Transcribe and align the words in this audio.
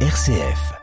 RCF. 0.00 0.74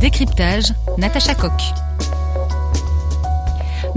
Décryptage, 0.00 0.74
Natacha 0.96 1.36
Coq. 1.36 1.52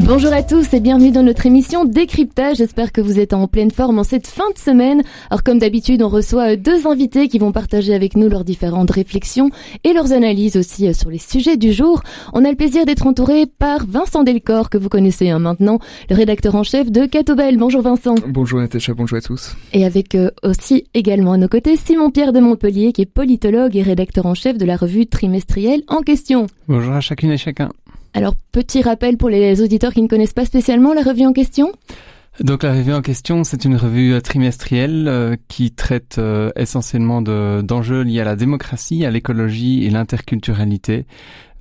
Bonjour 0.04 0.34
à 0.34 0.42
tous 0.42 0.74
et 0.74 0.80
bienvenue 0.80 1.12
dans 1.12 1.22
notre 1.22 1.46
émission 1.46 1.86
Décryptage. 1.86 2.58
J'espère 2.58 2.92
que 2.92 3.02
vous 3.02 3.20
êtes 3.20 3.34
en 3.34 3.48
pleine 3.48 3.70
forme 3.70 4.00
en 4.00 4.04
cette 4.04 4.26
fin 4.26 4.50
de 4.52 4.58
semaine. 4.58 5.04
Alors 5.30 5.44
comme 5.44 5.60
d'habitude, 5.60 6.02
on 6.02 6.10
reçoit 6.10 6.56
deux 6.56 6.88
invités 6.88 7.28
qui 7.28 7.38
vont 7.38 7.52
partager 7.52 7.94
avec 7.94 8.18
nous 8.18 8.28
leurs 8.28 8.44
différentes 8.44 8.90
réflexions 8.90 9.52
et 9.84 9.94
leurs 9.94 10.12
analyses 10.12 10.58
aussi 10.58 10.88
euh, 10.88 10.94
sur 10.94 11.12
les 11.12 11.20
sujets 11.20 11.56
du 11.56 11.72
jour. 11.72 12.02
On 12.34 12.44
a 12.44 12.50
le 12.50 12.56
plaisir 12.56 12.86
d'être 12.86 13.06
entouré 13.06 13.45
par 13.45 13.86
Vincent 13.86 14.23
Delcor 14.23 14.70
que 14.70 14.78
vous 14.78 14.90
connaissez 14.90 15.30
hein, 15.30 15.40
maintenant, 15.40 15.80
le 16.09 16.16
rédacteur 16.16 16.56
en 16.56 16.64
chef 16.64 16.92
de 16.92 17.06
Catobel. 17.06 17.58
Bonjour 17.58 17.84
Vincent. 17.84 18.16
Bonjour 18.28 18.59
Natacha, 18.59 18.94
bonjour 18.95 19.20
à 19.20 19.22
tous. 19.22 19.56
Et 19.72 19.86
avec 19.86 20.16
euh, 20.16 20.31
aussi 20.44 20.88
également 20.95 21.34
à 21.34 21.38
nos 21.38 21.48
côtés 21.48 21.78
Simon-Pierre 21.78 22.34
de 22.34 22.40
Montpellier 22.40 22.92
qui 22.92 23.04
est 23.04 23.06
politologue 23.06 23.78
et 23.78 23.84
rédacteur 23.84 24.26
en 24.26 24.34
chef 24.34 24.58
de 24.58 24.66
la 24.66 24.78
revue 24.78 25.06
trimestrielle 25.06 25.84
en 25.88 26.02
question. 26.02 26.48
Bonjour 26.68 26.94
à 26.94 27.02
chacune 27.02 27.31
et 27.31 27.38
chacun. 27.38 27.70
Alors, 28.14 28.36
petit 28.52 28.82
rappel 28.82 29.18
pour 29.18 29.30
les 29.30 29.62
auditeurs 29.62 29.94
qui 29.94 30.02
ne 30.02 30.08
connaissent 30.08 30.34
pas 30.34 30.46
spécialement 30.46 30.94
la 30.94 31.02
revue 31.02 31.26
en 31.26 31.34
question. 31.34 31.72
Donc 32.40 32.64
la 32.64 32.74
revue 32.74 32.94
en 32.94 33.02
question, 33.02 33.44
c'est 33.44 33.66
une 33.66 33.76
revue 33.76 34.14
euh, 34.14 34.22
trimestrielle 34.22 35.08
euh, 35.08 35.36
qui 35.50 35.72
traite 35.72 36.16
euh, 36.18 36.50
essentiellement 36.56 37.22
d'enjeux 37.22 38.02
liés 38.04 38.22
à 38.22 38.24
la 38.24 38.36
démocratie, 38.36 39.06
à 39.06 39.12
l'écologie 39.12 39.86
et 39.86 39.90
l'interculturalité. 39.90 41.06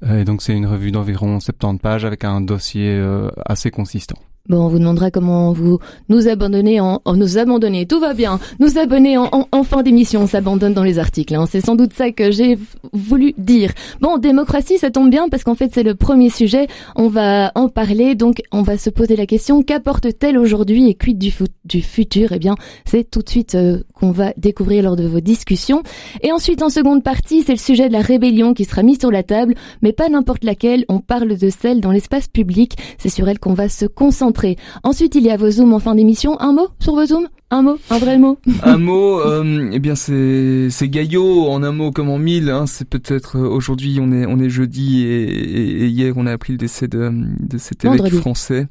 et 0.09 0.25
donc 0.25 0.43
c'est 0.43 0.55
une 0.55 0.67
revue 0.67 0.93
d'environ 0.93 1.41
70 1.41 1.81
pages 1.81 2.05
avec 2.05 2.25
un 2.25 2.41
dossier 2.41 2.99
assez 3.45 3.71
consistant. 3.71 4.17
Bon, 4.51 4.65
on 4.65 4.69
vous 4.69 4.81
demandera 4.81 5.13
comment 5.13 5.53
vous 5.53 5.79
nous 6.09 6.27
abandonnez 6.27 6.81
en, 6.81 7.01
nous 7.15 7.39
abandonner. 7.39 7.87
Tout 7.87 8.01
va 8.01 8.15
bien. 8.15 8.41
Nous 8.59 8.79
abonner 8.79 9.17
en, 9.17 9.31
en, 9.31 9.63
fin 9.63 9.85
d'émission. 9.85 10.23
On 10.23 10.27
s'abandonne 10.27 10.75
dans 10.75 10.83
les 10.83 10.99
articles. 10.99 11.37
Hein. 11.37 11.47
C'est 11.49 11.61
sans 11.61 11.77
doute 11.77 11.93
ça 11.93 12.11
que 12.11 12.33
j'ai 12.33 12.59
voulu 12.93 13.33
dire. 13.39 13.71
Bon, 14.01 14.19
démocratie, 14.19 14.79
ça 14.79 14.91
tombe 14.91 15.09
bien 15.09 15.29
parce 15.29 15.45
qu'en 15.45 15.55
fait, 15.55 15.71
c'est 15.73 15.85
le 15.85 15.95
premier 15.95 16.31
sujet. 16.31 16.67
On 16.97 17.07
va 17.07 17.53
en 17.55 17.69
parler. 17.69 18.17
Donc, 18.17 18.43
on 18.51 18.63
va 18.63 18.77
se 18.77 18.91
poser 18.91 19.15
la 19.15 19.25
question 19.25 19.63
qu'apporte-t-elle 19.63 20.37
aujourd'hui 20.37 20.89
et 20.89 20.95
quid 20.95 21.17
du, 21.17 21.33
du 21.65 21.81
futur? 21.81 22.33
Eh 22.33 22.41
bien, 22.41 22.57
c'est 22.85 23.09
tout 23.09 23.23
de 23.23 23.29
suite 23.29 23.55
euh, 23.55 23.85
qu'on 23.95 24.11
va 24.11 24.33
découvrir 24.37 24.83
lors 24.83 24.97
de 24.97 25.07
vos 25.07 25.21
discussions. 25.21 25.85
Et 26.25 26.33
ensuite, 26.33 26.65
en 26.65 26.71
seconde 26.71 27.05
partie, 27.05 27.45
c'est 27.45 27.53
le 27.53 27.59
sujet 27.59 27.87
de 27.87 27.93
la 27.93 28.03
rébellion 28.03 28.53
qui 28.53 28.65
sera 28.65 28.83
mis 28.83 28.99
sur 28.99 29.13
la 29.13 29.23
table, 29.23 29.55
mais 29.81 29.93
pas 29.93 30.09
n'importe 30.09 30.43
laquelle. 30.43 30.85
On 30.89 30.99
parle 30.99 31.37
de 31.37 31.51
celle 31.51 31.81
dans 31.81 31.93
l'espace 31.93 32.27
public. 32.27 32.77
C'est 32.99 33.11
sur 33.11 33.29
elle 33.29 33.39
qu'on 33.39 33.55
va 33.55 33.69
se 33.69 33.87
concentrer 33.87 34.40
Ensuite, 34.83 35.15
il 35.15 35.25
y 35.25 35.31
a 35.31 35.37
vos 35.37 35.51
zooms 35.51 35.73
en 35.73 35.79
fin 35.79 35.95
d'émission. 35.95 36.41
Un 36.41 36.53
mot 36.53 36.69
sur 36.79 36.95
vos 36.95 37.07
zooms? 37.07 37.29
Un 37.53 37.63
mot, 37.63 37.79
un 37.91 37.99
vrai 37.99 38.17
mot? 38.17 38.39
un 38.63 38.79
mot, 38.79 39.21
euh, 39.21 39.71
eh 39.73 39.81
bien 39.81 39.97
c'est 39.97 40.71
c'est 40.71 40.89
Gaillot 40.89 41.49
en 41.49 41.65
un 41.65 41.73
mot 41.73 41.91
comme 41.91 42.09
en 42.09 42.19
mille. 42.19 42.49
Hein, 42.49 42.67
c'est 42.67 42.89
peut-être 42.89 43.39
euh, 43.39 43.49
aujourd'hui 43.49 43.99
on 44.01 44.13
est 44.13 44.25
on 44.25 44.39
est 44.39 44.51
jeudi 44.51 45.05
et, 45.05 45.89
hier 45.89 46.15
on 46.17 46.27
a 46.27 46.33
appris 46.33 46.53
le 46.53 46.59
décès 46.59 46.87
de 46.87 47.11
de 47.13 47.59
cet 47.59 47.85
évêque 47.85 48.15
français. 48.15 48.69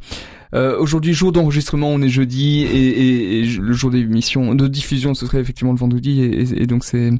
Euh, 0.55 0.79
aujourd'hui 0.79 1.13
jour 1.13 1.33
d'enregistrement 1.33 1.89
on 1.89 2.01
est 2.01 2.09
jeudi 2.09 2.61
et, 2.61 3.41
et, 3.41 3.45
le 3.45 3.73
jour 3.73 3.91
d'émission 3.91 4.55
de 4.55 4.67
diffusion 4.67 5.13
ce 5.13 5.27
serait 5.27 5.39
effectivement 5.39 5.73
le 5.73 5.77
vendredi 5.77 6.23
et, 6.23 6.63
et 6.63 6.65
donc 6.65 6.85
c'est 6.85 7.11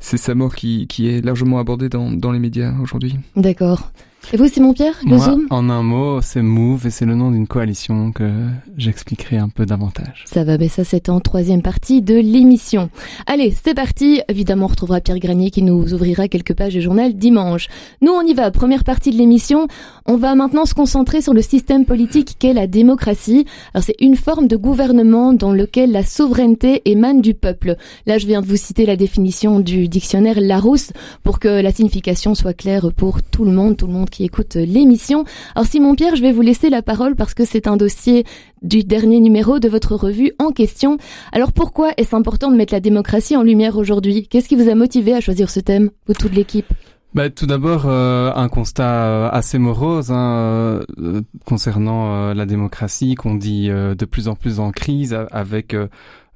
c'est 0.00 0.18
sa 0.18 0.34
mort 0.34 0.54
qui 0.54 0.86
qui 0.88 1.08
est 1.08 1.24
largement 1.24 1.60
abordée 1.60 1.88
dans 1.88 2.10
dans 2.10 2.32
les 2.32 2.40
médias 2.40 2.74
aujourd'hui. 2.82 3.14
D'accord. 3.36 3.92
Et 4.32 4.36
vous, 4.36 4.48
Simon-Pierre, 4.48 4.94
le 5.06 5.18
Zoom 5.18 5.46
En 5.50 5.68
un 5.68 5.82
mot, 5.82 6.20
c'est 6.20 6.42
Move 6.42 6.86
et 6.86 6.90
c'est 6.90 7.04
le 7.04 7.14
nom 7.14 7.30
d'une 7.30 7.46
coalition 7.46 8.10
que 8.10 8.28
j'expliquerai 8.76 9.36
un 9.36 9.48
peu 9.48 9.66
davantage. 9.66 10.24
Ça 10.26 10.44
va, 10.44 10.58
mais 10.58 10.68
ça 10.68 10.82
c'est 10.82 11.08
en 11.08 11.20
troisième 11.20 11.62
partie 11.62 12.02
de 12.02 12.14
l'émission. 12.14 12.90
Allez, 13.26 13.54
c'est 13.64 13.74
parti. 13.74 14.22
Évidemment, 14.28 14.66
on 14.66 14.68
retrouvera 14.68 15.00
Pierre 15.00 15.18
Granier 15.18 15.50
qui 15.50 15.62
nous 15.62 15.94
ouvrira 15.94 16.28
quelques 16.28 16.54
pages 16.54 16.72
du 16.72 16.80
journal 16.80 17.14
dimanche. 17.14 17.68
Nous, 18.00 18.12
on 18.12 18.22
y 18.22 18.34
va. 18.34 18.50
Première 18.50 18.82
partie 18.82 19.10
de 19.10 19.16
l'émission. 19.16 19.68
On 20.06 20.16
va 20.16 20.34
maintenant 20.34 20.66
se 20.66 20.74
concentrer 20.74 21.20
sur 21.20 21.34
le 21.34 21.42
système 21.42 21.84
politique 21.84 22.36
qu'est 22.38 22.54
la 22.54 22.66
démocratie. 22.66 23.46
Alors, 23.72 23.84
c'est 23.84 23.96
une 24.00 24.16
forme 24.16 24.48
de 24.48 24.56
gouvernement 24.56 25.32
dans 25.32 25.52
lequel 25.52 25.92
la 25.92 26.02
souveraineté 26.02 26.82
émane 26.86 27.20
du 27.20 27.34
peuple. 27.34 27.76
Là, 28.06 28.18
je 28.18 28.26
viens 28.26 28.40
de 28.40 28.46
vous 28.46 28.56
citer 28.56 28.86
la 28.86 28.96
définition 28.96 29.60
du 29.60 29.88
dictionnaire 29.88 30.40
Larousse 30.40 30.92
pour 31.22 31.38
que 31.38 31.48
la 31.48 31.72
signification 31.72 32.34
soit 32.34 32.54
claire 32.54 32.92
pour 32.92 33.22
tout 33.22 33.44
le 33.44 33.52
monde, 33.52 33.76
tout 33.76 33.86
le 33.86 33.92
monde 33.92 34.10
qui 34.14 34.24
écoute 34.24 34.54
l'émission. 34.54 35.24
Alors 35.56 35.66
Simon 35.66 35.96
Pierre, 35.96 36.14
je 36.14 36.22
vais 36.22 36.30
vous 36.30 36.40
laisser 36.40 36.70
la 36.70 36.82
parole 36.82 37.16
parce 37.16 37.34
que 37.34 37.44
c'est 37.44 37.66
un 37.66 37.76
dossier 37.76 38.24
du 38.62 38.84
dernier 38.84 39.18
numéro 39.18 39.58
de 39.58 39.68
votre 39.68 39.96
revue 39.96 40.32
en 40.38 40.52
question. 40.52 40.98
Alors 41.32 41.52
pourquoi 41.52 41.90
est-ce 41.96 42.14
important 42.14 42.52
de 42.52 42.56
mettre 42.56 42.72
la 42.72 42.80
démocratie 42.80 43.36
en 43.36 43.42
lumière 43.42 43.76
aujourd'hui? 43.76 44.28
Qu'est-ce 44.28 44.48
qui 44.48 44.54
vous 44.54 44.68
a 44.68 44.76
motivé 44.76 45.14
à 45.14 45.20
choisir 45.20 45.50
ce 45.50 45.58
thème, 45.58 45.90
vous 46.06 46.14
toute 46.14 46.32
l'équipe? 46.32 46.72
Bah, 47.14 47.30
tout 47.30 47.46
d'abord, 47.46 47.86
euh, 47.86 48.32
un 48.34 48.48
constat 48.48 49.06
euh, 49.06 49.28
assez 49.30 49.58
morose 49.58 50.10
hein, 50.10 50.82
euh, 50.98 51.22
concernant 51.44 52.34
la 52.34 52.46
démocratie 52.46 53.14
qu'on 53.16 53.34
dit 53.34 53.68
de 53.68 54.04
plus 54.04 54.28
en 54.28 54.34
plus 54.36 54.60
en 54.60 54.70
crise 54.70 55.16
avec 55.32 55.76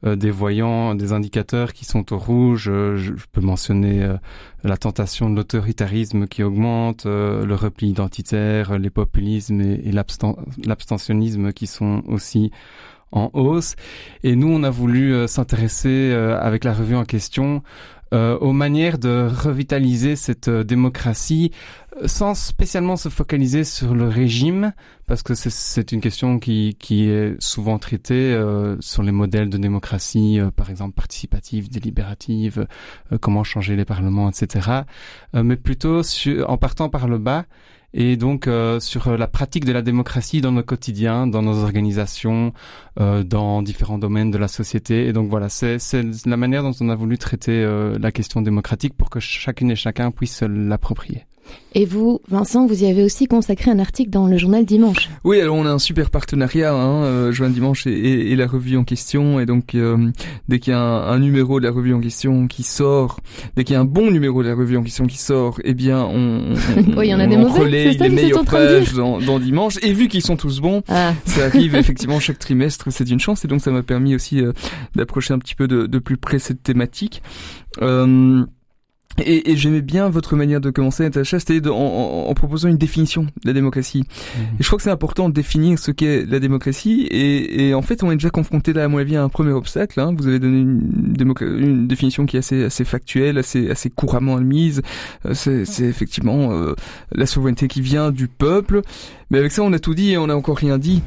des 0.04 0.30
voyants, 0.30 0.94
des 0.94 1.12
indicateurs 1.12 1.72
qui 1.72 1.84
sont 1.84 2.12
au 2.12 2.18
rouge. 2.18 2.68
Euh, 2.68 2.96
je, 2.96 3.12
peux 3.32 3.40
mentionner 3.40 4.02
euh, 4.02 4.16
la 4.64 4.76
tentation 4.76 5.28
de 5.30 5.36
l'autoritarisme 5.36 6.26
qui 6.26 6.42
augmente, 6.42 7.04
le 7.06 7.54
repli 7.54 7.88
identitaire, 7.88 8.78
les 8.78 8.90
populismes 8.90 9.60
et, 9.60 9.82
et 9.84 9.92
l'abstentionnisme 9.92 11.52
qui 11.52 11.66
sont 11.66 12.02
aussi 12.06 12.50
en 13.10 13.30
hausse. 13.32 13.74
Et 14.22 14.36
nous, 14.36 14.48
on 14.48 14.62
a 14.62 14.70
voulu 14.70 15.26
s'intéresser 15.26 16.12
avec 16.12 16.64
la 16.64 16.74
revue 16.74 16.96
en 16.96 17.04
question 17.04 17.62
euh, 18.14 18.38
aux 18.38 18.52
manières 18.52 18.96
de 18.96 19.28
revitaliser 19.30 20.16
cette 20.16 20.48
euh, 20.48 20.64
démocratie 20.64 21.50
euh, 21.50 21.87
sans 22.06 22.34
spécialement 22.34 22.96
se 22.96 23.08
focaliser 23.08 23.64
sur 23.64 23.94
le 23.94 24.08
régime, 24.08 24.72
parce 25.06 25.22
que 25.22 25.34
c'est 25.34 25.92
une 25.92 26.00
question 26.00 26.38
qui, 26.38 26.76
qui 26.78 27.08
est 27.08 27.40
souvent 27.42 27.78
traitée 27.78 28.38
sur 28.80 29.02
les 29.02 29.12
modèles 29.12 29.48
de 29.48 29.58
démocratie, 29.58 30.38
par 30.54 30.70
exemple 30.70 30.94
participative, 30.94 31.70
délibérative, 31.70 32.66
comment 33.20 33.42
changer 33.42 33.74
les 33.74 33.84
parlements, 33.84 34.28
etc. 34.28 34.82
mais 35.32 35.56
plutôt 35.56 36.02
en 36.46 36.56
partant 36.58 36.88
par 36.88 37.08
le 37.08 37.18
bas 37.18 37.46
et 37.94 38.16
donc 38.16 38.46
euh, 38.46 38.80
sur 38.80 39.08
euh, 39.08 39.16
la 39.16 39.26
pratique 39.26 39.64
de 39.64 39.72
la 39.72 39.82
démocratie 39.82 40.40
dans 40.40 40.52
nos 40.52 40.62
quotidiens, 40.62 41.26
dans 41.26 41.42
nos 41.42 41.62
organisations, 41.62 42.52
euh, 43.00 43.22
dans 43.22 43.62
différents 43.62 43.98
domaines 43.98 44.30
de 44.30 44.38
la 44.38 44.48
société. 44.48 45.06
Et 45.06 45.12
donc 45.12 45.30
voilà, 45.30 45.48
c'est 45.48 45.78
la 46.26 46.36
manière 46.36 46.62
dont 46.62 46.74
on 46.80 46.88
a 46.90 46.94
voulu 46.94 47.18
traiter 47.18 47.66
la 47.98 48.12
question 48.12 48.42
démocratique 48.42 48.96
pour 48.96 49.10
que 49.10 49.20
chacune 49.20 49.70
et 49.70 49.76
chacun 49.76 50.10
puisse 50.10 50.42
l'approprier. 50.42 51.27
Et 51.74 51.84
vous, 51.84 52.20
Vincent, 52.28 52.66
vous 52.66 52.82
y 52.82 52.86
avez 52.86 53.04
aussi 53.04 53.26
consacré 53.26 53.70
un 53.70 53.78
article 53.78 54.10
dans 54.10 54.26
le 54.26 54.38
journal 54.38 54.64
Dimanche. 54.64 55.10
Oui, 55.22 55.38
alors 55.40 55.54
on 55.54 55.66
a 55.66 55.70
un 55.70 55.78
super 55.78 56.08
partenariat, 56.08 56.72
hein, 56.72 57.04
euh, 57.04 57.32
Journal 57.32 57.52
Dimanche 57.52 57.86
et, 57.86 58.32
et, 58.32 58.36
la 58.36 58.46
revue 58.46 58.78
en 58.78 58.84
question. 58.84 59.38
Et 59.38 59.44
donc, 59.44 59.74
euh, 59.74 60.10
dès 60.48 60.60
qu'il 60.60 60.72
y 60.72 60.76
a 60.76 60.80
un, 60.80 61.18
numéro 61.18 61.60
de 61.60 61.66
la 61.66 61.70
revue 61.70 61.92
en 61.92 62.00
question 62.00 62.46
qui 62.46 62.62
sort, 62.62 63.20
dès 63.54 63.64
qu'il 63.64 63.74
y 63.74 63.76
a 63.76 63.80
un 63.80 63.84
bon 63.84 64.10
numéro 64.10 64.42
de 64.42 64.48
la 64.48 64.54
revue 64.54 64.78
en 64.78 64.82
question 64.82 65.06
qui 65.06 65.18
sort, 65.18 65.60
eh 65.62 65.74
bien, 65.74 66.02
on, 66.04 66.54
on, 66.96 67.02
y 67.02 67.14
en 67.14 67.20
a 67.20 67.26
des 67.26 67.36
mauvais, 67.36 67.92
les 67.92 68.08
meilleures 68.08 68.44
pages 68.44 68.94
dans, 68.94 69.20
dans, 69.20 69.38
Dimanche. 69.38 69.76
Et 69.82 69.92
vu 69.92 70.08
qu'ils 70.08 70.22
sont 70.22 70.36
tous 70.36 70.60
bons, 70.60 70.82
ah. 70.88 71.12
ça 71.26 71.44
arrive 71.44 71.74
effectivement 71.76 72.18
chaque 72.18 72.38
trimestre, 72.38 72.86
c'est 72.90 73.10
une 73.10 73.20
chance. 73.20 73.44
Et 73.44 73.48
donc, 73.48 73.60
ça 73.60 73.70
m'a 73.70 73.82
permis 73.82 74.14
aussi 74.14 74.40
euh, 74.40 74.52
d'approcher 74.96 75.34
un 75.34 75.38
petit 75.38 75.54
peu 75.54 75.68
de, 75.68 75.86
de, 75.86 75.98
plus 75.98 76.16
près 76.16 76.38
cette 76.38 76.62
thématique. 76.62 77.22
Euh, 77.82 78.44
et, 79.24 79.50
et 79.50 79.56
j'aimais 79.56 79.80
bien 79.80 80.08
votre 80.08 80.36
manière 80.36 80.60
de 80.60 80.70
commencer, 80.70 81.02
Natacha, 81.02 81.38
c'était 81.38 81.66
en, 81.68 81.74
en, 81.74 82.34
proposant 82.34 82.68
une 82.68 82.76
définition 82.76 83.22
de 83.22 83.46
la 83.46 83.52
démocratie. 83.52 84.04
Mhm. 84.36 84.44
Et 84.58 84.62
je 84.62 84.66
crois 84.66 84.76
que 84.76 84.82
c'est 84.82 84.90
important 84.90 85.28
de 85.28 85.34
définir 85.34 85.78
ce 85.78 85.90
qu'est 85.90 86.24
la 86.26 86.40
démocratie. 86.40 87.06
Et, 87.10 87.68
et, 87.68 87.74
en 87.74 87.82
fait, 87.82 88.02
on 88.02 88.10
est 88.10 88.16
déjà 88.16 88.30
confronté 88.30 88.72
là, 88.72 88.84
à 88.84 88.88
mon 88.88 88.98
avis, 88.98 89.16
à 89.16 89.22
un 89.22 89.28
premier 89.28 89.52
obstacle. 89.52 90.00
Hein. 90.00 90.14
Vous 90.16 90.26
avez 90.26 90.38
donné 90.38 90.58
une, 90.58 91.14
une, 91.40 91.86
définition 91.86 92.26
qui 92.26 92.36
est 92.36 92.40
assez, 92.40 92.64
assez 92.64 92.84
factuelle, 92.84 93.38
assez, 93.38 93.70
assez 93.70 93.90
couramment 93.90 94.36
admise. 94.36 94.82
Euh, 95.26 95.34
c'est 95.34 95.84
effectivement 95.84 96.52
euh, 96.52 96.74
la 97.12 97.26
souveraineté 97.26 97.68
qui 97.68 97.80
vient 97.80 98.10
du 98.10 98.28
peuple. 98.28 98.82
Mais 99.30 99.38
avec 99.38 99.52
ça, 99.52 99.62
on 99.62 99.72
a 99.72 99.78
tout 99.78 99.94
dit 99.94 100.12
et 100.12 100.18
on 100.18 100.28
n'a 100.28 100.36
encore 100.36 100.56
rien 100.56 100.78
dit. 100.78 101.02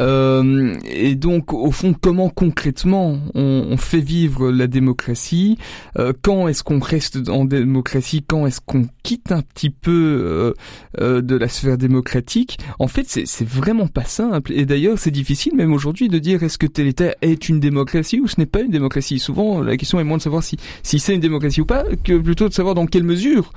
Euh, 0.00 0.74
et 0.84 1.14
donc, 1.14 1.52
au 1.52 1.70
fond, 1.70 1.94
comment 1.98 2.28
concrètement 2.28 3.18
on, 3.34 3.66
on 3.70 3.76
fait 3.76 4.00
vivre 4.00 4.50
la 4.50 4.66
démocratie? 4.66 5.56
Euh, 5.98 6.12
Quand 6.20 6.48
est-ce 6.48 6.64
qu'on 6.64 6.80
reste 6.80 7.28
en 7.28 7.44
démocratie, 7.50 8.24
quand 8.26 8.46
est-ce 8.46 8.60
qu'on 8.64 8.86
quitte 9.02 9.32
un 9.32 9.42
petit 9.42 9.70
peu 9.70 10.54
de 10.98 11.36
la 11.36 11.48
sphère 11.48 11.78
démocratique? 11.78 12.58
En 12.78 12.88
fait, 12.88 13.06
c'est 13.06 13.46
vraiment 13.46 13.86
pas 13.86 14.04
simple. 14.04 14.52
Et 14.52 14.64
d'ailleurs, 14.66 14.98
c'est 14.98 15.10
difficile 15.10 15.54
même 15.54 15.72
aujourd'hui 15.72 16.08
de 16.08 16.18
dire 16.18 16.42
est-ce 16.42 16.58
que 16.58 16.66
tel 16.66 16.86
État 16.86 17.14
est 17.22 17.48
une 17.48 17.60
démocratie 17.60 18.20
ou 18.20 18.28
ce 18.28 18.36
n'est 18.38 18.46
pas 18.46 18.60
une 18.60 18.70
démocratie? 18.70 19.18
Souvent, 19.18 19.60
la 19.60 19.76
question 19.76 20.00
est 20.00 20.04
moins 20.04 20.16
de 20.16 20.22
savoir 20.22 20.42
si, 20.42 20.56
si 20.82 20.98
c'est 20.98 21.14
une 21.14 21.20
démocratie 21.20 21.60
ou 21.60 21.66
pas, 21.66 21.84
que 22.04 22.18
plutôt 22.18 22.48
de 22.48 22.54
savoir 22.54 22.74
dans 22.74 22.86
quelle 22.86 23.04
mesure 23.04 23.52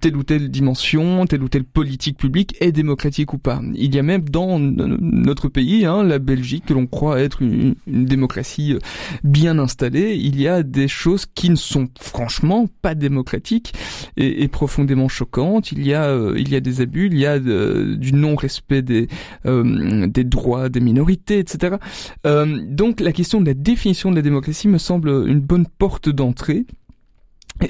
telle 0.00 0.16
ou 0.16 0.22
telle 0.22 0.50
dimension, 0.50 1.26
telle 1.26 1.42
ou 1.42 1.48
telle 1.48 1.64
politique 1.64 2.16
publique 2.16 2.56
est 2.60 2.72
démocratique 2.72 3.32
ou 3.32 3.38
pas. 3.38 3.60
Il 3.74 3.94
y 3.94 3.98
a 3.98 4.02
même 4.02 4.28
dans 4.28 4.58
notre 4.58 5.48
pays, 5.48 5.84
hein, 5.84 6.02
la 6.02 6.18
Belgique, 6.18 6.66
que 6.66 6.74
l'on 6.74 6.86
croit 6.86 7.20
être 7.20 7.42
une, 7.42 7.74
démocratie 7.86 8.74
euh, 8.74 8.78
bien 9.24 9.58
installée, 9.58 10.16
il 10.16 10.40
y 10.40 10.48
a 10.48 10.62
des 10.62 10.88
choses 10.88 11.26
qui 11.26 11.50
ne 11.50 11.56
sont 11.56 11.88
franchement 12.00 12.68
pas 12.82 12.94
démocratiques 12.98 13.72
et, 14.16 14.48
profondément 14.48 15.08
choquantes. 15.08 15.72
Il 15.72 15.86
y 15.86 15.94
a, 15.94 16.04
euh, 16.04 16.34
il 16.36 16.48
y 16.50 16.56
a 16.56 16.60
des 16.60 16.80
abus, 16.80 17.06
il 17.06 17.18
y 17.18 17.26
a 17.26 17.38
du 17.38 18.12
non-respect 18.12 18.82
des, 18.82 19.08
euh, 19.46 20.06
des 20.06 20.24
droits 20.24 20.68
des 20.68 20.80
minorités, 20.80 21.38
etc. 21.38 21.76
donc 22.24 23.00
la 23.00 23.12
question 23.12 23.40
de 23.40 23.46
la 23.46 23.54
définition 23.54 24.10
de 24.10 24.16
la 24.16 24.22
démocratie 24.22 24.68
me 24.68 24.78
semble 24.78 25.08
une 25.28 25.40
bonne 25.40 25.66
porte 25.66 26.08
d'entrée. 26.08 26.66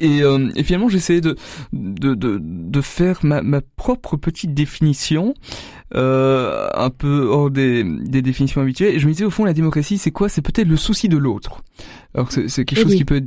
Et, 0.01 0.23
euh, 0.23 0.51
finalement, 0.63 0.89
j'essayais 0.89 1.21
de, 1.21 1.37
de, 1.73 2.15
de, 2.15 2.81
faire 2.81 3.21
ma, 3.23 3.43
ma 3.43 3.61
propre 3.63 4.17
petite 4.17 4.53
définition, 4.53 5.35
euh, 5.95 6.69
un 6.75 6.91
peu 6.91 7.27
hors 7.27 7.51
des, 7.51 7.85
des 7.85 8.21
définitions 8.21 8.61
habituelles. 8.61 8.97
Et 8.97 8.99
je 8.99 9.07
me 9.07 9.13
disais, 9.13 9.25
au 9.25 9.31
fond, 9.31 9.45
la 9.45 9.55
démocratie, 9.55 9.97
c'est 9.97 10.11
quoi? 10.11 10.29
C'est 10.29 10.43
peut-être 10.43 10.69
le 10.69 10.77
souci 10.77 11.09
de 11.09 11.17
l'autre. 11.17 11.63
Alors 12.15 12.33
c'est 12.33 12.65
quelque 12.65 12.81
chose 12.81 12.95
qui 12.95 13.05
peut 13.05 13.23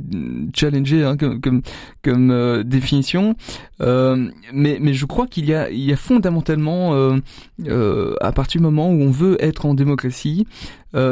challenger 0.54 1.04
hein, 1.04 1.16
comme 1.16 1.40
comme, 1.40 1.62
comme 2.02 2.32
euh, 2.32 2.64
définition, 2.64 3.36
euh, 3.80 4.28
mais 4.52 4.78
mais 4.80 4.92
je 4.92 5.06
crois 5.06 5.28
qu'il 5.28 5.44
y 5.46 5.54
a 5.54 5.70
il 5.70 5.84
y 5.84 5.92
a 5.92 5.96
fondamentalement 5.96 7.20
euh, 7.68 8.14
à 8.20 8.32
partir 8.32 8.60
du 8.60 8.64
moment 8.64 8.90
où 8.90 9.00
on 9.00 9.10
veut 9.10 9.36
être 9.42 9.66
en 9.66 9.74
démocratie, 9.74 10.48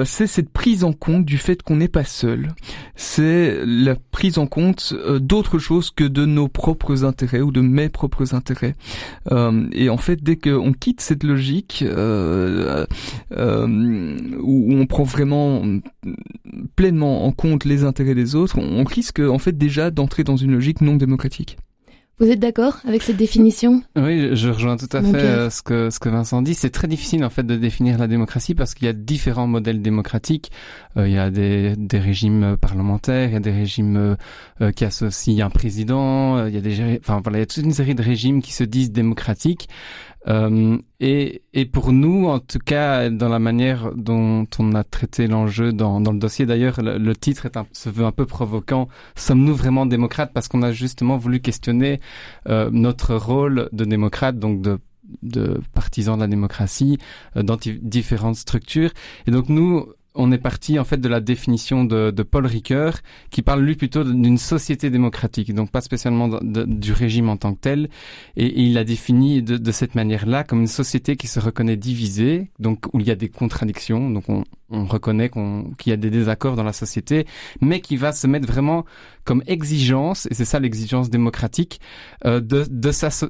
c'est 0.05 0.27
cette 0.27 0.51
prise 0.51 0.85
en 0.85 0.93
compte 0.93 1.25
du 1.25 1.39
fait 1.39 1.63
qu'on 1.63 1.77
n'est 1.77 1.89
pas 1.89 2.05
seul. 2.05 2.53
C'est 2.97 3.65
la 3.65 3.95
prise 4.11 4.37
en 4.37 4.47
compte 4.47 4.95
d'autres 5.21 5.59
choses 5.59 5.91
que 5.91 6.05
de 6.05 6.27
nos 6.27 6.49
propres 6.49 7.05
intérêts 7.05 7.41
ou 7.41 7.51
de 7.51 7.63
mes 7.63 7.89
propres 7.89 8.35
intérêts. 8.35 8.75
et 9.73 9.89
en 9.89 9.97
fait, 9.97 10.23
dès 10.23 10.37
qu'on 10.37 10.75
quitte 10.75 11.01
cette 11.01 11.25
logique 11.25 11.83
où 11.83 11.95
on 13.33 14.87
prend 14.87 15.05
vraiment 15.05 15.63
pleinement 16.77 17.25
en 17.25 17.33
compte 17.33 17.65
les 17.71 17.85
intérêts 17.85 18.15
des 18.15 18.35
autres, 18.35 18.59
on 18.59 18.85
risque 18.85 19.21
en 19.21 19.39
fait 19.39 19.57
déjà 19.57 19.91
d'entrer 19.91 20.25
dans 20.25 20.37
une 20.37 20.53
logique 20.53 20.81
non 20.83 20.97
démocratique. 20.97 21.57
Vous 22.21 22.31
êtes 22.31 22.39
d'accord 22.39 22.81
avec 22.87 23.03
cette 23.03 23.17
définition? 23.17 23.83
Oui, 23.97 24.37
je 24.37 24.51
rejoins 24.51 24.77
tout 24.77 24.95
à 24.95 25.01
fait 25.01 25.17
euh, 25.17 25.49
ce 25.49 25.63
que 25.63 25.89
ce 25.89 25.99
que 25.99 26.11
Vincent 26.11 26.43
dit. 26.43 26.53
C'est 26.53 26.69
très 26.69 26.87
difficile 26.87 27.25
en 27.25 27.31
fait 27.31 27.45
de 27.45 27.57
définir 27.57 27.97
la 27.97 28.09
démocratie 28.09 28.55
parce 28.55 28.75
qu'il 28.75 28.85
y 28.85 28.91
a 28.91 28.93
différents 28.93 29.47
modèles 29.47 29.81
démocratiques. 29.81 30.51
Euh, 30.99 31.09
il 31.09 31.15
y 31.15 31.19
a 31.19 31.31
des, 31.31 31.77
des 31.79 31.99
régimes 31.99 32.59
parlementaires, 32.61 33.29
il 33.29 33.33
y 33.33 33.37
a 33.37 33.41
des 33.41 33.51
régimes 33.51 34.17
euh, 34.61 34.71
qui 34.71 34.85
associent 34.85 35.47
un 35.47 35.49
président, 35.49 36.47
il 36.47 36.55
y 36.55 36.59
a 36.59 36.61
des 36.61 37.01
enfin 37.01 37.23
voilà, 37.23 37.39
il 37.39 37.41
y 37.41 37.45
a 37.45 37.47
toute 37.47 37.65
une 37.65 37.73
série 37.73 37.95
de 37.95 38.03
régimes 38.03 38.43
qui 38.43 38.53
se 38.53 38.65
disent 38.65 38.93
démocratiques. 38.93 39.71
Euh, 40.29 40.77
et, 41.01 41.43
et, 41.55 41.65
pour 41.65 41.93
nous, 41.93 42.27
en 42.27 42.41
tout 42.41 42.59
cas, 42.59 43.09
dans 43.09 43.29
la 43.29 43.39
manière 43.39 43.93
dont 43.95 44.47
on 44.59 44.75
a 44.75 44.85
traité 44.85 45.27
l'enjeu 45.27 45.73
dans, 45.73 46.01
dans, 46.01 46.13
le 46.13 46.19
dossier, 46.19 46.45
d'ailleurs, 46.47 46.77
le, 46.83 47.13
titre 47.15 47.47
est 47.47 47.57
un, 47.57 47.67
se 47.73 47.89
veut 47.89 48.05
un 48.05 48.13
peu 48.13 48.27
provoquant. 48.27 48.89
Sommes-nous 49.15 49.55
vraiment 49.55 49.87
démocrates? 49.87 50.33
Parce 50.35 50.49
qu'on 50.49 50.63
a 50.63 50.73
justement 50.73 51.17
voulu 51.17 51.41
questionner 51.41 52.01
euh, 52.49 52.71
notre 52.73 53.15
rôle 53.15 53.69
de 53.73 53.85
démocrate, 53.85 54.39
donc 54.39 54.61
de 54.61 54.79
de 55.23 55.61
partisans 55.75 56.17
de 56.17 56.21
la 56.21 56.29
démocratie 56.29 56.99
euh, 57.37 57.43
dans 57.43 57.57
différentes 57.83 58.37
structures. 58.37 58.91
Et 59.27 59.33
donc 59.33 59.49
nous, 59.49 59.87
on 60.15 60.33
est 60.33 60.39
parti 60.39 60.79
en 60.79 60.85
fait 60.85 60.99
de 60.99 61.09
la 61.09 61.21
définition 61.21 61.85
de, 61.85 62.11
Paul 62.23 62.47
Ricoeur, 62.47 62.99
qui 63.31 63.43
parle 63.43 63.62
lui 63.62 63.77
plutôt 63.77 64.05
d'une 64.05 64.39
société 64.39 64.91
démocratique, 64.91 65.55
donc 65.55 65.71
pas 65.71 65.81
spécialement 65.81 66.29
du 66.43 66.93
régime 66.93 67.29
en 67.29 67.37
tant 67.37 67.55
que 67.55 67.61
tel. 67.61 67.89
Et, 68.37 68.61
il 68.61 68.75
l'a 68.75 68.85
défini 68.85 69.43
de, 69.43 69.73
cette 69.73 69.95
manière-là 69.95 70.45
comme 70.45 70.61
une 70.61 70.67
société 70.67 71.17
qui 71.17 71.27
se 71.27 71.41
reconnaît 71.41 71.77
divisée, 71.77 72.51
donc 72.59 72.87
où 72.93 73.01
il 73.01 73.07
y 73.07 73.11
a 73.11 73.17
des 73.17 73.29
contradictions, 73.29 74.11
donc 74.11 74.29
on, 74.29 74.45
reconnaît 74.71 75.31
qu'il 75.31 75.91
y 75.91 75.93
a 75.93 75.97
des 75.97 76.11
désaccords 76.11 76.57
dans 76.57 76.65
la 76.65 76.73
société, 76.73 77.27
mais 77.61 77.81
qui 77.81 77.97
va 77.97 78.13
se 78.13 78.27
mettre 78.27 78.47
vraiment 78.47 78.85
comme 79.25 79.43
exigence, 79.47 80.27
et 80.31 80.35
c'est 80.35 80.45
ça 80.45 80.59
l'exigence 80.61 81.11
démocratique, 81.11 81.81
euh, 82.25 82.41
de 82.41 82.65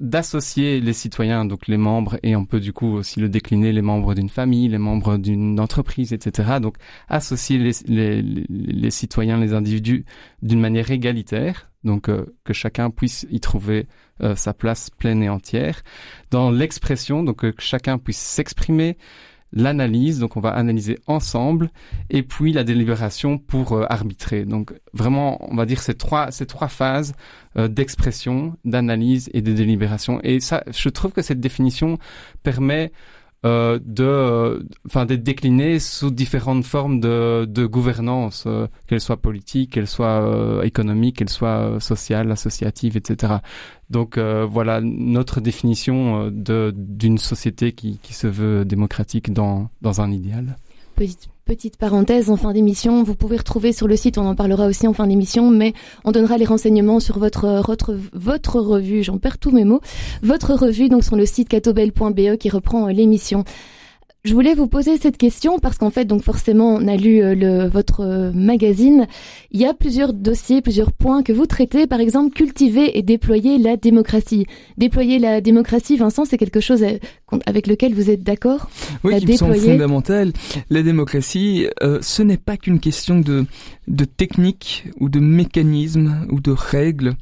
d'associer 0.01 0.81
les 0.81 0.93
citoyens, 0.93 1.45
donc 1.45 1.67
les 1.67 1.77
membres, 1.77 2.19
et 2.23 2.37
on 2.37 2.45
peut 2.45 2.61
du 2.61 2.73
coup 2.73 2.95
aussi 2.95 3.21
le 3.21 3.29
décliner, 3.29 3.73
les 3.73 3.83
membres 3.83 4.15
d'une 4.15 4.29
famille, 4.29 4.69
les 4.69 4.79
membres 4.79 5.17
d'une 5.17 5.59
entreprise, 5.61 6.13
etc. 6.13 6.59
Donc 6.61 6.77
associer 7.09 7.59
les, 7.59 8.23
les, 8.23 8.91
citoyens, 8.91 9.39
les 9.39 9.53
individus 9.53 10.05
d'une 10.43 10.61
manière 10.61 10.91
égalitaire, 10.91 11.71
donc 11.85 12.09
euh, 12.09 12.27
que 12.45 12.53
chacun 12.53 12.91
puisse 12.91 13.27
y 13.31 13.41
trouver 13.41 13.87
euh, 14.23 14.37
sa 14.37 14.53
place 14.53 14.91
pleine 14.91 15.23
et 15.23 15.29
entière, 15.29 15.83
dans 16.31 16.51
l'expression, 16.51 17.23
donc 17.23 17.39
que 17.39 17.55
chacun 17.59 17.99
puisse 17.99 18.19
s'exprimer, 18.19 18.99
l'analyse, 19.52 20.19
donc 20.19 20.37
on 20.37 20.41
va 20.41 20.50
analyser 20.50 20.99
ensemble, 21.06 21.70
et 22.08 22.23
puis 22.23 22.52
la 22.52 22.64
délibération 22.64 23.38
pour 23.38 23.73
euh, 23.73 23.85
arbitrer. 23.88 24.44
Donc 24.44 24.73
vraiment, 24.93 25.38
on 25.50 25.56
va 25.56 25.67
dire 25.67 25.81
ces 25.81 25.94
trois 25.94 26.31
ces 26.31 26.47
trois 26.47 26.69
phases 26.69 27.14
euh, 27.56 27.69
d'expression, 27.69 28.56
d'analyse 28.64 29.31
et 29.32 29.43
de 29.43 29.52
délibération. 29.52 30.20
Et 30.23 30.41
ça, 30.41 30.62
je 30.70 30.88
trouve 30.88 31.12
que 31.12 31.23
cette 31.23 31.41
définition 31.41 31.99
permet 32.43 32.93
euh, 33.47 33.79
de, 33.83 34.67
enfin, 34.87 35.07
d'être 35.07 35.23
décliné 35.23 35.79
sous 35.79 36.11
différentes 36.11 36.65
formes 36.65 37.01
de, 37.01 37.47
de 37.49 37.65
gouvernance, 37.65 38.45
euh, 38.47 38.67
qu'elle 38.87 39.01
soit 39.01 39.17
politique, 39.17 39.73
qu'elle 39.73 39.87
soit 39.87 40.23
euh, 40.23 40.63
économique, 40.63 41.17
qu'elle 41.17 41.31
soit 41.31 41.81
sociale, 41.81 42.31
associative, 42.33 42.99
etc. 42.99 43.37
Donc 43.89 44.19
voilà 44.19 44.81
notre 44.83 45.41
définition 45.41 46.31
de 46.31 46.73
d'une 46.77 47.19
société 47.19 47.73
qui, 47.73 47.99
qui 47.99 48.15
se 48.15 48.29
veut 48.29 48.65
démocratique 48.65 49.33
dans 49.33 49.71
dans 49.81 50.01
un 50.01 50.13
idéal. 50.13 50.57
Parenthèse 51.79 52.31
en 52.31 52.37
fin 52.37 52.52
d'émission, 52.52 53.02
vous 53.02 53.14
pouvez 53.14 53.37
retrouver 53.37 53.73
sur 53.73 53.88
le 53.88 53.97
site, 53.97 54.19
on 54.19 54.26
en 54.26 54.35
parlera 54.35 54.67
aussi 54.67 54.87
en 54.87 54.93
fin 54.93 55.06
d'émission, 55.06 55.50
mais 55.50 55.73
on 56.05 56.12
donnera 56.12 56.38
les 56.38 56.44
renseignements 56.44 57.00
sur 57.00 57.19
votre 57.19 57.61
votre, 57.64 57.97
votre 58.12 58.61
revue, 58.61 59.02
j'en 59.02 59.19
perds 59.19 59.38
tous 59.38 59.50
mes 59.50 59.64
mots, 59.64 59.81
votre 60.23 60.55
revue 60.55 60.88
donc 60.88 61.05
sur 61.05 61.17
le 61.17 61.26
site 61.26 61.49
catobel.be 61.49 62.37
qui 62.37 62.50
reprend 62.50 62.88
euh, 62.88 62.93
l'émission. 62.93 63.44
Je 64.22 64.34
voulais 64.34 64.52
vous 64.52 64.67
poser 64.67 64.99
cette 64.99 65.17
question 65.17 65.58
parce 65.58 65.78
qu'en 65.78 65.88
fait, 65.88 66.05
donc 66.05 66.22
forcément, 66.22 66.75
on 66.75 66.87
a 66.88 66.94
lu 66.94 67.22
euh, 67.22 67.34
le, 67.34 67.69
votre 67.69 68.00
euh, 68.00 68.31
magazine. 68.34 69.06
Il 69.50 69.58
y 69.58 69.64
a 69.64 69.72
plusieurs 69.72 70.12
dossiers, 70.12 70.61
plusieurs 70.61 70.93
points 70.93 71.22
que 71.22 71.32
vous 71.32 71.46
traitez. 71.46 71.87
Par 71.87 72.00
exemple, 72.00 72.34
cultiver 72.34 72.99
et 72.99 73.02
déployer 73.02 73.56
la 73.56 73.78
démocratie. 73.78 74.44
Déployer 74.76 75.19
la 75.19 75.40
démocratie, 75.40 75.96
Vincent, 75.96 76.26
c'est 76.26 76.37
quelque 76.37 76.61
chose 76.61 76.82
euh, 76.82 76.98
avec 77.46 77.67
lequel 77.67 77.94
vous 77.94 78.10
êtes 78.10 78.22
d'accord? 78.22 78.69
Oui, 79.05 79.19
qui 79.20 79.27
me 79.27 79.36
semble 79.39 79.56
fondamental. 79.56 80.34
La 80.69 80.82
démocratie, 80.82 81.69
ce 82.03 82.22
n'est 82.22 82.36
pas 82.36 82.58
qu'une 82.58 82.81
question 82.81 83.20
de, 83.20 83.46
de 83.89 84.05
technique 84.05 84.84
ou 84.98 85.08
de 85.08 85.19
mécanisme 85.19 86.27
ou 86.31 86.41
de 86.41 86.50
règles. 86.50 87.15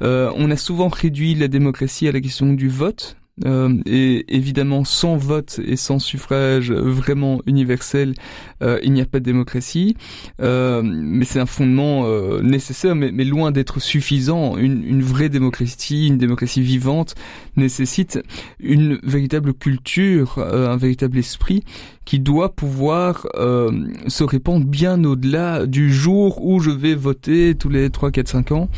on 0.00 0.50
a 0.50 0.56
souvent 0.56 0.88
réduit 0.88 1.34
la 1.34 1.48
démocratie 1.48 2.08
à 2.08 2.12
la 2.12 2.20
question 2.20 2.54
du 2.54 2.68
vote 2.68 3.16
euh, 3.44 3.74
et 3.84 4.34
évidemment, 4.34 4.84
sans 4.84 5.16
vote 5.16 5.60
et 5.64 5.76
sans 5.76 5.98
suffrage 5.98 6.72
vraiment 6.72 7.40
universel, 7.46 8.14
euh, 8.62 8.78
il 8.82 8.92
n'y 8.92 9.02
a 9.02 9.06
pas 9.06 9.20
de 9.20 9.24
démocratie. 9.24 9.96
Euh, 10.40 10.82
mais 10.82 11.24
c'est 11.24 11.40
un 11.40 11.46
fondement 11.46 12.06
nécessaire, 12.40 12.94
mais, 12.94 13.10
loin 13.24 13.50
d'être 13.50 13.80
suffisant. 13.80 14.56
Une, 14.56 14.84
une, 14.84 15.02
vraie 15.02 15.28
démocratie, 15.28 16.06
une 16.06 16.18
démocratie 16.18 16.62
vivante, 16.62 17.14
nécessite 17.56 18.20
une 18.60 18.98
véritable 19.02 19.52
culture, 19.52 20.38
un 20.38 20.76
véritable 20.76 21.18
esprit 21.18 21.64
qui 22.04 22.20
doit 22.20 22.54
pouvoir 22.54 23.26
se 23.34 24.24
répandre 24.24 24.64
bien 24.64 25.02
au-delà 25.04 25.66
du 25.66 25.92
jour 25.92 26.44
où 26.44 26.60
je 26.60 26.70
vais 26.70 26.94
voter 26.94 27.54
tous 27.56 27.68
les 27.68 27.90
3, 27.90 28.10
4, 28.10 28.28
5 28.28 28.52
ans. 28.52 28.68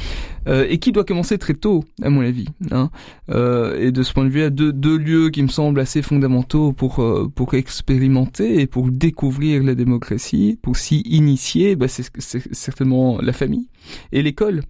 Euh, 0.49 0.67
et 0.69 0.79
qui 0.79 0.93
doit 0.93 1.05
commencer 1.05 1.37
très 1.37 1.55
tôt, 1.55 1.85
à 2.03 2.11
mon 2.11 2.23
avis. 2.23 2.47
Hein. 2.71 2.91
Euh, 3.31 3.79
et 3.79 3.93
de 3.93 4.03
ce 4.03 4.13
point 4.13 4.25
de 4.25 4.31
vue, 4.31 4.41
il 4.41 4.43
y 4.43 4.47
a 4.47 4.51
deux, 4.51 4.73
deux 4.73 4.97
lieux 4.97 5.31
qui 5.31 5.43
me 5.43 5.49
semblent 5.49 5.81
assez 5.81 6.01
fondamentaux 6.01 6.73
pour 6.73 7.01
euh, 7.01 7.31
pour 7.35 7.55
expérimenter 7.55 8.61
et 8.61 8.67
pour 8.67 8.91
découvrir 8.91 9.63
la 9.63 9.75
démocratie, 9.75 10.59
pour 10.63 10.77
s'y 10.77 11.01
initier. 11.01 11.77
Bah, 11.77 11.87
c'est 11.89 12.11
certainement 12.53 13.19
la 13.21 13.33
famille 13.33 13.69
et 14.13 14.23
l'école. 14.23 14.63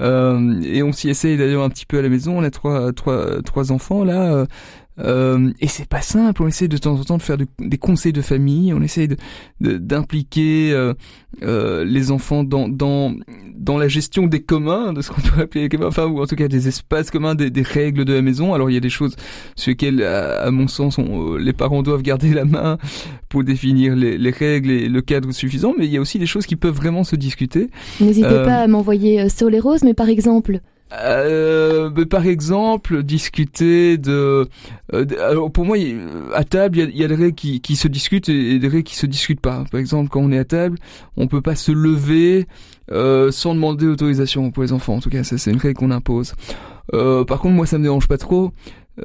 Euh, 0.00 0.60
et 0.62 0.82
on 0.82 0.92
s'y 0.92 1.10
essaye 1.10 1.36
d'ailleurs 1.36 1.62
un 1.62 1.70
petit 1.70 1.86
peu 1.86 1.98
à 1.98 2.02
la 2.02 2.08
maison. 2.08 2.38
On 2.38 2.42
a 2.42 2.50
trois, 2.50 2.92
trois, 2.92 3.42
trois 3.42 3.70
enfants 3.72 4.04
là. 4.04 4.46
Euh, 4.98 5.50
et 5.60 5.68
c'est 5.68 5.88
pas 5.88 6.02
simple. 6.02 6.42
On 6.42 6.48
essaie 6.48 6.68
de 6.68 6.76
temps 6.76 6.94
en 6.94 7.04
temps 7.04 7.16
de 7.16 7.22
faire 7.22 7.38
des 7.38 7.78
conseils 7.78 8.12
de 8.12 8.20
famille. 8.20 8.72
On 8.72 8.82
essaie 8.82 9.08
d'impliquer 9.60 10.72
euh, 10.72 10.94
euh, 11.42 11.84
les 11.84 12.10
enfants 12.10 12.44
dans, 12.44 12.68
dans 12.68 13.14
dans 13.56 13.78
la 13.78 13.86
gestion 13.86 14.26
des 14.26 14.42
communs, 14.42 14.92
de 14.92 15.02
ce 15.02 15.10
qu'on 15.10 15.20
peut 15.20 15.42
appeler 15.42 15.62
les 15.62 15.68
communs, 15.68 15.86
enfin 15.86 16.06
ou 16.06 16.20
en 16.20 16.26
tout 16.26 16.34
cas 16.34 16.48
des 16.48 16.66
espaces 16.66 17.10
communs, 17.10 17.36
des, 17.36 17.50
des, 17.50 17.62
règles 17.62 18.04
de 18.04 18.12
la 18.12 18.22
maison. 18.22 18.54
Alors 18.54 18.70
il 18.70 18.74
y 18.74 18.76
a 18.76 18.80
des 18.80 18.90
choses 18.90 19.14
sur 19.54 19.70
lesquelles, 19.70 20.02
à, 20.02 20.50
mon 20.50 20.66
sens, 20.66 20.98
on, 20.98 21.36
les 21.36 21.52
parents 21.52 21.82
doivent 21.82 22.02
garder 22.02 22.34
la 22.34 22.44
main 22.44 22.78
pour 23.28 23.44
définir 23.44 23.94
les, 23.94 24.18
les, 24.18 24.30
règles 24.30 24.70
et 24.70 24.88
le 24.88 25.00
cadre 25.00 25.30
suffisant. 25.30 25.74
Mais 25.78 25.86
il 25.86 25.92
y 25.92 25.96
a 25.96 26.00
aussi 26.00 26.18
des 26.18 26.26
choses 26.26 26.44
qui 26.44 26.56
peuvent 26.56 26.74
vraiment 26.74 27.04
se 27.04 27.14
discuter. 27.14 27.70
N'hésitez 28.00 28.28
pas 28.28 28.62
à 28.62 28.66
m'envoyer 28.66 29.28
sur 29.28 29.48
les 29.48 29.60
roses, 29.60 29.84
mais 29.84 29.94
par 29.94 30.08
exemple 30.08 30.60
euh, 31.00 32.04
par 32.06 32.26
exemple, 32.26 33.02
discuter 33.02 33.96
de. 33.98 34.48
Euh, 34.92 35.06
alors 35.20 35.50
pour 35.50 35.64
moi, 35.64 35.76
à 36.34 36.44
table, 36.44 36.78
il 36.78 36.96
y 36.96 37.04
a, 37.04 37.08
des 37.08 37.14
règles 37.14 37.34
qui, 37.34 37.60
qui, 37.60 37.76
se 37.76 37.88
discutent 37.88 38.28
et 38.28 38.58
des 38.58 38.68
règles 38.68 38.84
qui 38.84 38.96
se 38.96 39.06
discutent 39.06 39.40
pas. 39.40 39.64
Par 39.70 39.80
exemple, 39.80 40.10
quand 40.10 40.20
on 40.20 40.32
est 40.32 40.38
à 40.38 40.44
table, 40.44 40.78
on 41.16 41.28
peut 41.28 41.40
pas 41.40 41.56
se 41.56 41.72
lever 41.72 42.46
euh, 42.90 43.30
sans 43.30 43.54
demander 43.54 43.86
autorisation 43.86 44.50
pour 44.50 44.62
les 44.62 44.72
enfants. 44.72 44.96
En 44.96 45.00
tout 45.00 45.10
cas, 45.10 45.24
ça 45.24 45.38
c'est 45.38 45.50
une 45.50 45.58
règle 45.58 45.78
qu'on 45.78 45.90
impose. 45.90 46.34
Euh, 46.94 47.24
par 47.24 47.40
contre, 47.40 47.54
moi, 47.54 47.66
ça 47.66 47.78
me 47.78 47.84
dérange 47.84 48.08
pas 48.08 48.18
trop. 48.18 48.52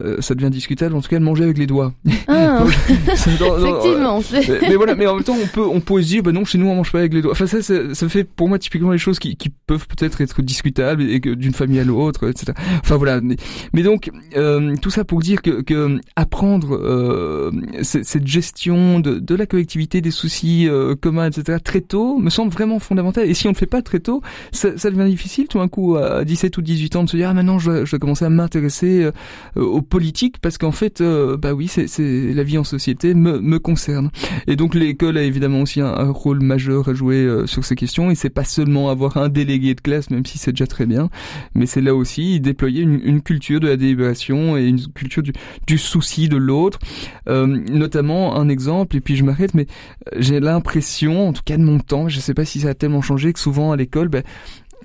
Euh, 0.02 0.20
ça 0.20 0.36
devient 0.36 0.50
discutable 0.50 0.96
en 0.96 1.02
tout 1.02 1.08
cas 1.08 1.18
de 1.18 1.24
manger 1.24 1.46
avec 1.46 1.58
les 1.58 1.66
doigts. 1.66 1.94
Ah, 2.28 2.66
effectivement. 3.10 4.22
Mais, 4.62 4.76
voilà, 4.76 4.96
mais 4.96 5.08
en 5.08 5.16
même 5.16 5.24
temps 5.24 5.38
on 5.42 5.48
peut 5.48 5.66
on 5.66 5.80
peut 5.80 6.02
se 6.02 6.08
dire 6.08 6.24
bah 6.24 6.34
non 6.34 6.44
chez 6.44 6.58
nous 6.58 6.68
on 6.68 6.76
mange 6.76 6.92
pas 6.92 7.00
avec 7.00 7.14
les 7.14 7.22
doigts. 7.22 7.32
Enfin 7.32 7.48
ça 7.48 7.62
ça, 7.62 7.94
ça 7.94 8.10
fait 8.10 8.26
pour 8.26 8.50
moi 8.50 8.60
typiquement 8.60 8.92
les 8.92 8.98
choses 8.98 9.18
qui, 9.18 9.38
qui 9.38 9.50
peuvent 9.50 9.88
peut-être 9.88 10.20
être 10.20 10.42
discutables 10.42 11.04
et 11.04 11.22
que 11.22 11.30
d'une 11.30 11.54
famille 11.54 11.80
à 11.80 11.86
l'autre 11.86 12.30
etc. 12.30 12.52
Enfin 12.82 12.98
voilà 12.98 13.22
mais, 13.22 13.38
mais 13.72 13.82
donc 13.82 14.12
euh, 14.36 14.76
tout 14.82 14.90
ça 14.90 15.06
pour 15.06 15.20
dire 15.20 15.42
que, 15.42 15.62
que 15.62 16.02
apprendre 16.18 16.76
euh, 16.76 17.52
cette 17.82 18.28
gestion 18.28 19.00
de, 19.00 19.20
de 19.20 19.36
la 19.36 19.46
collectivité 19.46 20.02
des 20.02 20.12
soucis 20.12 20.68
euh, 20.68 20.96
communs 20.96 21.30
etc 21.30 21.60
très 21.64 21.80
tôt 21.80 22.18
me 22.18 22.30
semble 22.30 22.52
vraiment 22.52 22.80
fondamental 22.80 23.26
et 23.26 23.34
si 23.34 23.48
on 23.48 23.52
ne 23.52 23.56
le 23.56 23.60
fait 23.60 23.68
pas 23.68 23.82
très 23.82 24.02
tôt 24.02 24.22
ça, 24.52 24.78
ça 24.78 24.92
devient 24.92 25.10
difficile 25.10 25.48
tout 25.48 25.60
d'un 25.60 25.70
coup 25.70 25.96
à 25.96 26.26
17 26.26 26.58
ou 26.58 26.62
18 26.62 26.96
ans 26.98 27.04
de 27.06 27.10
se 27.10 27.16
dire 27.16 27.30
ah 27.30 27.34
maintenant 27.34 27.58
je, 27.58 27.86
je 27.86 27.92
dois 27.92 28.00
commencer 28.00 28.26
à 28.26 28.30
m'intéresser 28.30 29.10
aux 29.78 29.82
politiques 29.84 30.40
parce 30.42 30.58
qu'en 30.58 30.72
fait, 30.72 31.02
euh, 31.02 31.38
bah 31.38 31.54
oui, 31.54 31.68
c'est 31.68 32.34
la 32.34 32.44
vie 32.44 32.58
en 32.58 32.64
société 32.64 33.14
me, 33.14 33.40
me 33.40 33.60
concerne. 33.60 34.10
Et 34.48 34.56
donc 34.56 34.74
l'école 34.74 35.18
a 35.18 35.24
évidemment 35.24 35.62
aussi 35.62 35.82
un, 35.82 36.10
rôle 36.10 36.42
majeur 36.42 36.90
à 36.90 36.94
jouer 36.94 37.18
euh, 37.18 37.46
sur 37.46 37.64
ces 37.64 37.76
questions. 37.76 38.10
Et 38.10 38.16
c'est 38.16 38.32
pas 38.32 38.44
seulement 38.44 38.90
avoir 38.90 39.18
un 39.18 39.30
délégué 39.30 39.76
de 39.76 39.82
classe, 39.82 40.10
même 40.10 40.26
si 40.26 40.40
c'est 40.40 40.52
déjà 40.52 40.66
très 40.66 40.88
bien, 40.88 41.10
mais 41.54 41.68
c'est 41.68 41.82
là 41.82 41.94
aussi 41.94 42.40
déployer 42.40 42.82
une, 42.82 43.22
culture 43.22 43.60
de 43.60 43.68
la 43.68 43.78
délibération 43.78 44.58
et 44.58 44.66
une 44.66 44.80
culture 44.94 45.22
du, 45.22 45.78
souci 45.78 46.28
de 46.28 46.38
l'autre. 46.38 46.80
Euh, 47.30 47.46
notamment 47.46 48.36
un 48.36 48.50
exemple, 48.50 48.96
et 48.96 49.02
puis 49.02 49.16
je 49.16 49.24
m'arrête, 49.24 49.54
mais 49.54 49.68
j'ai 50.18 50.40
l'impression, 50.40 51.28
en 51.30 51.34
tout 51.34 51.44
cas 51.46 51.58
de 51.58 51.64
mon 51.64 51.80
temps, 51.80 52.10
je 52.10 52.20
sais 52.20 52.34
pas 52.34 52.46
si 52.46 52.62
ça 52.62 52.70
a 52.70 52.74
tellement 52.74 53.02
changé, 53.02 53.32
que 53.32 53.40
souvent 53.40 53.72
à 53.72 53.76
l'école, 53.76 54.08
bah, 54.08 54.22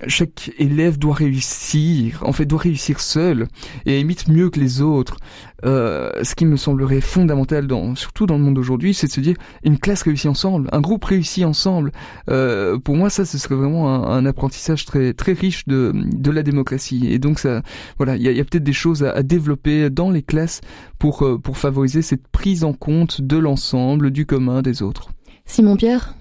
chaque 0.07 0.51
élève 0.57 0.97
doit 0.97 1.13
réussir, 1.13 2.21
en 2.25 2.31
fait 2.31 2.45
doit 2.45 2.59
réussir 2.59 2.99
seul 2.99 3.47
et 3.85 3.99
imite 3.99 4.27
mieux 4.27 4.49
que 4.49 4.59
les 4.59 4.81
autres. 4.81 5.17
Euh, 5.65 6.11
ce 6.23 6.35
qui 6.35 6.45
me 6.45 6.57
semblerait 6.57 6.99
fondamental, 6.99 7.67
dans, 7.67 7.95
surtout 7.95 8.25
dans 8.25 8.37
le 8.37 8.43
monde 8.43 8.55
d'aujourd'hui, 8.55 8.93
c'est 8.93 9.07
de 9.07 9.11
se 9.11 9.21
dire 9.21 9.35
une 9.63 9.79
classe 9.79 10.03
réussit 10.03 10.29
ensemble, 10.29 10.69
un 10.73 10.81
groupe 10.81 11.05
réussit 11.05 11.45
ensemble. 11.45 11.91
Euh, 12.29 12.77
pour 12.77 12.95
moi, 12.95 13.09
ça, 13.09 13.23
ce 13.23 13.37
serait 13.37 13.55
vraiment 13.55 14.05
un, 14.05 14.25
apprentissage 14.25 14.85
très 14.85 15.13
très 15.13 15.33
riche 15.33 15.65
de, 15.67 15.91
de 15.93 16.31
la 16.31 16.43
démocratie. 16.43 17.07
Et 17.09 17.19
donc 17.19 17.39
ça, 17.39 17.61
voilà, 17.97 18.15
il 18.15 18.23
y 18.23 18.39
a, 18.39 18.43
peut-être 18.43 18.63
des 18.63 18.73
choses 18.73 19.03
à, 19.03 19.23
développer 19.23 19.89
dans 19.89 20.11
les 20.11 20.21
classes 20.21 20.61
pour 20.99 21.23
euh, 21.23 21.37
pour 21.37 21.57
favoriser 21.57 22.01
cette 22.01 22.27
prise 22.27 22.63
en 22.63 22.73
compte 22.73 23.21
de 23.21 23.37
l'ensemble, 23.37 24.11
du 24.11 24.25
commun, 24.25 24.61
des 24.61 24.81
autres. 24.81 25.09
Simon 25.45 25.75
Pierre. 25.75 26.15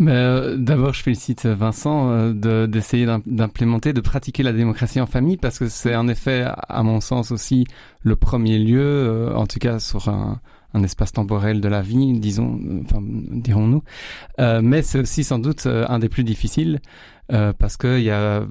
Euh, 0.00 0.56
d'abord, 0.56 0.92
je 0.92 1.02
félicite 1.02 1.46
Vincent 1.46 2.10
euh, 2.10 2.66
d'essayer 2.66 3.06
d'implémenter, 3.26 3.92
de 3.92 4.00
pratiquer 4.00 4.42
la 4.42 4.52
démocratie 4.52 5.00
en 5.00 5.06
famille, 5.06 5.36
parce 5.36 5.58
que 5.58 5.68
c'est 5.68 5.94
en 5.94 6.08
effet, 6.08 6.44
à 6.46 6.82
mon 6.82 7.00
sens 7.00 7.30
aussi, 7.30 7.66
le 8.02 8.16
premier 8.16 8.58
lieu, 8.58 8.82
euh, 8.82 9.34
en 9.34 9.46
tout 9.46 9.60
cas 9.60 9.78
sur 9.78 10.08
un, 10.08 10.40
un, 10.74 10.82
espace 10.82 11.12
temporel 11.12 11.60
de 11.60 11.68
la 11.68 11.80
vie, 11.80 12.18
disons, 12.18 12.58
enfin, 12.84 13.00
dirons-nous. 13.02 13.82
mais 14.62 14.82
c'est 14.82 14.98
aussi 14.98 15.22
sans 15.22 15.38
doute 15.38 15.66
un 15.66 15.98
des 15.98 16.08
plus 16.08 16.24
difficiles. 16.24 16.80
Euh, 17.32 17.54
parce 17.54 17.78
qu'il 17.78 18.02
y 18.02 18.10
a 18.10 18.46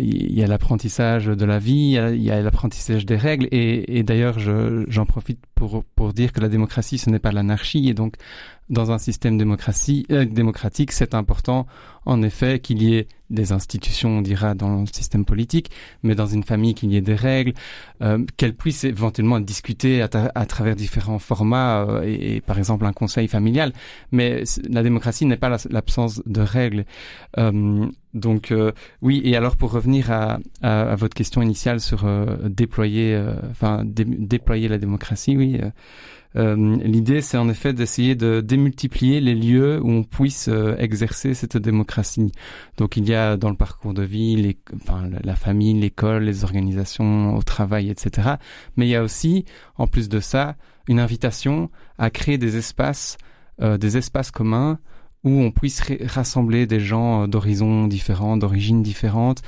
il 0.00 0.32
y 0.32 0.42
a 0.42 0.48
l'apprentissage 0.48 1.26
de 1.26 1.44
la 1.44 1.60
vie, 1.60 1.96
il 2.12 2.22
y 2.22 2.32
a 2.32 2.42
l'apprentissage 2.42 3.06
des 3.06 3.16
règles 3.16 3.46
et, 3.52 3.98
et 3.98 4.02
d'ailleurs 4.02 4.36
j'en 4.40 5.06
profite 5.06 5.38
pour 5.54 5.84
pour 5.94 6.12
dire 6.12 6.32
que 6.32 6.40
la 6.40 6.48
démocratie 6.48 6.98
ce 6.98 7.08
n'est 7.08 7.20
pas 7.20 7.30
l'anarchie 7.30 7.88
et 7.88 7.94
donc 7.94 8.16
dans 8.70 8.92
un 8.92 8.98
système 8.98 9.36
démocratie, 9.36 10.06
euh, 10.10 10.24
démocratique, 10.24 10.92
c'est 10.92 11.14
important 11.14 11.66
en 12.06 12.22
effet 12.22 12.60
qu'il 12.60 12.82
y 12.82 12.94
ait 12.96 13.08
des 13.28 13.52
institutions, 13.52 14.18
on 14.18 14.22
dira, 14.22 14.54
dans 14.54 14.80
le 14.80 14.86
système 14.86 15.24
politique, 15.24 15.70
mais 16.02 16.14
dans 16.14 16.26
une 16.26 16.42
famille 16.42 16.74
qu'il 16.74 16.90
y 16.90 16.96
ait 16.96 17.00
des 17.00 17.14
règles, 17.14 17.52
euh, 18.02 18.24
qu'elles 18.36 18.54
puissent 18.54 18.84
éventuellement 18.84 19.38
discuter 19.38 20.02
à, 20.02 20.08
à 20.34 20.46
travers 20.46 20.74
différents 20.74 21.18
formats 21.18 21.82
euh, 21.82 22.02
et, 22.02 22.40
par 22.40 22.58
exemple 22.58 22.86
un 22.86 22.92
conseil 22.92 23.28
familial. 23.28 23.72
Mais 24.10 24.42
la 24.68 24.82
démocratie 24.82 25.26
n'est 25.26 25.36
pas 25.36 25.56
l'absence 25.70 26.22
de 26.26 26.40
règles. 26.40 26.84
Euh, 27.38 27.86
donc 28.14 28.52
oui, 29.02 29.20
et 29.24 29.36
alors 29.36 29.56
pour 29.56 29.70
revenir 29.70 30.10
à, 30.10 30.40
à, 30.62 30.96
votre 30.96 31.14
question 31.14 31.42
initiale 31.42 31.78
sur 31.78 32.04
déployer, 32.42 33.16
enfin 33.52 33.84
déployer 33.84 34.66
la 34.66 34.78
démocratie, 34.78 35.36
oui. 35.36 35.60
Euh, 36.36 36.76
l'idée, 36.76 37.22
c'est 37.22 37.36
en 37.36 37.48
effet 37.48 37.72
d'essayer 37.72 38.14
de 38.14 38.40
démultiplier 38.40 39.20
les 39.20 39.34
lieux 39.34 39.80
où 39.82 39.90
on 39.90 40.04
puisse 40.04 40.48
euh, 40.48 40.76
exercer 40.78 41.34
cette 41.34 41.56
démocratie. 41.56 42.32
Donc, 42.76 42.96
il 42.96 43.08
y 43.08 43.14
a 43.14 43.36
dans 43.36 43.50
le 43.50 43.56
parcours 43.56 43.94
de 43.94 44.02
vie, 44.02 44.56
la 45.24 45.36
famille, 45.36 45.78
l'école, 45.78 46.24
les 46.24 46.44
organisations 46.44 47.36
au 47.36 47.42
travail, 47.42 47.90
etc. 47.90 48.34
Mais 48.76 48.86
il 48.86 48.90
y 48.90 48.96
a 48.96 49.02
aussi, 49.02 49.44
en 49.76 49.86
plus 49.86 50.08
de 50.08 50.20
ça, 50.20 50.56
une 50.88 51.00
invitation 51.00 51.70
à 51.98 52.10
créer 52.10 52.38
des 52.38 52.56
espaces, 52.56 53.16
euh, 53.60 53.76
des 53.76 53.96
espaces 53.96 54.30
communs 54.30 54.78
où 55.22 55.30
on 55.30 55.50
puisse 55.50 55.82
rassembler 56.06 56.66
des 56.66 56.80
gens 56.80 57.28
d'horizons 57.28 57.86
différents, 57.86 58.38
d'origines 58.38 58.82
différentes, 58.82 59.42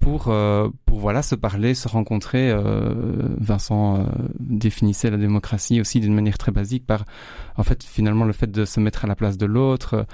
pour 0.00 0.28
euh, 0.28 0.68
pour 0.86 1.00
voilà 1.00 1.22
se 1.22 1.34
parler, 1.34 1.74
se 1.74 1.88
rencontrer. 1.88 2.50
Euh, 2.50 2.94
Vincent 3.38 4.06
définissait 4.38 5.10
la 5.10 5.16
démocratie 5.16 5.80
aussi 5.80 6.00
d'une 6.00 6.14
manière 6.14 6.38
très 6.38 6.52
basique 6.52 6.86
par 6.86 7.04
en 7.56 7.64
fait 7.64 7.82
finalement 7.82 8.24
le 8.24 8.32
fait 8.32 8.50
de 8.50 8.64
se 8.64 8.78
mettre 8.80 9.04
à 9.04 9.08
la 9.08 9.16
place 9.16 9.36
de 9.36 9.46
l'autre 9.46 10.06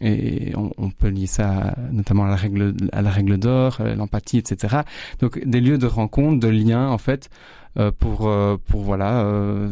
et 0.00 0.52
on, 0.56 0.70
on, 0.76 0.90
peut 0.90 1.08
lier 1.08 1.26
ça 1.26 1.74
notamment 1.90 2.24
à 2.24 2.28
la 2.28 2.36
règle 2.36 2.74
à 2.92 3.00
la 3.00 3.10
règle 3.10 3.38
d'or, 3.38 3.78
l'empathie, 3.96 4.38
etc. 4.38 4.82
Donc 5.20 5.42
des 5.44 5.60
lieux 5.60 5.78
de 5.78 5.86
rencontre, 5.86 6.38
de 6.38 6.48
liens 6.48 6.88
en 6.88 6.98
fait. 6.98 7.30
Euh, 7.78 7.90
pour 7.90 8.28
euh, 8.28 8.58
pour 8.66 8.82
voilà 8.82 9.20
euh, 9.24 9.70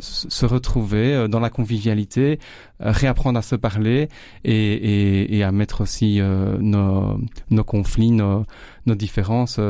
se 0.00 0.44
retrouver 0.44 1.28
dans 1.28 1.38
la 1.38 1.50
convivialité, 1.50 2.40
réapprendre 2.80 3.38
à 3.38 3.42
se 3.42 3.54
parler 3.54 4.08
et, 4.42 4.52
et, 4.52 5.36
et 5.36 5.44
à 5.44 5.52
mettre 5.52 5.82
aussi 5.82 6.20
nos 6.20 7.20
nos 7.50 7.64
conflits, 7.64 8.10
nos 8.10 8.44
nos 8.86 8.94
différences 8.96 9.60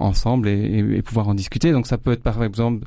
ensemble 0.00 0.48
et, 0.48 0.78
et, 0.96 1.02
pouvoir 1.02 1.28
en 1.28 1.34
discuter. 1.34 1.70
Donc 1.70 1.86
ça 1.86 1.98
peut 1.98 2.12
être 2.12 2.22
par 2.22 2.42
exemple 2.42 2.84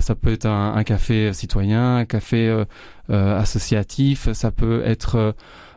ça 0.00 0.16
peut 0.16 0.32
être 0.32 0.46
un, 0.46 0.74
un, 0.74 0.82
café 0.82 1.32
citoyen, 1.32 1.98
un 1.98 2.04
café 2.04 2.64
associatif, 3.08 4.32
ça 4.32 4.50
peut 4.50 4.82
être 4.84 5.34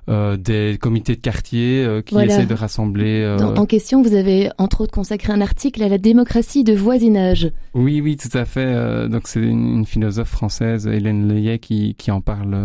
euh, 0.10 0.38
des 0.38 0.80
comités 0.82 1.16
de 1.16 1.22
quartier 1.22 1.86
euh, 1.86 2.01
qui 2.01 2.18
essaient 2.18 2.48
de 2.48 2.56
rassembler. 2.56 3.22
Euh, 3.22 3.38
en 3.38 3.66
question, 3.68 4.01
vous 4.01 4.16
avez 4.16 4.50
entre 4.58 4.82
autres 4.82 4.92
consacré 4.92 5.32
un 5.32 5.39
article 5.39 5.84
à 5.84 5.88
la 5.88 6.00
démocratie 6.00 6.63
de 6.63 6.74
voisinage. 6.74 7.51
Oui, 7.75 8.01
oui, 8.01 8.18
tout 8.18 8.36
à 8.36 8.46
fait. 8.46 9.08
donc 9.08 9.28
c'est 9.28 9.39
une, 9.39 9.86
philosophe 9.86 10.30
française, 10.30 10.88
Hélène 10.88 11.28
Leyet, 11.28 11.60
qui, 11.60 11.94
qui 11.96 12.10
en 12.10 12.22
parle 12.22 12.58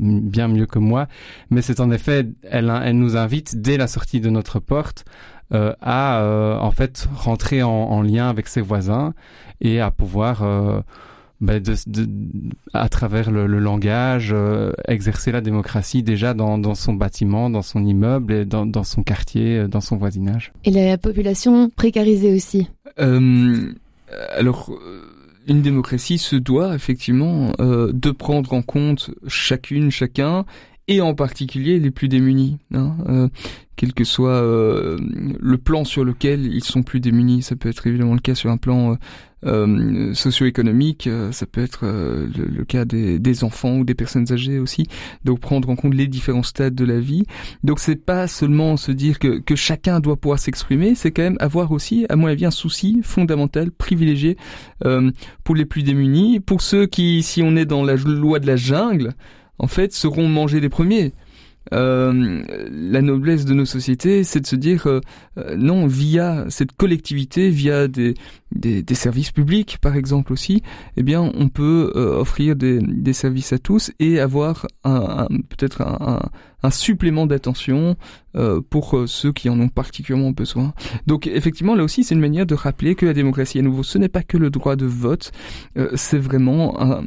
bien 0.00 0.48
mieux 0.48 0.64
que 0.64 0.78
moi. 0.78 1.06
Mais 1.50 1.60
c'est 1.60 1.80
en 1.80 1.90
effet, 1.90 2.26
elle, 2.42 2.72
elle 2.82 2.98
nous 2.98 3.16
invite 3.16 3.60
dès 3.60 3.76
la 3.76 3.88
sortie 3.88 4.20
de 4.20 4.30
notre 4.30 4.58
porte 4.58 5.04
à 5.52 6.58
en 6.60 6.70
fait 6.70 7.08
rentrer 7.14 7.62
en, 7.62 7.70
en, 7.70 8.00
lien 8.00 8.28
avec 8.28 8.48
ses 8.48 8.62
voisins 8.62 9.12
et 9.60 9.80
à 9.80 9.90
pouvoir 9.90 10.42
bah, 11.40 11.60
de, 11.60 11.74
de, 11.86 12.08
à 12.72 12.88
travers 12.88 13.30
le, 13.30 13.46
le 13.46 13.58
langage, 13.58 14.30
euh, 14.32 14.72
exercer 14.88 15.32
la 15.32 15.42
démocratie 15.42 16.02
déjà 16.02 16.32
dans, 16.32 16.56
dans, 16.56 16.74
son 16.74 16.94
bâtiment, 16.94 17.50
dans 17.50 17.62
son 17.62 17.84
immeuble, 17.84 18.32
et 18.32 18.44
dans, 18.46 18.64
dans, 18.64 18.84
son 18.84 19.02
quartier, 19.02 19.58
euh, 19.58 19.68
dans 19.68 19.82
son 19.82 19.96
voisinage. 19.96 20.52
Et 20.64 20.70
la 20.70 20.96
population 20.96 21.68
précarisée 21.68 22.34
aussi. 22.34 22.68
Euh, 22.98 23.72
alors, 24.34 24.72
une 25.46 25.60
démocratie 25.60 26.16
se 26.16 26.36
doit 26.36 26.74
effectivement 26.74 27.52
de 27.58 28.10
prendre 28.10 28.52
en 28.54 28.62
compte 28.62 29.10
chacune, 29.28 29.90
chacun, 29.90 30.46
et 30.88 31.00
en 31.00 31.14
particulier 31.14 31.78
les 31.78 31.90
plus 31.90 32.08
démunis. 32.08 32.56
Hein, 32.72 33.28
quel 33.76 33.92
que 33.92 34.04
soit 34.04 34.40
le 34.40 35.56
plan 35.56 35.84
sur 35.84 36.04
lequel 36.04 36.46
ils 36.46 36.64
sont 36.64 36.82
plus 36.82 37.00
démunis. 37.00 37.42
Ça 37.42 37.56
peut 37.56 37.68
être 37.68 37.86
évidemment 37.86 38.14
le 38.14 38.20
cas 38.20 38.34
sur 38.34 38.50
un 38.50 38.56
plan 38.56 38.96
euh, 39.46 40.14
socio-économique, 40.14 41.06
euh, 41.06 41.30
ça 41.30 41.46
peut 41.46 41.62
être 41.62 41.80
euh, 41.84 42.26
le, 42.36 42.64
cas 42.64 42.84
des, 42.84 43.18
des, 43.18 43.44
enfants 43.44 43.78
ou 43.78 43.84
des 43.84 43.94
personnes 43.94 44.32
âgées 44.32 44.58
aussi. 44.58 44.86
Donc 45.24 45.40
prendre 45.40 45.68
en 45.68 45.76
compte 45.76 45.94
les 45.94 46.08
différents 46.08 46.42
stades 46.42 46.74
de 46.74 46.84
la 46.84 46.98
vie. 46.98 47.24
Donc 47.62 47.78
c'est 47.78 47.96
pas 47.96 48.28
seulement 48.28 48.76
se 48.76 48.92
dire 48.92 49.18
que, 49.18 49.38
que 49.38 49.54
chacun 49.54 50.00
doit 50.00 50.16
pouvoir 50.16 50.38
s'exprimer, 50.38 50.94
c'est 50.94 51.10
quand 51.10 51.22
même 51.22 51.36
avoir 51.40 51.72
aussi, 51.72 52.06
à 52.08 52.16
mon 52.16 52.26
avis, 52.26 52.46
un 52.46 52.50
souci 52.50 53.00
fondamental, 53.02 53.70
privilégié 53.70 54.36
euh, 54.84 55.10
pour 55.44 55.54
les 55.54 55.64
plus 55.64 55.82
démunis, 55.82 56.40
pour 56.40 56.62
ceux 56.62 56.86
qui, 56.86 57.22
si 57.22 57.42
on 57.42 57.56
est 57.56 57.66
dans 57.66 57.84
la 57.84 57.96
loi 57.96 58.40
de 58.40 58.46
la 58.46 58.56
jungle, 58.56 59.12
en 59.58 59.66
fait, 59.66 59.92
seront 59.92 60.28
mangés 60.28 60.60
les 60.60 60.68
premiers. 60.68 61.12
Euh, 61.72 62.42
la 62.70 63.02
noblesse 63.02 63.44
de 63.44 63.54
nos 63.54 63.64
sociétés, 63.64 64.24
c'est 64.24 64.40
de 64.40 64.46
se 64.46 64.56
dire 64.56 64.86
euh, 64.86 65.00
euh, 65.38 65.56
non, 65.56 65.86
via 65.86 66.44
cette 66.48 66.72
collectivité, 66.72 67.50
via 67.50 67.88
des, 67.88 68.14
des, 68.52 68.82
des, 68.82 68.94
services 68.94 69.32
publics 69.32 69.78
par 69.80 69.96
exemple 69.96 70.32
aussi, 70.32 70.62
eh 70.96 71.02
bien 71.02 71.20
on 71.34 71.48
peut 71.48 71.92
offrir 71.94 72.54
des, 72.54 72.78
des, 72.80 73.12
services 73.12 73.52
à 73.52 73.58
tous 73.58 73.90
et 73.98 74.20
avoir 74.20 74.66
un, 74.84 75.26
peut-être 75.48 75.82
un, 75.82 76.20
un, 76.62 76.70
supplément 76.70 77.26
d'attention 77.26 77.96
pour 78.70 79.04
ceux 79.06 79.32
qui 79.32 79.48
en 79.48 79.58
ont 79.60 79.68
particulièrement 79.68 80.30
besoin. 80.30 80.74
Donc 81.06 81.26
effectivement 81.26 81.74
là 81.74 81.84
aussi 81.84 82.04
c'est 82.04 82.14
une 82.14 82.20
manière 82.20 82.44
de 82.44 82.54
rappeler 82.54 82.94
que 82.94 83.06
la 83.06 83.14
démocratie 83.14 83.58
à 83.58 83.62
nouveau 83.62 83.82
ce 83.82 83.98
n'est 83.98 84.10
pas 84.10 84.22
que 84.22 84.36
le 84.36 84.50
droit 84.50 84.76
de 84.76 84.84
vote, 84.84 85.32
c'est 85.94 86.18
vraiment 86.18 86.80
un, 86.80 87.04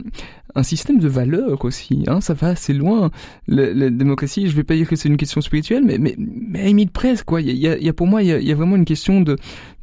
un 0.56 0.64
système 0.64 1.00
de 1.00 1.08
valeurs 1.08 1.64
aussi. 1.66 2.04
Hein, 2.08 2.22
ça 2.22 2.34
va 2.34 2.50
assez 2.50 2.74
loin. 2.74 3.12
La, 3.48 3.74
la, 3.74 3.90
démocratie, 3.90 4.48
je 4.48 4.56
vais 4.56 4.64
pas 4.64 4.76
dire 4.76 4.88
que 4.88 4.96
c'est 4.96 5.10
une 5.10 5.18
question 5.18 5.42
spirituelle, 5.42 5.84
mais 5.84 5.98
mais, 5.98 6.16
mais 6.18 6.62
à 6.62 6.66
limite 6.66 6.92
presque 6.92 7.26
quoi. 7.26 7.42
Il 7.42 7.58
y 7.58 7.68
a, 7.68 7.78
y 7.78 7.90
a, 7.90 7.94
pour 7.94 8.08
moi 8.08 8.24
il 8.24 8.30
y 8.30 8.34
a, 8.34 8.40
y 8.40 8.52
a, 8.52 8.56
vraiment 8.56 8.76
une 8.76 8.86
question 8.86 9.24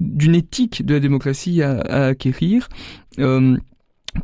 d'une 0.01 0.35
éthique 0.35 0.85
de 0.85 0.95
la 0.95 1.01
démocratie 1.01 1.63
à, 1.63 1.81
à 1.81 2.07
acquérir. 2.09 2.69
Euh, 3.19 3.57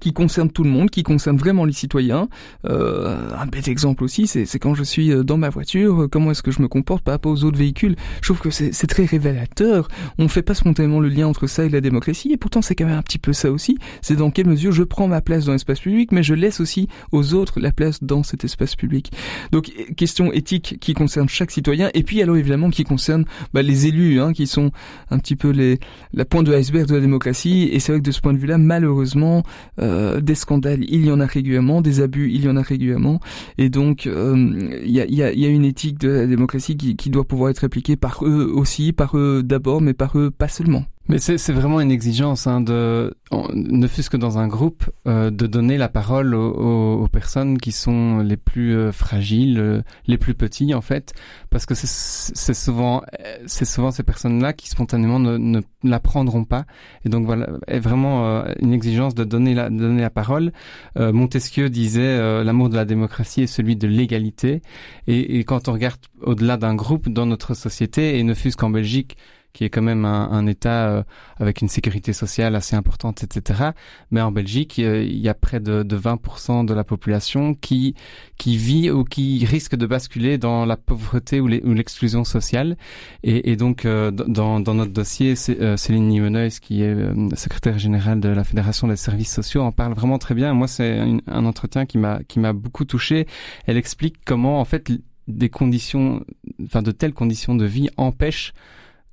qui 0.01 0.13
concerne 0.13 0.51
tout 0.51 0.65
le 0.65 0.71
monde, 0.71 0.91
qui 0.91 1.03
concerne 1.03 1.37
vraiment 1.37 1.65
les 1.65 1.73
citoyens. 1.73 2.29
Euh, 2.67 3.31
un 3.37 3.47
bête 3.47 3.69
exemple 3.69 4.05
aussi, 4.05 4.27
c'est 4.27 4.59
quand 4.59 4.75
je 4.75 4.83
suis 4.83 5.13
euh, 5.13 5.23
dans 5.23 5.37
ma 5.37 5.49
voiture, 5.49 6.03
euh, 6.03 6.09
comment 6.09 6.31
est-ce 6.31 6.43
que 6.43 6.51
je 6.51 6.63
me 6.63 6.69
comporte 6.69 7.05
par 7.05 7.15
rapport 7.15 7.33
aux 7.33 7.45
autres 7.45 7.59
véhicules. 7.59 7.97
Je 8.21 8.33
trouve 8.33 8.41
que 8.41 8.51
c'est 8.51 8.87
très 8.87 9.05
révélateur. 9.05 9.89
On 10.19 10.25
ne 10.25 10.29
fait 10.29 10.43
pas 10.43 10.55
spontanément 10.55 11.01
le 11.01 11.09
lien 11.09 11.27
entre 11.27 11.47
ça 11.47 11.65
et 11.65 11.69
la 11.69 11.81
démocratie, 11.81 12.33
et 12.33 12.37
pourtant 12.37 12.63
c'est 12.63 12.75
quand 12.75 12.87
même 12.87 12.99
un 12.99 13.03
petit 13.03 13.19
peu 13.19 13.33
ça 13.33 13.51
aussi. 13.51 13.79
C'est 14.01 14.17
dans 14.17 14.31
quelle 14.31 14.47
mesure 14.47 14.73
je 14.73 14.83
prends 14.83 15.09
ma 15.09 15.21
place 15.21 15.45
dans 15.45 15.53
l'espace 15.53 15.81
public, 15.81 16.13
mais 16.13 16.23
je 16.23 16.35
laisse 16.35 16.61
aussi 16.61 16.89
aux 17.11 17.35
autres 17.35 17.61
la 17.61 17.73
place 17.73 18.03
dans 18.03 18.23
cet 18.23 18.45
espace 18.45 18.77
public. 18.77 19.13
Donc 19.51 19.71
question 19.97 20.33
éthique 20.33 20.79
qui 20.81 20.95
concerne 20.95 21.29
chaque 21.29 21.51
citoyen, 21.51 21.91
et 21.95 22.03
puis 22.03 22.23
alors 22.23 22.37
évidemment 22.37 22.71
qui 22.71 22.85
concerne 22.85 23.25
bah, 23.53 23.63
les 23.63 23.87
élus, 23.87 24.21
hein, 24.21 24.33
qui 24.33 24.47
sont 24.47 24.71
un 25.11 25.19
petit 25.19 25.37
peu 25.37 25.51
les 25.51 25.79
la 26.15 26.25
pointe 26.25 26.47
de 26.47 26.53
l'iceberg 26.53 26.87
de 26.87 26.95
la 26.95 27.01
démocratie. 27.01 27.69
Et 27.73 27.81
c'est 27.81 27.93
vrai 27.93 28.01
que 28.01 28.07
de 28.07 28.13
ce 28.13 28.21
point 28.21 28.33
de 28.33 28.39
vue-là, 28.39 28.59
malheureusement, 28.59 29.43
euh, 29.83 30.21
des 30.21 30.35
scandales, 30.35 30.85
il 30.89 31.05
y 31.05 31.11
en 31.11 31.21
a 31.21 31.27
régulièrement, 31.27 31.81
des 31.83 32.01
abus, 32.01 32.31
il 32.33 32.45
y 32.45 32.49
en 32.49 32.57
a 32.57 32.62
régulièrement, 32.62 33.21
et 33.59 33.69
donc 33.69 34.07
euh, 34.07 34.81
il 34.85 34.91
y, 34.91 35.01
a, 35.01 35.07
y, 35.07 35.23
a, 35.23 35.49
une 35.49 35.65
éthique 35.65 35.99
de 35.99 36.09
la 36.09 36.27
démocratie 36.27 36.77
qui 36.77 37.11
doit 37.11 37.25
pouvoir 37.25 37.51
être 37.51 37.65
appliquée 37.65 37.97
par 37.97 38.25
eux 38.25 38.51
aussi, 38.55 38.93
par 38.93 39.17
eux 39.17 39.43
d'abord, 39.45 39.81
mais 39.81 39.95
par 39.95 40.19
eux 40.19 40.31
pas 40.31 40.49
seulement. 40.49 40.85
Mais 41.09 41.19
c'est 41.19 41.53
vraiment 41.53 41.81
une 41.81 41.91
exigence, 41.91 42.47
hein, 42.47 42.61
de, 42.61 43.13
ne 43.55 43.87
fût-ce 43.89 44.09
que 44.09 44.17
dans 44.17 44.39
un 44.39 44.47
groupe, 44.47 44.89
euh, 45.09 45.31
de 45.31 45.47
donner 45.47 45.77
la 45.77 45.89
parole 45.89 46.35
aux, 46.35 47.03
aux, 47.03 47.09
personnes 47.09 47.59
qui 47.59 47.73
sont 47.73 48.19
les 48.19 48.37
plus 48.37 48.77
euh, 48.77 48.93
fragiles, 48.93 49.59
euh, 49.59 49.83
les 50.07 50.17
plus 50.17 50.35
petits 50.35 50.75
en 50.75 50.81
fait, 50.81 51.13
parce 51.51 51.67
que 51.67 51.75
c'est 51.75 52.55
souvent, 52.55 53.03
c'est 53.47 53.65
souvent 53.65 53.91
ces 53.91 54.05
personnes-là 54.05 54.53
qui 54.53 54.69
spontanément 54.69 55.19
ne, 55.19 55.39
ne 55.39 55.61
la 55.83 55.99
prendront 55.99 56.45
pas. 56.45 56.67
Et 57.05 57.09
donc 57.09 57.27
voilà, 57.27 57.49
est 57.67 57.81
vraiment 57.81 58.45
une 58.61 58.73
exigence 58.73 59.15
de 59.15 59.25
donner 59.25 59.55
la, 59.55 59.71
de 59.71 59.77
donner 59.77 60.03
la 60.03 60.11
parole. 60.11 60.53
Montesquieu 60.97 61.69
disait 61.69 62.45
l'amour 62.45 62.69
de 62.69 62.77
la 62.77 62.85
démocratie 62.85 63.43
est 63.43 63.47
celui 63.47 63.77
de 63.77 63.89
l'égalité. 63.89 64.63
Et, 65.09 65.39
et 65.39 65.45
quand 65.45 65.69
on 65.69 65.73
regarde 65.73 66.01
au-delà 66.23 66.57
d'un 66.57 66.75
groupe 66.75 67.09
dans 67.09 67.27
notre 67.27 67.55
société, 67.55 68.19
et 68.19 68.23
ne 68.23 68.35
fût-ce 68.35 68.57
qu'en 68.57 68.71
Belgique, 68.71 69.17
qui 69.53 69.65
est 69.65 69.71
quand 69.71 69.83
même 69.83 70.05
un, 70.05 70.31
un 70.31 70.47
État 70.47 70.89
euh, 70.89 71.03
avec 71.39 71.61
une 71.61 71.69
sécurité 71.69 72.13
sociale 72.13 72.55
assez 72.57 72.77
importante, 72.77 73.23
etc. 73.23 73.71
Mais 74.11 74.21
en 74.21 74.33
Belgique, 74.33 74.79
il 74.79 75.19
y 75.19 75.29
a 75.29 75.35
près 75.35 75.61
de, 75.61 75.83
de 75.83 75.99
20% 75.99 76.65
de 76.65 76.75
la 76.75 76.85
population 76.85 77.55
qui 77.55 77.95
qui 78.39 78.57
vit 78.57 78.91
ou 78.91 79.05
qui 79.05 79.45
risque 79.45 79.77
de 79.77 79.87
basculer 79.87 80.39
dans 80.39 80.65
la 80.65 80.77
pauvreté 80.77 81.41
ou 81.41 81.47
l'exclusion 81.47 82.25
sociale. 82.25 82.77
Et, 83.23 83.53
et 83.53 83.57
donc, 83.57 83.85
euh, 83.85 84.11
dans, 84.11 84.61
dans, 84.61 84.75
notre 84.75 84.93
dossier, 84.93 85.35
euh, 85.49 85.77
Céline 85.77 86.09
Nieuwenhuis, 86.09 86.59
qui 86.61 86.83
est 86.83 86.97
secrétaire 87.37 87.79
générale 87.79 88.21
de 88.21 88.29
la 88.29 88.45
Fédération 88.45 88.89
des 88.89 88.97
services 88.97 89.33
sociaux, 89.33 89.63
en 89.63 89.73
parle 89.73 89.95
vraiment 89.95 90.19
très 90.19 90.35
bien. 90.35 90.55
Moi, 90.55 90.67
c'est 90.67 91.01
un 91.27 91.45
entretien 91.47 91.87
qui 91.87 91.99
m'a 91.99 92.21
qui 92.25 92.41
m'a 92.41 92.53
beaucoup 92.53 92.85
touché. 92.85 93.27
Elle 93.67 93.77
explique 93.77 94.17
comment, 94.25 94.61
en 94.61 94.65
fait, 94.65 94.91
des 95.29 95.49
conditions, 95.49 96.25
enfin 96.65 96.83
de 96.83 96.91
telles 96.91 97.15
conditions 97.15 97.55
de 97.55 97.65
vie 97.65 97.88
empêchent 97.97 98.53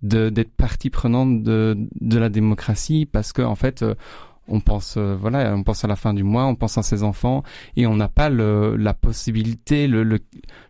d'être 0.02 0.56
partie 0.56 0.90
prenante 0.90 1.44
de, 1.44 1.78
de 2.00 2.18
la 2.18 2.30
démocratie 2.30 3.06
parce 3.06 3.34
que 3.34 3.42
en 3.42 3.56
fait 3.56 3.82
euh, 3.84 3.96
on 4.50 4.60
pense 4.60 4.96
euh, 4.98 5.16
voilà 5.20 5.54
on 5.56 5.64
pense 5.64 5.84
à 5.84 5.88
la 5.88 5.96
fin 5.96 6.14
du 6.14 6.24
mois 6.24 6.46
on 6.46 6.56
pense 6.56 6.78
à 6.78 6.84
ses 6.84 7.04
enfants 7.04 7.44
et 7.76 7.86
on 7.86 7.96
n'a 7.96 8.08
pas 8.08 8.30
le, 8.30 8.76
la 8.76 8.94
possibilité 8.94 9.88
le, 9.88 10.04
le, 10.04 10.20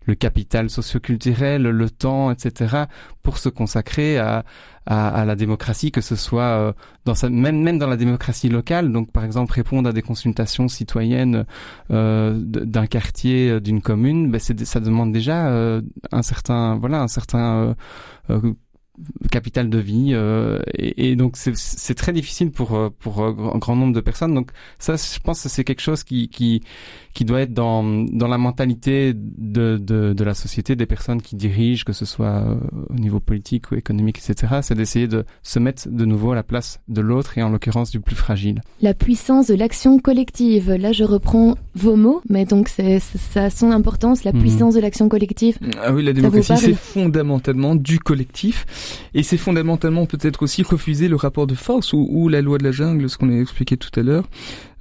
le 0.06 0.16
capital 0.16 0.70
socioculturel 0.70 1.64
le 1.64 1.90
temps 1.90 2.32
etc 2.32 2.84
pour 3.24 3.38
se 3.38 3.50
consacrer 3.50 4.18
à, 4.18 4.44
à, 4.86 5.10
à 5.10 5.26
la 5.26 5.36
démocratie 5.36 5.92
que 5.92 6.02
ce 6.02 6.16
soit 6.16 6.42
euh, 6.42 6.74
dans 7.06 7.16
sa, 7.16 7.30
même 7.30 7.62
même 7.62 7.78
dans 7.78 7.88
la 7.88 7.98
démocratie 7.98 8.50
locale. 8.50 8.92
Donc 8.92 9.12
par 9.12 9.24
exemple 9.24 9.54
répondre 9.54 9.88
à 9.90 9.94
des 9.94 10.02
consultations 10.02 10.68
citoyennes 10.68 11.46
euh, 11.92 12.34
d'un 12.36 12.88
quartier 12.88 13.62
d'une 13.62 13.82
commune 13.82 14.32
ben 14.32 14.40
ça 14.40 14.80
demande 14.80 15.12
déjà 15.14 15.52
un 16.12 16.22
certain 16.22 16.76
voilà 16.76 17.02
un 17.02 17.08
certain 17.08 17.76
capital 19.32 19.70
de 19.70 19.78
vie 19.78 20.12
euh, 20.14 20.60
et, 20.74 21.12
et, 21.12 21.16
donc 21.16 21.36
c'est 21.36 21.96
très 21.96 22.14
difficile 22.14 22.52
pour 22.52 22.76
euh, 22.76 22.90
pour 22.90 23.24
un 23.24 23.58
grand 23.58 23.76
nombre 23.76 23.94
de 23.94 24.02
personnes. 24.02 24.34
Donc 24.34 24.52
ça 24.78 24.96
je 24.96 25.20
pense 25.20 25.44
que 25.44 25.50
c'est 25.50 25.64
quelque 25.64 25.82
chose 25.82 26.04
qui 26.04 26.30
qui 26.30 26.62
qui 27.20 27.26
doit 27.26 27.42
être 27.42 27.54
dans 27.54 27.84
dans 27.84 28.30
la 28.30 28.38
mentalité 28.38 29.14
de 29.14 29.78
de, 29.78 30.14
de 30.14 30.24
la 30.24 30.34
société 30.34 30.78
des 30.78 30.86
personnes 30.86 31.22
qui 31.22 31.36
dirigent 31.36 31.84
que 31.84 31.92
ce 31.92 32.06
soit 32.06 32.38
euh, 32.48 32.56
au 32.90 32.94
niveau 32.94 33.20
politique 33.20 33.72
ou 33.72 33.76
économique 33.76 34.20
etc 34.20 34.60
c'est 34.62 34.74
d'essayer 34.74 35.10
de 35.10 35.26
se 35.44 35.60
mettre 35.60 35.90
de 35.90 36.06
nouveau 36.06 36.32
à 36.32 36.36
la 36.36 36.44
place 36.44 36.80
de 36.88 37.02
l'autre 37.02 37.38
et 37.38 37.44
en 37.44 37.50
l'occurrence 37.50 37.92
du 37.92 38.00
plus 38.00 38.16
fragile 38.16 38.62
la 38.82 38.94
puissance 38.94 39.48
de 39.48 39.56
l'action 39.56 40.00
collective 40.00 40.72
là 40.72 40.94
je 40.94 41.04
reprends 41.04 41.58
vos 41.76 41.98
mots 41.98 42.22
mais 42.30 42.46
donc 42.46 42.70
c'est 42.70 43.00
ça 43.00 43.44
a 43.44 43.50
son 43.50 43.72
importance 43.72 44.24
la 44.24 44.32
mmh. 44.32 44.40
puissance 44.40 44.76
de 44.76 44.80
l'action 44.80 45.10
collective 45.10 45.60
ah 45.84 45.92
oui 45.92 46.04
la 46.04 46.14
démocratie 46.14 46.56
c'est 46.56 46.74
fondamentalement 46.74 47.76
du 47.76 48.00
collectif 48.00 48.66
et 49.14 49.24
c'est 49.24 49.36
fondamentalement 49.36 50.06
peut-être 50.06 50.42
aussi 50.42 50.64
refuser 50.64 51.10
le 51.10 51.18
rapport 51.18 51.48
de 51.48 51.56
force 51.56 51.92
ou, 51.92 52.08
ou 52.10 52.30
la 52.30 52.42
loi 52.42 52.58
de 52.60 52.64
la 52.64 52.72
jungle, 52.72 53.10
ce 53.10 53.18
qu'on 53.18 53.30
a 53.30 53.42
expliqué 53.42 53.76
tout 53.76 53.92
à 54.00 54.04
l'heure. 54.04 54.24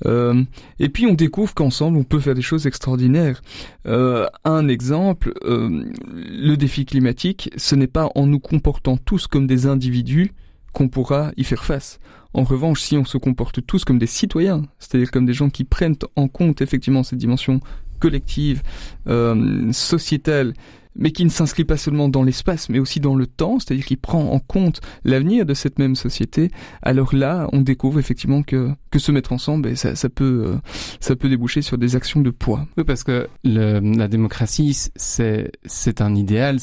Euh, 0.06 0.44
et 0.78 0.88
puis 0.88 1.06
on 1.06 1.14
découvre 1.14 1.54
qu'ensemble 1.54 1.98
on 1.98 2.04
peut 2.04 2.20
faire 2.20 2.34
des 2.34 2.42
choses 2.42 2.66
extraordinaires. 2.66 3.42
Euh, 3.86 4.26
un 4.44 4.68
exemple, 4.68 5.32
euh, 5.44 5.84
le 6.04 6.56
défi 6.56 6.84
climatique, 6.84 7.50
ce 7.56 7.74
n'est 7.74 7.86
pas 7.86 8.10
en 8.14 8.26
nous 8.26 8.40
comportant 8.40 8.96
tous 8.96 9.26
comme 9.26 9.46
des 9.46 9.66
individus 9.66 10.32
qu'on 10.72 10.88
pourra 10.88 11.32
y 11.36 11.44
faire 11.44 11.64
face. 11.64 11.98
En 12.34 12.44
revanche, 12.44 12.82
si 12.82 12.96
on 12.96 13.04
se 13.04 13.18
comporte 13.18 13.64
tous 13.66 13.84
comme 13.84 13.98
des 13.98 14.06
citoyens, 14.06 14.62
c'est-à-dire 14.78 15.10
comme 15.10 15.26
des 15.26 15.32
gens 15.32 15.50
qui 15.50 15.64
prennent 15.64 15.96
en 16.14 16.28
compte 16.28 16.60
effectivement 16.60 17.02
cette 17.02 17.18
dimension 17.18 17.60
collective, 18.00 18.62
sociétale, 19.72 20.54
mais 20.98 21.12
qui 21.12 21.24
ne 21.24 21.30
s'inscrit 21.30 21.64
pas 21.64 21.76
seulement 21.76 22.08
dans 22.08 22.22
l'espace, 22.22 22.68
mais 22.68 22.78
aussi 22.78 23.00
dans 23.00 23.14
le 23.14 23.26
temps, 23.26 23.58
c'est-à-dire 23.58 23.86
qui 23.86 23.96
prend 23.96 24.32
en 24.32 24.40
compte 24.40 24.80
l'avenir 25.04 25.46
de 25.46 25.54
cette 25.54 25.78
même 25.78 25.94
société, 25.94 26.50
alors 26.82 27.14
là, 27.14 27.48
on 27.52 27.60
découvre 27.60 27.98
effectivement 27.98 28.42
que, 28.42 28.70
que 28.90 28.98
se 28.98 29.12
mettre 29.12 29.32
ensemble, 29.32 29.76
ça, 29.76 29.94
ça, 29.94 30.08
peut, 30.08 30.44
euh, 30.46 30.56
ça 31.00 31.16
peut 31.16 31.28
déboucher 31.28 31.62
sur 31.62 31.78
des 31.78 31.96
actions 31.96 32.20
de 32.20 32.30
poids. 32.30 32.66
Oui, 32.76 32.84
parce 32.84 33.04
que 33.04 33.28
le, 33.44 33.78
la 33.80 34.08
démocratie, 34.08 34.76
c'est, 34.96 36.00
un 36.00 36.14
idéal, 36.14 36.58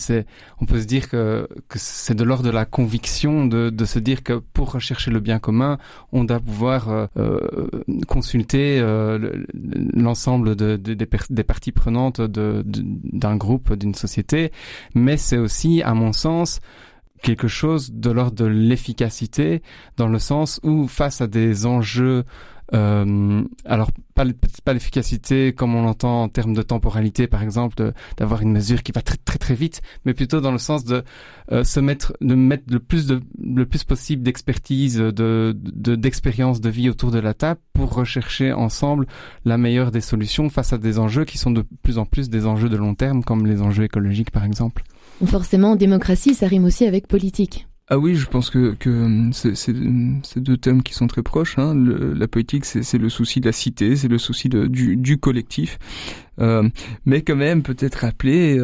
on 0.60 0.66
peut 0.66 0.82
se 0.82 0.86
dire 0.86 1.10
que, 1.10 1.48
que 1.70 1.80
c'est 1.80 2.16
de 2.16 2.24
l'ordre 2.24 2.44
de 2.44 2.50
la 2.50 2.66
conviction 2.66 3.46
de, 3.46 3.70
de 3.70 3.86
se 3.86 4.00
dire 4.00 4.24
que 4.24 4.34
pour 4.34 4.74
rechercher 4.74 5.12
le 5.12 5.20
bien 5.20 5.40
commun, 5.40 5.78
on 6.12 6.26
doit 6.26 6.40
pouvoir 6.40 6.90
euh, 6.90 7.08
euh 7.18 7.42
consulter 8.08 8.80
euh, 8.80 9.44
l'ensemble 9.94 10.56
de, 10.56 10.76
de, 10.76 10.94
des, 10.94 11.08
des 11.30 11.44
parties 11.44 11.72
prenantes 11.72 12.22
d'un 12.22 13.36
groupe, 13.36 13.74
d'une 13.74 13.96
société 13.96 14.25
mais 14.94 15.18
c'est 15.18 15.38
aussi, 15.38 15.82
à 15.82 15.94
mon 15.94 16.14
sens, 16.14 16.60
quelque 17.22 17.48
chose 17.48 17.92
de 17.92 18.12
l'ordre 18.12 18.36
de 18.36 18.46
l'efficacité, 18.46 19.62
dans 19.98 20.08
le 20.08 20.20
sens 20.20 20.60
où, 20.64 20.88
face 20.88 21.22
à 21.22 21.28
des 21.28 21.66
enjeux 21.66 22.24
Euh, 22.74 23.44
alors 23.66 23.92
pas, 24.16 24.24
l'efficacité 24.74 25.54
comme 25.54 25.76
on 25.76 25.84
l'entend 25.84 26.24
en 26.24 26.30
termes 26.30 26.54
de 26.54 26.62
temporalité, 26.62 27.28
par 27.28 27.44
exemple, 27.44 27.94
d'avoir 28.18 28.42
une 28.42 28.52
mesure 28.52 28.82
qui 28.82 28.92
va 28.92 29.02
très 29.02 29.18
très 29.18 29.38
très 29.38 29.56
vite, 29.56 29.82
mais 30.06 30.14
plutôt 30.14 30.42
dans 30.42 30.52
le 30.52 30.58
sens 30.58 30.84
de 30.86 31.04
euh, 31.52 31.64
se 31.64 31.80
mettre, 31.80 32.14
de 32.22 32.34
mettre 32.34 32.64
le 32.70 32.80
plus 32.80 33.06
de 33.06 33.22
le 33.40 33.66
plus 33.66 33.84
possible 33.84 34.24
d'expertise, 34.24 34.98
de 34.98 35.56
d'expérience 35.56 36.62
de, 36.62 36.70
vie 36.70 36.90
autour 36.90 37.12
de 37.12 37.20
la 37.20 37.34
table 37.34 37.60
pour 37.74 37.94
rechercher 37.94 38.52
ensemble 38.52 39.06
la 39.44 39.58
meilleure 39.58 39.92
des 39.92 40.02
solutions 40.02 40.50
face 40.50 40.74
à 40.74 40.78
des 40.78 40.98
enjeux 40.98 41.26
qui 41.26 41.38
sont 41.38 41.52
de 41.52 41.64
plus 41.84 41.98
en 41.98 42.06
plus 42.06 42.30
des 42.30 42.46
enjeux 42.46 42.70
de 42.70 42.78
long 42.78 42.96
terme, 42.96 43.24
comme 43.24 43.46
les 43.46 43.62
enjeux 43.62 43.84
écologiques, 43.84 44.32
par 44.32 44.46
exemple. 44.46 44.84
Forcément, 45.26 45.76
démocratie, 45.76 46.34
ça 46.34 46.48
rime 46.48 46.66
aussi 46.66 46.86
avec 46.86 47.08
politique. 47.08 47.68
Ah 47.88 48.00
oui, 48.00 48.16
je 48.16 48.26
pense 48.26 48.50
que, 48.50 48.74
que 48.74 49.30
c'est 49.32 50.42
deux 50.42 50.58
thèmes 50.58 50.82
qui 50.82 50.96
sont 50.96 51.06
très 51.06 51.22
proches. 51.22 51.60
Hein. 51.60 51.76
la 51.76 52.28
politique, 52.28 52.66
c'est 52.66 52.98
le 52.98 53.10
souci 53.10 53.42
de 53.42 53.46
la 53.46 53.52
cité, 53.52 53.96
c'est 53.96 54.08
le 54.08 54.18
souci 54.18 54.50
de, 54.50 54.66
du, 54.66 54.98
du 54.98 55.20
collectif. 55.20 55.78
Euh, 56.40 56.68
mais 57.06 57.22
quand 57.22 57.36
même, 57.36 57.62
peut-être 57.62 57.96
rappeler 57.96 58.60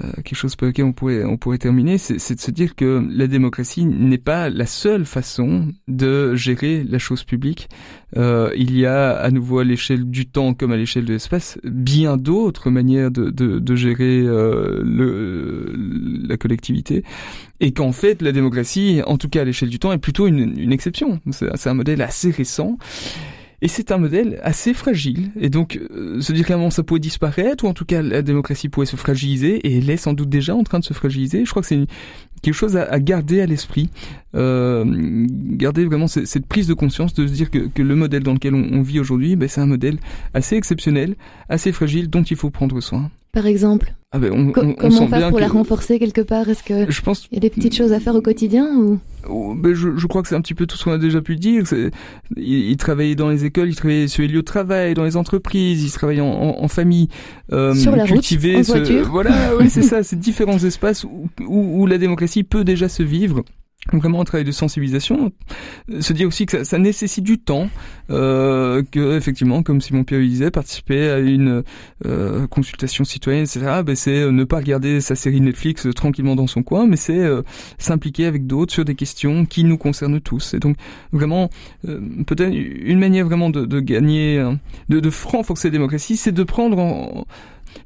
euh, 0.00 0.10
quelque 0.24 0.36
chose 0.36 0.56
par 0.56 0.68
lequel 0.68 0.86
on 0.86 0.92
pourrait, 0.92 1.24
on 1.24 1.36
pourrait 1.36 1.58
terminer, 1.58 1.98
c'est 1.98 2.34
de 2.34 2.40
se 2.40 2.50
dire 2.50 2.74
que 2.74 3.06
la 3.10 3.26
démocratie 3.26 3.84
n'est 3.84 4.16
pas 4.16 4.48
la 4.48 4.64
seule 4.64 5.04
façon 5.04 5.72
de 5.86 6.34
gérer 6.34 6.82
la 6.82 6.98
chose 6.98 7.24
publique. 7.24 7.68
Euh, 8.16 8.50
il 8.56 8.74
y 8.76 8.86
a 8.86 9.12
à 9.12 9.30
nouveau 9.30 9.58
à 9.58 9.64
l'échelle 9.64 10.04
du 10.04 10.26
temps 10.26 10.54
comme 10.54 10.72
à 10.72 10.76
l'échelle 10.76 11.04
de 11.04 11.12
l'espace 11.12 11.58
bien 11.64 12.16
d'autres 12.16 12.70
manières 12.70 13.10
de, 13.10 13.30
de, 13.30 13.58
de 13.58 13.74
gérer 13.74 14.20
euh, 14.20 14.82
le, 14.82 15.74
la 16.26 16.36
collectivité 16.36 17.04
et 17.60 17.72
qu'en 17.72 17.92
fait 17.92 18.22
la 18.22 18.32
démocratie, 18.32 19.02
en 19.06 19.18
tout 19.18 19.28
cas 19.28 19.42
à 19.42 19.44
l'échelle 19.44 19.68
du 19.68 19.78
temps, 19.78 19.92
est 19.92 19.98
plutôt 19.98 20.26
une, 20.26 20.58
une 20.58 20.72
exception. 20.72 21.20
C'est 21.30 21.68
un 21.68 21.74
modèle 21.74 22.00
assez 22.02 22.30
récent. 22.30 22.78
Et 23.62 23.68
c'est 23.68 23.92
un 23.92 23.98
modèle 23.98 24.40
assez 24.42 24.74
fragile. 24.74 25.30
Et 25.40 25.48
donc, 25.48 25.78
euh, 25.92 26.20
se 26.20 26.32
dire 26.32 26.44
qu'à 26.44 26.70
ça 26.70 26.82
pourrait 26.82 26.98
disparaître, 26.98 27.64
ou 27.64 27.68
en 27.68 27.74
tout 27.74 27.84
cas 27.84 28.02
la 28.02 28.20
démocratie 28.20 28.68
pourrait 28.68 28.86
se 28.86 28.96
fragiliser, 28.96 29.56
et 29.58 29.78
elle 29.78 29.88
est 29.88 29.96
sans 29.96 30.14
doute 30.14 30.28
déjà 30.28 30.54
en 30.56 30.64
train 30.64 30.80
de 30.80 30.84
se 30.84 30.92
fragiliser. 30.92 31.44
Je 31.44 31.50
crois 31.50 31.62
que 31.62 31.68
c'est 31.68 31.86
quelque 32.42 32.54
chose 32.54 32.76
à, 32.76 32.98
garder 32.98 33.40
à 33.40 33.46
l'esprit. 33.46 33.88
Euh, 34.34 34.84
garder 35.28 35.84
vraiment 35.84 36.08
cette, 36.08 36.46
prise 36.46 36.66
de 36.66 36.74
conscience 36.74 37.14
de 37.14 37.24
se 37.24 37.32
dire 37.32 37.52
que, 37.52 37.68
que 37.68 37.82
le 37.82 37.94
modèle 37.94 38.24
dans 38.24 38.34
lequel 38.34 38.56
on, 38.56 38.82
vit 38.82 38.98
aujourd'hui, 38.98 39.36
ben, 39.36 39.48
c'est 39.48 39.60
un 39.60 39.66
modèle 39.66 39.98
assez 40.34 40.56
exceptionnel, 40.56 41.14
assez 41.48 41.70
fragile, 41.70 42.10
dont 42.10 42.22
il 42.22 42.36
faut 42.36 42.50
prendre 42.50 42.80
soin 42.80 43.12
par 43.32 43.46
exemple 43.46 43.94
ah 44.14 44.18
ben 44.18 44.30
on, 44.30 44.52
Comment 44.52 45.08
faire 45.08 45.30
pour 45.30 45.40
la 45.40 45.48
renforcer 45.48 45.98
quelque 45.98 46.20
part? 46.20 46.46
Est-ce 46.46 46.62
que 46.62 46.90
je 46.90 47.00
pense 47.00 47.26
il 47.30 47.34
y 47.34 47.36
a 47.38 47.40
des 47.40 47.48
petites 47.48 47.74
choses 47.74 47.94
à 47.94 47.98
faire 47.98 48.14
au 48.14 48.20
quotidien 48.20 48.76
ou? 48.76 49.00
Ben 49.54 49.72
je, 49.72 49.96
je, 49.96 50.06
crois 50.06 50.20
que 50.20 50.28
c'est 50.28 50.34
un 50.34 50.42
petit 50.42 50.52
peu 50.52 50.66
tout 50.66 50.76
ce 50.76 50.84
qu'on 50.84 50.92
a 50.92 50.98
déjà 50.98 51.22
pu 51.22 51.36
dire. 51.36 51.64
Il, 51.72 51.90
il, 52.36 52.76
travaillait 52.76 53.14
dans 53.14 53.30
les 53.30 53.46
écoles, 53.46 53.70
il 53.70 53.74
travaillait 53.74 54.08
sur 54.08 54.20
les 54.20 54.28
lieux 54.28 54.40
de 54.40 54.44
travail, 54.44 54.92
dans 54.92 55.04
les 55.04 55.16
entreprises, 55.16 55.82
il 55.82 55.90
travaillait 55.92 56.20
en, 56.20 56.56
en, 56.62 56.68
famille, 56.68 57.08
euh, 57.52 57.74
sur 57.74 57.96
la 57.96 58.04
cultiver 58.04 58.56
route, 58.56 58.68
en 58.68 58.72
voiture. 58.74 59.08
Voilà, 59.10 59.56
oui 59.58 59.70
c'est 59.70 59.82
ça, 59.92 60.02
c'est 60.02 60.18
différents 60.18 60.58
espaces 60.58 61.04
où, 61.04 61.28
où, 61.40 61.82
où 61.82 61.86
la 61.86 61.96
démocratie 61.96 62.42
peut 62.42 62.64
déjà 62.64 62.90
se 62.90 63.02
vivre 63.02 63.44
vraiment 63.92 64.20
un 64.20 64.24
travail 64.24 64.44
de 64.44 64.52
sensibilisation, 64.52 65.32
se 66.00 66.12
dire 66.12 66.28
aussi 66.28 66.46
que 66.46 66.58
ça, 66.58 66.64
ça 66.64 66.78
nécessite 66.78 67.24
du 67.24 67.38
temps, 67.38 67.68
euh, 68.10 68.82
que 68.90 69.16
effectivement, 69.16 69.62
comme 69.62 69.80
Simon 69.80 70.04
Pierre 70.04 70.20
disait, 70.20 70.50
participer 70.50 71.10
à 71.10 71.18
une 71.18 71.64
euh, 72.06 72.46
consultation 72.46 73.04
citoyenne, 73.04 73.44
etc. 73.44 73.82
Ben, 73.84 73.96
c'est 73.96 74.22
euh, 74.22 74.30
ne 74.30 74.44
pas 74.44 74.58
regarder 74.58 75.00
sa 75.00 75.14
série 75.14 75.40
Netflix 75.40 75.86
euh, 75.86 75.92
tranquillement 75.92 76.36
dans 76.36 76.46
son 76.46 76.62
coin, 76.62 76.86
mais 76.86 76.96
c'est 76.96 77.18
euh, 77.18 77.42
s'impliquer 77.78 78.26
avec 78.26 78.46
d'autres 78.46 78.72
sur 78.72 78.84
des 78.84 78.94
questions 78.94 79.46
qui 79.46 79.64
nous 79.64 79.78
concernent 79.78 80.20
tous. 80.20 80.54
Et 80.54 80.58
donc 80.58 80.76
vraiment, 81.12 81.50
peut-être 81.82 82.54
une 82.54 82.98
manière 82.98 83.26
vraiment 83.26 83.50
de, 83.50 83.64
de 83.64 83.80
gagner, 83.80 84.38
de, 84.88 85.00
de 85.00 85.10
renforcer 85.24 85.68
la 85.68 85.72
démocratie, 85.72 86.16
c'est 86.16 86.32
de 86.32 86.42
prendre 86.44 86.78
en, 86.78 87.26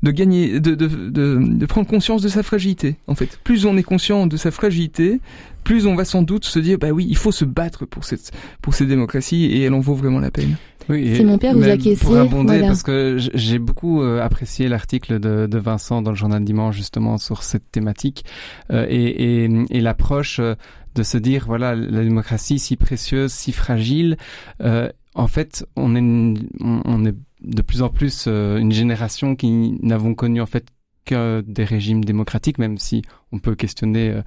de 0.02 0.10
gagner, 0.10 0.60
de, 0.60 0.74
de, 0.74 0.86
de, 0.86 1.38
de, 1.40 1.66
prendre 1.66 1.86
conscience 1.86 2.22
de 2.22 2.28
sa 2.28 2.42
fragilité. 2.42 2.96
En 3.06 3.14
fait, 3.14 3.38
plus 3.42 3.66
on 3.66 3.76
est 3.76 3.82
conscient 3.82 4.26
de 4.26 4.36
sa 4.36 4.50
fragilité, 4.50 5.20
plus 5.66 5.88
on 5.88 5.96
va 5.96 6.04
sans 6.04 6.22
doute 6.22 6.44
se 6.44 6.60
dire, 6.60 6.78
bah 6.78 6.90
oui, 6.90 7.04
il 7.08 7.16
faut 7.16 7.32
se 7.32 7.44
battre 7.44 7.86
pour 7.86 8.04
cette, 8.04 8.30
pour 8.62 8.72
ces 8.72 8.86
démocraties 8.86 9.46
et 9.46 9.62
elle 9.62 9.74
en 9.74 9.80
vaut 9.80 9.94
vraiment 9.94 10.20
la 10.20 10.30
peine. 10.30 10.56
Oui, 10.88 11.20
mon 11.24 11.38
père 11.38 11.54
vous 11.54 11.64
a 11.64 11.76
Pour 12.00 12.16
abonder, 12.16 12.60
parce 12.60 12.84
que 12.84 13.16
j'ai 13.34 13.58
beaucoup 13.58 14.00
euh, 14.00 14.22
apprécié 14.22 14.68
l'article 14.68 15.18
de, 15.18 15.48
de, 15.50 15.58
Vincent 15.58 16.02
dans 16.02 16.12
le 16.12 16.16
journal 16.16 16.44
dimanche 16.44 16.76
justement 16.76 17.18
sur 17.18 17.42
cette 17.42 17.68
thématique 17.72 18.24
euh, 18.70 18.86
et, 18.88 19.42
et, 19.44 19.50
et 19.70 19.80
l'approche 19.80 20.38
euh, 20.38 20.54
de 20.94 21.02
se 21.02 21.18
dire 21.18 21.44
voilà 21.48 21.74
la 21.74 22.04
démocratie 22.04 22.60
si 22.60 22.76
précieuse, 22.76 23.32
si 23.32 23.50
fragile. 23.50 24.16
Euh, 24.60 24.88
en 25.16 25.26
fait, 25.26 25.66
on 25.74 25.96
est, 25.96 26.40
on 26.60 27.04
est 27.04 27.14
de 27.42 27.62
plus 27.62 27.82
en 27.82 27.88
plus 27.88 28.26
euh, 28.28 28.58
une 28.58 28.72
génération 28.72 29.36
qui 29.36 29.78
n'avons 29.82 30.14
connu 30.14 30.40
en 30.40 30.46
fait 30.46 30.66
des 31.12 31.64
régimes 31.64 32.04
démocratiques, 32.04 32.58
même 32.58 32.78
si 32.78 33.02
on 33.32 33.38
peut 33.38 33.54
questionner 33.54 34.10
euh, 34.10 34.22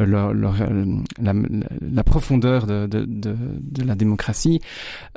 euh, 0.00 1.02
la, 1.20 2.04
profondeur 2.04 2.66
de, 2.66 2.88
la 3.84 3.94
démocratie, 3.94 4.60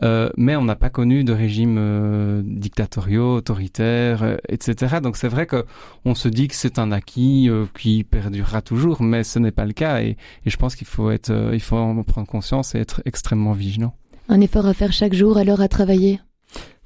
euh, 0.04 0.30
mais 0.38 0.56
on 0.56 0.64
n'a 0.64 0.76
pas 0.76 0.90
connu 0.90 1.24
de 1.24 1.34
régimes 1.34 2.44
dictatoriaux, 2.46 3.36
autoritaires, 3.36 4.38
etc. 4.50 4.98
Donc 5.02 5.18
c'est 5.18 5.28
vrai 5.28 5.46
que 5.46 5.66
on 6.06 6.16
se 6.16 6.28
dit 6.28 6.48
que 6.48 6.56
c'est 6.56 6.80
un 6.80 6.92
acquis 6.92 7.50
qui 7.78 8.04
perdurera 8.04 8.62
toujours, 8.62 9.02
mais 9.02 9.24
ce 9.24 9.40
n'est 9.40 9.52
pas 9.52 9.66
le 9.66 9.74
cas, 9.74 10.02
et, 10.02 10.18
et 10.46 10.50
je 10.50 10.58
pense 10.58 10.76
qu'il 10.76 10.88
faut 10.88 11.12
être, 11.12 11.52
il 11.54 11.62
faut 11.62 11.78
en 11.78 12.04
prendre 12.04 12.28
conscience 12.28 12.76
et 12.76 12.80
être 12.80 13.02
extrêmement 13.06 13.54
vigilant. 13.54 13.94
Un 14.30 14.42
effort 14.42 14.66
à 14.66 14.74
faire 14.74 14.92
chaque 14.92 15.14
jour, 15.14 15.38
alors 15.38 15.62
à 15.62 15.68
travailler? 15.68 16.20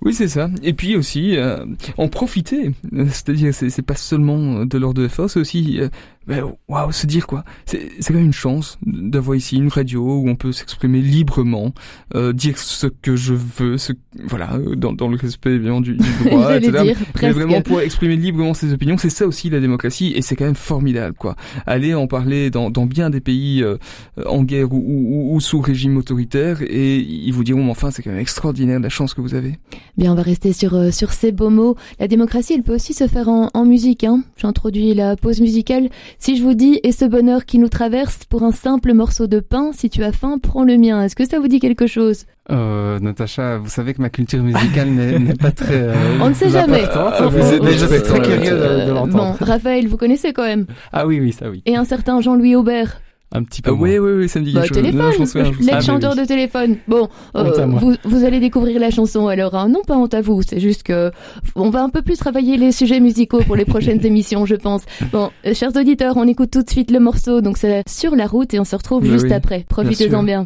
Oui, 0.03 0.13
c'est 0.13 0.27
ça. 0.27 0.49
Et 0.63 0.73
puis 0.73 0.95
aussi, 0.95 1.37
euh, 1.37 1.65
en 1.97 2.07
profiter. 2.07 2.71
C'est-à-dire, 2.91 3.53
c'est 3.53 3.81
pas 3.81 3.95
seulement 3.95 4.65
de 4.65 4.77
l'ordre 4.77 4.95
de 4.95 5.03
l'effort, 5.03 5.29
c'est 5.29 5.39
aussi 5.39 5.79
euh, 5.79 5.89
ben, 6.27 6.43
waouh, 6.67 6.91
se 6.91 7.07
dire 7.07 7.25
quoi. 7.25 7.43
C'est 7.65 7.89
quand 8.07 8.13
même 8.13 8.25
une 8.25 8.33
chance 8.33 8.77
d'avoir 8.85 9.35
ici 9.35 9.57
une 9.57 9.69
radio 9.69 10.01
où 10.03 10.29
on 10.29 10.35
peut 10.35 10.51
s'exprimer 10.51 11.01
librement, 11.01 11.73
euh, 12.13 12.31
dire 12.31 12.59
ce 12.59 12.85
que 12.85 13.15
je 13.15 13.33
veux, 13.33 13.79
ce, 13.79 13.93
voilà, 14.25 14.59
dans, 14.77 14.93
dans 14.93 15.07
le 15.07 15.17
respect 15.17 15.55
évidemment 15.55 15.81
du, 15.81 15.95
du 15.95 16.09
droit, 16.25 16.55
etc. 16.55 16.83
Dire, 16.83 16.97
mais 17.23 17.31
vraiment 17.31 17.61
pouvoir 17.63 17.83
exprimer 17.83 18.17
librement 18.17 18.53
ses 18.53 18.71
opinions, 18.71 18.97
c'est 18.99 19.09
ça 19.09 19.25
aussi 19.25 19.49
la 19.49 19.59
démocratie 19.59 20.13
et 20.15 20.21
c'est 20.21 20.35
quand 20.35 20.45
même 20.45 20.53
formidable 20.53 21.15
quoi. 21.17 21.35
Aller 21.65 21.95
en 21.95 22.05
parler 22.05 22.51
dans, 22.51 22.69
dans 22.69 22.85
bien 22.85 23.09
des 23.09 23.21
pays 23.21 23.63
euh, 23.63 23.77
en 24.23 24.43
guerre 24.43 24.71
ou, 24.71 24.77
ou, 24.77 25.35
ou, 25.35 25.39
sous 25.39 25.59
régime 25.59 25.97
autoritaire 25.97 26.61
et 26.61 26.97
ils 26.97 27.33
vous 27.33 27.43
diront 27.43 27.67
enfin 27.71 27.89
c'est 27.89 28.03
quand 28.03 28.11
même 28.11 28.19
extraordinaire 28.19 28.79
la 28.79 28.89
chance 28.89 29.15
que 29.15 29.21
vous 29.21 29.33
avez. 29.33 29.57
Bien, 29.97 30.11
on 30.11 30.15
va 30.15 30.21
rester 30.21 30.53
sur 30.53 30.75
euh, 30.75 30.91
sur 30.91 31.11
ces 31.11 31.31
beaux 31.31 31.49
mots. 31.49 31.75
La 31.99 32.07
démocratie, 32.07 32.53
elle 32.53 32.63
peut 32.63 32.75
aussi 32.75 32.93
se 32.93 33.07
faire 33.07 33.29
en, 33.29 33.49
en 33.53 33.65
musique. 33.65 34.03
Hein. 34.03 34.23
J'introduis 34.37 34.93
la 34.93 35.15
pause 35.15 35.41
musicale. 35.41 35.89
Si 36.19 36.37
je 36.37 36.43
vous 36.43 36.53
dis 36.53 36.79
et 36.83 36.91
ce 36.91 37.05
bonheur 37.05 37.45
qui 37.45 37.59
nous 37.59 37.69
traverse 37.69 38.19
pour 38.29 38.43
un 38.43 38.51
simple 38.51 38.93
morceau 38.93 39.27
de 39.27 39.39
pain, 39.39 39.71
si 39.73 39.89
tu 39.89 40.03
as 40.03 40.11
faim, 40.11 40.37
prends 40.41 40.63
le 40.63 40.77
mien. 40.77 41.03
Est-ce 41.03 41.15
que 41.15 41.25
ça 41.27 41.39
vous 41.39 41.47
dit 41.47 41.59
quelque 41.59 41.87
chose? 41.87 42.25
Euh, 42.49 42.99
Natacha, 42.99 43.57
vous 43.59 43.69
savez 43.69 43.93
que 43.93 44.01
ma 44.01 44.09
culture 44.09 44.41
musicale 44.43 44.89
n'est 44.89 45.35
pas 45.35 45.51
très. 45.51 45.75
Euh, 45.75 45.93
On 46.21 46.29
ne 46.29 46.33
sait 46.33 46.49
jamais. 46.49 46.83
Ah, 46.93 47.29
je 47.29 47.85
suis 47.85 48.01
très 48.01 48.21
curieux 48.21 48.51
de, 48.57 48.85
de 48.87 48.91
l'entendre. 48.91 49.37
Bon, 49.39 49.45
Raphaël, 49.45 49.87
vous 49.87 49.97
connaissez 49.97 50.33
quand 50.33 50.43
même. 50.45 50.65
Ah 50.91 51.05
oui, 51.05 51.19
oui, 51.19 51.31
ça 51.31 51.49
oui. 51.49 51.61
Et 51.65 51.75
un 51.75 51.85
certain 51.85 52.19
Jean-Louis 52.21 52.55
Aubert. 52.55 53.01
Un 53.33 53.43
petit 53.43 53.61
peu. 53.61 53.71
Ah, 53.71 53.73
oui, 53.73 53.97
oui, 53.97 54.11
oui, 54.11 54.29
ça 54.29 54.39
me 54.39 54.45
dit 54.45 54.53
bah, 54.53 54.67
téléphone, 54.67 55.13
l'ex-chanteur 55.61 56.15
de 56.15 56.25
téléphone. 56.25 56.77
Bon, 56.87 57.07
euh, 57.35 57.65
vous, 57.65 57.95
vous 58.03 58.25
allez 58.25 58.41
découvrir 58.41 58.79
la 58.79 58.91
chanson 58.91 59.27
alors. 59.27 59.55
Hein. 59.55 59.69
Non, 59.69 59.81
pas 59.83 59.95
honte 59.95 60.13
à 60.13 60.21
vous. 60.21 60.41
C'est 60.41 60.59
juste 60.59 60.83
que 60.83 61.11
on 61.55 61.69
va 61.69 61.81
un 61.81 61.89
peu 61.89 62.01
plus 62.01 62.17
travailler 62.17 62.57
les 62.57 62.73
sujets 62.73 62.99
musicaux 62.99 63.41
pour 63.43 63.55
les 63.55 63.65
prochaines 63.65 64.05
émissions, 64.05 64.45
je 64.45 64.55
pense. 64.55 64.83
Bon, 65.13 65.29
euh, 65.45 65.53
chers 65.53 65.75
auditeurs, 65.77 66.17
on 66.17 66.27
écoute 66.27 66.51
tout 66.51 66.63
de 66.63 66.69
suite 66.69 66.91
le 66.91 66.99
morceau. 66.99 67.39
Donc 67.39 67.57
c'est 67.57 67.83
sur 67.87 68.15
la 68.15 68.27
route 68.27 68.53
et 68.53 68.59
on 68.59 68.65
se 68.65 68.75
retrouve 68.75 69.03
bah 69.03 69.13
juste 69.13 69.31
après. 69.31 69.65
Profitez-en 69.69 70.23
bien. 70.23 70.45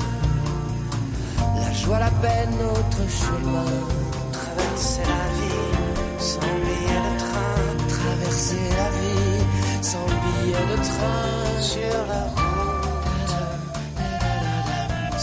je 1.81 1.87
vois 1.87 1.99
la 1.99 2.11
peine 2.25 2.51
notre 2.59 3.03
chemin. 3.09 3.71
Traverser 4.31 5.03
la 5.13 5.25
vie 5.37 5.71
sans 6.19 6.53
billet 6.65 7.01
de 7.07 7.13
train. 7.25 7.63
Traverser 7.95 8.65
la 8.81 8.89
vie 8.97 9.41
sans 9.81 10.07
billet 10.23 10.65
de 10.71 10.77
train. 10.89 11.31
Sur 11.59 11.97
la 12.11 12.23
route, 12.35 12.91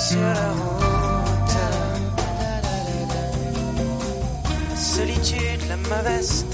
sur 0.07 0.31
la 0.39 0.49
route. 0.59 0.79
solitude, 4.77 5.63
la 5.69 5.77
mauvaise 5.77 6.45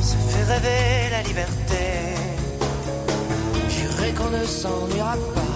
se 0.00 0.16
fait 0.30 0.44
rêver 0.52 1.10
la 1.10 1.22
liberté. 1.22 1.84
Jurez 3.68 4.12
qu'on 4.12 4.30
ne 4.30 4.44
s'ennuiera 4.44 5.16
pas 5.34 5.51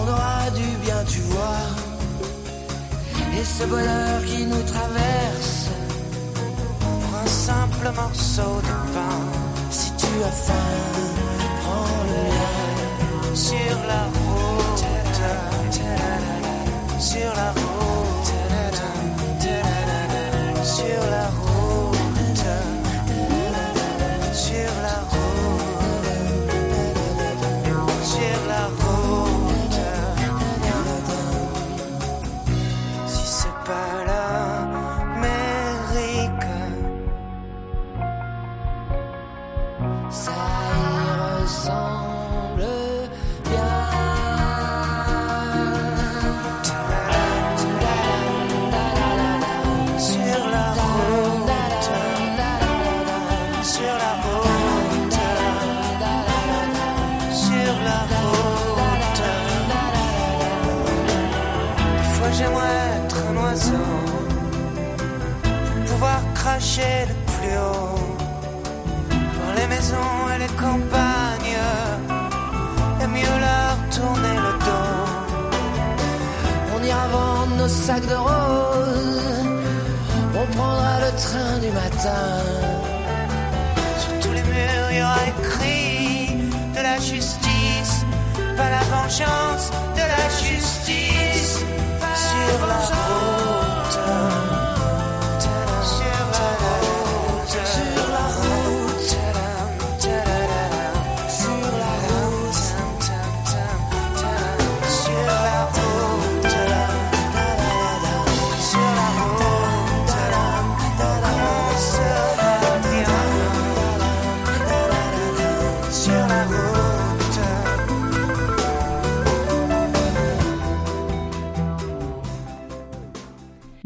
on 0.00 0.08
aura 0.08 0.50
du 0.50 0.68
bien, 0.84 1.04
tu 1.06 1.20
vois. 1.32 1.66
Et 3.38 3.44
ce 3.44 3.64
bonheur 3.64 4.24
qui 4.24 4.44
nous 4.46 4.62
traverse 4.62 5.68
pour 6.80 7.18
un 7.24 7.26
simple 7.26 7.90
morceau 7.94 8.60
de 8.68 8.76
pain. 8.94 9.18
Si 9.70 9.90
tu 9.96 10.12
as 10.24 10.36
faim, 10.46 10.70
prends-le 11.62 13.36
sur 13.36 13.76
la 13.92 14.02
route, 14.18 14.84
sur 16.98 17.30
la 17.40 17.50
route, 17.58 17.79
sacs 77.70 78.06
de 78.06 78.14
roses, 78.14 79.44
on 80.34 80.46
prendra 80.56 80.98
le 81.06 81.10
train 81.24 81.58
du 81.64 81.70
matin. 81.70 82.26
Sur 84.02 84.14
tous 84.20 84.32
les 84.32 84.42
murs, 84.42 84.88
il 84.90 84.98
y 84.98 85.02
aura 85.02 85.24
écrit 85.34 86.36
de 86.74 86.82
la 86.82 86.98
justice, 86.98 88.04
pas 88.56 88.70
la 88.70 88.82
vengeance, 88.94 89.70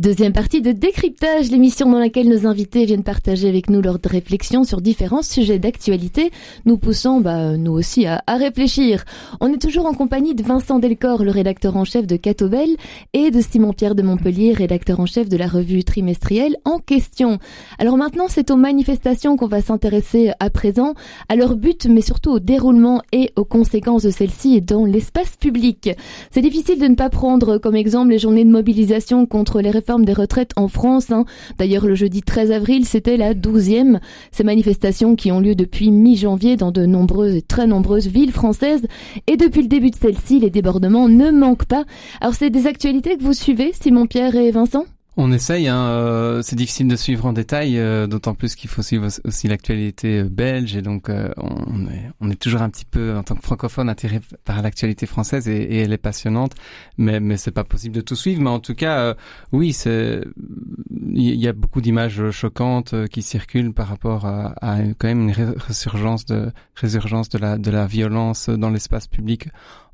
Deuxième 0.04 0.34
partie 0.34 0.53
de 0.64 0.72
Décryptage, 0.72 1.50
l'émission 1.50 1.90
dans 1.90 1.98
laquelle 1.98 2.26
nos 2.26 2.46
invités 2.46 2.86
viennent 2.86 3.02
partager 3.02 3.50
avec 3.50 3.68
nous 3.68 3.82
leurs 3.82 3.98
réflexions 4.02 4.64
sur 4.64 4.80
différents 4.80 5.20
sujets 5.20 5.58
d'actualité, 5.58 6.30
nous 6.64 6.78
poussant, 6.78 7.20
bah, 7.20 7.58
nous 7.58 7.72
aussi, 7.72 8.06
à, 8.06 8.22
à, 8.26 8.36
réfléchir. 8.36 9.04
On 9.42 9.52
est 9.52 9.60
toujours 9.60 9.84
en 9.84 9.92
compagnie 9.92 10.34
de 10.34 10.42
Vincent 10.42 10.78
Delcor, 10.78 11.22
le 11.22 11.30
rédacteur 11.30 11.76
en 11.76 11.84
chef 11.84 12.06
de 12.06 12.16
Catobel, 12.16 12.70
et 13.12 13.30
de 13.30 13.42
Simon-Pierre 13.42 13.94
de 13.94 14.00
Montpellier, 14.00 14.54
rédacteur 14.54 15.00
en 15.00 15.04
chef 15.04 15.28
de 15.28 15.36
la 15.36 15.48
revue 15.48 15.84
trimestrielle 15.84 16.56
En 16.64 16.78
Question. 16.78 17.38
Alors 17.78 17.98
maintenant, 17.98 18.28
c'est 18.30 18.50
aux 18.50 18.56
manifestations 18.56 19.36
qu'on 19.36 19.48
va 19.48 19.60
s'intéresser 19.60 20.32
à 20.40 20.48
présent, 20.48 20.94
à 21.28 21.36
leur 21.36 21.56
but, 21.56 21.84
mais 21.84 22.00
surtout 22.00 22.30
au 22.30 22.38
déroulement 22.38 23.02
et 23.12 23.32
aux 23.36 23.44
conséquences 23.44 24.04
de 24.04 24.10
celles-ci 24.10 24.62
dans 24.62 24.86
l'espace 24.86 25.36
public. 25.36 25.90
C'est 26.30 26.40
difficile 26.40 26.80
de 26.80 26.86
ne 26.86 26.94
pas 26.94 27.10
prendre 27.10 27.58
comme 27.58 27.76
exemple 27.76 28.12
les 28.12 28.18
journées 28.18 28.46
de 28.46 28.50
mobilisation 28.50 29.26
contre 29.26 29.60
les 29.60 29.70
réformes 29.70 30.06
des 30.06 30.14
retraites 30.14 30.53
en 30.56 30.68
France. 30.68 31.10
Hein. 31.10 31.24
D'ailleurs, 31.58 31.86
le 31.86 31.94
jeudi 31.94 32.22
13 32.22 32.52
avril, 32.52 32.84
c'était 32.84 33.16
la 33.16 33.34
douzième. 33.34 34.00
Ces 34.32 34.44
manifestations 34.44 35.16
qui 35.16 35.32
ont 35.32 35.40
lieu 35.40 35.54
depuis 35.54 35.90
mi-janvier 35.90 36.56
dans 36.56 36.70
de 36.70 36.86
nombreuses 36.86 37.34
et 37.34 37.42
très 37.42 37.66
nombreuses 37.66 38.08
villes 38.08 38.32
françaises. 38.32 38.86
Et 39.26 39.36
depuis 39.36 39.62
le 39.62 39.68
début 39.68 39.90
de 39.90 39.96
celle-ci, 39.96 40.40
les 40.40 40.50
débordements 40.50 41.08
ne 41.08 41.30
manquent 41.30 41.66
pas. 41.66 41.84
Alors, 42.20 42.34
c'est 42.34 42.50
des 42.50 42.66
actualités 42.66 43.16
que 43.16 43.22
vous 43.22 43.32
suivez, 43.32 43.72
Simon-Pierre 43.72 44.36
et 44.36 44.50
Vincent? 44.50 44.86
On 45.16 45.30
essaye, 45.30 45.68
hein, 45.68 45.86
euh, 45.86 46.42
c'est 46.42 46.56
difficile 46.56 46.88
de 46.88 46.96
suivre 46.96 47.26
en 47.26 47.32
détail, 47.32 47.78
euh, 47.78 48.08
d'autant 48.08 48.34
plus 48.34 48.56
qu'il 48.56 48.68
faut 48.68 48.82
suivre 48.82 49.06
aussi 49.24 49.46
l'actualité 49.46 50.20
euh, 50.20 50.28
belge 50.28 50.74
et 50.76 50.82
donc 50.82 51.08
euh, 51.08 51.28
on, 51.36 51.86
est, 51.86 52.10
on 52.20 52.30
est 52.30 52.40
toujours 52.40 52.62
un 52.62 52.70
petit 52.70 52.84
peu 52.84 53.16
en 53.16 53.22
tant 53.22 53.36
que 53.36 53.42
francophone 53.42 53.88
attiré 53.88 54.20
par 54.44 54.60
l'actualité 54.60 55.06
française 55.06 55.48
et, 55.48 55.56
et, 55.56 55.78
elle 55.82 55.92
est 55.92 55.98
passionnante, 55.98 56.54
mais 56.98 57.20
mais 57.20 57.36
c'est 57.36 57.52
pas 57.52 57.62
possible 57.62 57.94
de 57.94 58.00
tout 58.00 58.16
suivre. 58.16 58.42
Mais 58.42 58.50
en 58.50 58.58
tout 58.58 58.74
cas, 58.74 58.98
euh, 58.98 59.14
oui, 59.52 59.76
il 59.86 61.40
y 61.40 61.46
a 61.46 61.52
beaucoup 61.52 61.80
d'images 61.80 62.30
choquantes 62.32 62.94
qui 63.08 63.22
circulent 63.22 63.72
par 63.72 63.86
rapport 63.88 64.26
à, 64.26 64.54
à, 64.60 64.82
quand 64.98 65.06
même 65.06 65.28
une 65.28 65.54
résurgence 65.56 66.24
de 66.24 66.50
résurgence 66.74 67.28
de 67.28 67.38
la 67.38 67.56
de 67.56 67.70
la 67.70 67.86
violence 67.86 68.48
dans 68.48 68.70
l'espace 68.70 69.06
public 69.06 69.48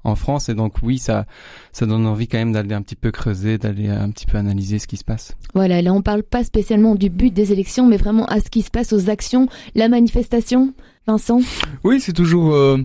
en 0.05 0.15
France 0.15 0.49
et 0.49 0.55
donc 0.55 0.75
oui 0.83 0.99
ça 0.99 1.27
ça 1.73 1.87
donne 1.87 2.07
envie 2.07 2.29
quand 2.29 2.39
même 2.39 2.53
d'aller 2.53 2.75
un 2.75 2.83
petit 2.83 2.97
peu 2.97 3.11
creuser 3.11 3.59
d'aller 3.59 3.89
un 3.89 4.11
petit 4.11 4.27
peu 4.27 4.39
analyser 4.39 4.79
ce 4.79 4.87
qui 4.87 4.97
se 4.97 5.05
passe. 5.05 5.35
Voilà, 5.55 5.83
là 5.83 5.93
on 5.93 6.03
parle 6.03 6.23
pas 6.23 6.45
spécialement 6.45 6.95
du 6.95 7.11
but 7.11 7.33
des 7.33 7.53
élections 7.53 7.87
mais 7.87 7.97
vraiment 7.97 8.27
à 8.27 8.41
ce 8.41 8.51
qui 8.51 8.63
se 8.63 8.71
passe 8.71 8.93
aux 8.93 9.11
actions, 9.11 9.49
la 9.75 9.89
manifestation. 9.89 10.73
Vincent? 11.07 11.41
Oui, 11.83 11.99
c'est 12.01 12.13
toujours 12.13 12.55
euh, 12.55 12.79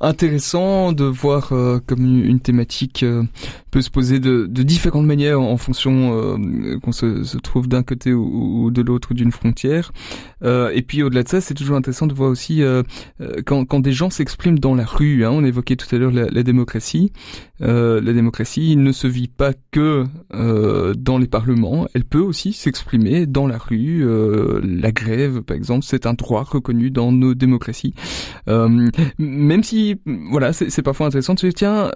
intéressant 0.00 0.92
de 0.92 1.04
voir 1.04 1.52
euh, 1.52 1.80
comme 1.84 2.04
une, 2.04 2.24
une 2.24 2.40
thématique 2.40 3.02
euh, 3.02 3.24
peut 3.76 3.82
se 3.82 3.90
poser 3.90 4.20
de, 4.20 4.46
différentes 4.46 5.04
manières 5.04 5.38
en, 5.38 5.58
fonction 5.58 6.18
euh, 6.18 6.78
qu'on 6.78 6.92
se, 6.92 7.36
trouve 7.36 7.68
d'un 7.68 7.82
côté 7.82 8.14
ou, 8.14 8.70
de 8.70 8.80
l'autre 8.80 9.12
d'une 9.12 9.30
frontière. 9.30 9.92
Euh, 10.42 10.70
et 10.74 10.80
puis 10.80 11.02
au-delà 11.02 11.24
de 11.24 11.28
ça, 11.28 11.42
c'est 11.42 11.52
toujours 11.52 11.76
intéressant 11.76 12.06
de 12.06 12.14
voir 12.14 12.30
aussi 12.30 12.62
euh, 12.62 12.82
quand, 13.44 13.66
quand 13.66 13.80
des 13.80 13.92
gens 13.92 14.08
s'expriment 14.08 14.58
dans 14.58 14.74
la 14.74 14.86
rue. 14.86 15.26
Hein, 15.26 15.30
on 15.30 15.44
évoquait 15.44 15.76
tout 15.76 15.94
à 15.94 15.98
l'heure 15.98 16.10
la, 16.10 16.24
la, 16.30 16.42
démocratie. 16.42 17.12
la 17.60 18.00
démocratie 18.00 18.76
ne 18.76 18.92
se 18.92 19.06
vit 19.06 19.28
pas 19.28 19.52
que 19.70 20.04
dans 20.94 21.18
les 21.18 21.26
parlements. 21.26 21.86
Elle 21.92 22.04
peut 22.04 22.20
aussi 22.20 22.54
s'exprimer 22.54 23.26
dans 23.26 23.46
la 23.46 23.58
rue. 23.58 24.06
la 24.62 24.90
grève, 24.90 25.42
par 25.42 25.54
exemple, 25.54 25.84
c'est 25.84 26.06
un 26.06 26.14
droit 26.14 26.44
reconnu 26.44 26.90
dans 26.90 27.12
nos 27.12 27.34
démocraties. 27.34 27.92
même 28.46 29.62
si, 29.62 30.00
voilà, 30.30 30.54
c'est 30.54 30.82
parfois 30.82 31.08
intéressant 31.08 31.34
de 31.34 31.40
se 31.40 31.46
dire 31.48 31.54
tiens, 31.54 31.90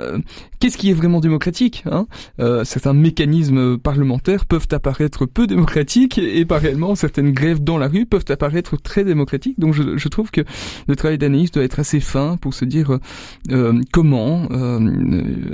qu'est-ce 0.58 0.76
qui 0.76 0.90
est 0.90 0.94
vraiment 0.94 1.20
démocratique? 1.20 1.69
Démocratiques. 1.70 1.84
Hein. 1.86 2.06
Euh, 2.40 2.64
certains 2.64 2.92
mécanismes 2.92 3.78
parlementaires 3.78 4.44
peuvent 4.46 4.68
apparaître 4.72 5.26
peu 5.26 5.46
démocratiques 5.46 6.18
et 6.18 6.44
parallèlement 6.44 6.94
certaines 6.94 7.32
grèves 7.32 7.62
dans 7.62 7.78
la 7.78 7.88
rue 7.88 8.06
peuvent 8.06 8.24
apparaître 8.28 8.76
très 8.76 9.04
démocratiques. 9.04 9.58
Donc 9.58 9.74
je, 9.74 10.08
trouve 10.08 10.30
que 10.30 10.42
le 10.88 10.96
travail 10.96 11.18
d'analyse 11.18 11.52
doit 11.52 11.62
être 11.62 11.78
assez 11.78 12.00
fin 12.00 12.36
pour 12.36 12.54
se 12.54 12.64
dire 12.64 12.98
euh, 13.50 13.80
comment 13.92 14.48
euh, 14.50 14.80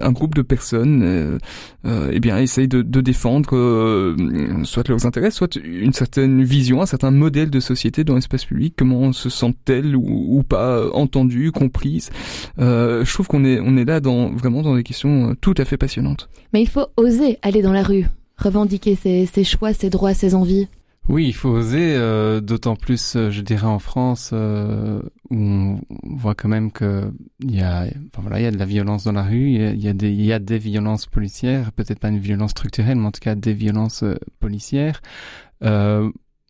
un 0.00 0.12
groupe 0.12 0.34
de 0.34 0.42
personnes 0.42 1.38
euh, 1.84 2.10
eh 2.10 2.20
bien 2.20 2.38
essaye 2.38 2.68
de, 2.68 2.82
défendre 3.00 4.16
soit 4.64 4.88
leurs 4.88 5.06
intérêts, 5.06 5.30
soit 5.30 5.56
une 5.56 5.92
certaine 5.92 6.42
vision, 6.42 6.80
un 6.82 6.86
certain 6.86 7.10
modèle 7.10 7.50
de 7.50 7.60
société 7.60 8.04
dans 8.04 8.14
l'espace 8.14 8.44
public. 8.44 8.74
Comment 8.76 9.12
se 9.12 9.28
sentent-elles 9.28 9.94
ou, 9.94 10.38
ou, 10.38 10.42
pas 10.42 10.90
entendues, 10.92 11.52
comprises 11.52 12.10
Je 12.58 13.12
trouve 13.12 13.26
qu'on 13.26 13.44
est 13.44 13.60
on 13.60 13.76
est 13.76 13.84
là 13.84 14.00
dans 14.00 14.30
vraiment 14.30 14.62
dans 14.62 14.74
des 14.74 14.82
questions 14.82 15.36
tout 15.40 15.54
à 15.58 15.64
fait 15.64 15.76
passionnantes. 15.76 16.05
Mais 16.52 16.62
il 16.62 16.68
faut 16.68 16.86
oser 16.96 17.38
aller 17.42 17.62
dans 17.62 17.72
la 17.72 17.82
rue, 17.82 18.06
revendiquer 18.36 18.94
ses, 18.94 19.26
ses 19.26 19.44
choix, 19.44 19.72
ses 19.72 19.90
droits, 19.90 20.14
ses 20.14 20.34
envies. 20.34 20.68
Oui, 21.08 21.26
il 21.28 21.34
faut 21.34 21.50
oser, 21.50 21.94
euh, 21.94 22.40
d'autant 22.40 22.74
plus, 22.74 23.14
euh, 23.14 23.30
je 23.30 23.40
dirais, 23.40 23.66
en 23.66 23.78
France, 23.78 24.30
euh, 24.32 25.00
où 25.30 25.36
on 25.36 25.80
voit 26.02 26.34
quand 26.34 26.48
même 26.48 26.72
que 26.72 27.12
il 27.40 27.54
y 27.54 27.60
a, 27.60 27.82
enfin 27.82 28.22
voilà, 28.22 28.40
il 28.40 28.42
y 28.42 28.46
a 28.46 28.50
de 28.50 28.58
la 28.58 28.64
violence 28.64 29.04
dans 29.04 29.12
la 29.12 29.22
rue, 29.22 29.50
il 29.50 29.80
y 29.80 29.88
a, 29.88 29.92
des, 29.92 30.10
il 30.10 30.24
y 30.24 30.32
a 30.32 30.40
des 30.40 30.58
violences 30.58 31.06
policières, 31.06 31.70
peut-être 31.70 32.00
pas 32.00 32.08
une 32.08 32.18
violence 32.18 32.50
structurelle, 32.50 32.96
mais 32.96 33.06
en 33.06 33.12
tout 33.12 33.20
cas 33.20 33.36
des 33.36 33.52
violences 33.52 34.02
policières. 34.40 35.00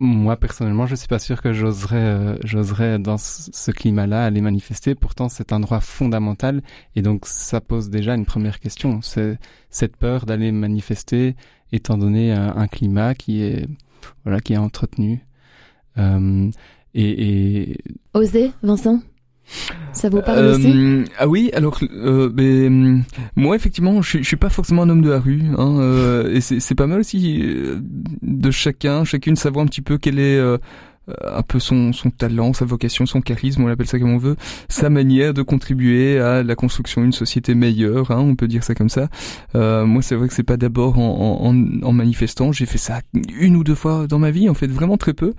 Moi 0.00 0.36
personnellement, 0.36 0.86
je 0.86 0.94
suis 0.94 1.08
pas 1.08 1.18
sûr 1.18 1.40
que 1.40 1.52
j'oserais, 1.52 2.38
j'oserais 2.44 2.98
dans 2.98 3.18
ce 3.18 3.70
climat-là 3.70 4.24
aller 4.24 4.40
manifester. 4.40 4.94
Pourtant, 4.94 5.28
c'est 5.28 5.52
un 5.52 5.60
droit 5.60 5.80
fondamental, 5.80 6.62
et 6.94 7.02
donc 7.02 7.26
ça 7.26 7.60
pose 7.60 7.90
déjà 7.90 8.14
une 8.14 8.26
première 8.26 8.60
question. 8.60 9.00
C'est 9.02 9.38
cette 9.70 9.96
peur 9.96 10.26
d'aller 10.26 10.52
manifester, 10.52 11.36
étant 11.72 11.96
donné 11.98 12.32
un 12.32 12.66
climat 12.66 13.14
qui 13.14 13.42
est 13.42 13.66
voilà, 14.24 14.40
qui 14.40 14.52
est 14.52 14.58
entretenu. 14.58 15.20
Euh, 15.98 16.50
et, 16.94 17.70
et... 17.70 17.78
Oser, 18.14 18.52
Vincent? 18.62 19.00
Ça 19.92 20.08
vous 20.08 20.22
parle 20.22 20.46
aussi 20.46 20.72
euh, 20.74 21.04
Ah 21.18 21.28
oui, 21.28 21.50
alors 21.52 21.78
euh, 21.82 22.28
ben, 22.28 23.02
moi 23.36 23.56
effectivement, 23.56 24.02
je, 24.02 24.18
je 24.18 24.24
suis 24.24 24.36
pas 24.36 24.50
forcément 24.50 24.82
un 24.82 24.88
homme 24.88 25.02
de 25.02 25.10
la 25.10 25.20
rue, 25.20 25.42
hein, 25.56 25.76
euh, 25.78 26.34
et 26.34 26.40
c'est 26.40 26.74
pas 26.74 26.86
mal 26.86 27.00
aussi 27.00 27.42
euh, 27.42 27.78
de 28.22 28.50
chacun, 28.50 29.04
chacune 29.04 29.36
savoir 29.36 29.64
un 29.64 29.68
petit 29.68 29.82
peu 29.82 29.98
quelle 29.98 30.18
est 30.18 30.40
un 31.24 31.42
peu 31.42 31.58
son, 31.58 31.92
son 31.92 32.10
talent, 32.10 32.52
sa 32.52 32.64
vocation, 32.64 33.06
son 33.06 33.20
charisme, 33.20 33.62
on 33.62 33.66
l'appelle 33.66 33.86
ça 33.86 33.98
comme 33.98 34.12
on 34.12 34.18
veut, 34.18 34.36
sa 34.68 34.90
manière 34.90 35.34
de 35.34 35.42
contribuer 35.42 36.18
à 36.18 36.42
la 36.42 36.54
construction 36.54 37.02
d'une 37.02 37.12
société 37.12 37.54
meilleure, 37.54 38.10
hein, 38.10 38.20
on 38.20 38.34
peut 38.34 38.48
dire 38.48 38.64
ça 38.64 38.74
comme 38.74 38.88
ça. 38.88 39.08
Euh, 39.54 39.86
moi, 39.86 40.02
c'est 40.02 40.16
vrai 40.16 40.28
que 40.28 40.34
c'est 40.34 40.42
pas 40.42 40.56
d'abord 40.56 40.98
en, 40.98 41.40
en, 41.42 41.82
en, 41.82 41.92
manifestant, 41.92 42.52
j'ai 42.52 42.66
fait 42.66 42.78
ça 42.78 43.00
une 43.38 43.56
ou 43.56 43.64
deux 43.64 43.74
fois 43.74 44.06
dans 44.06 44.18
ma 44.18 44.30
vie, 44.30 44.48
en 44.48 44.54
fait, 44.54 44.66
vraiment 44.66 44.96
très 44.96 45.14
peu. 45.14 45.34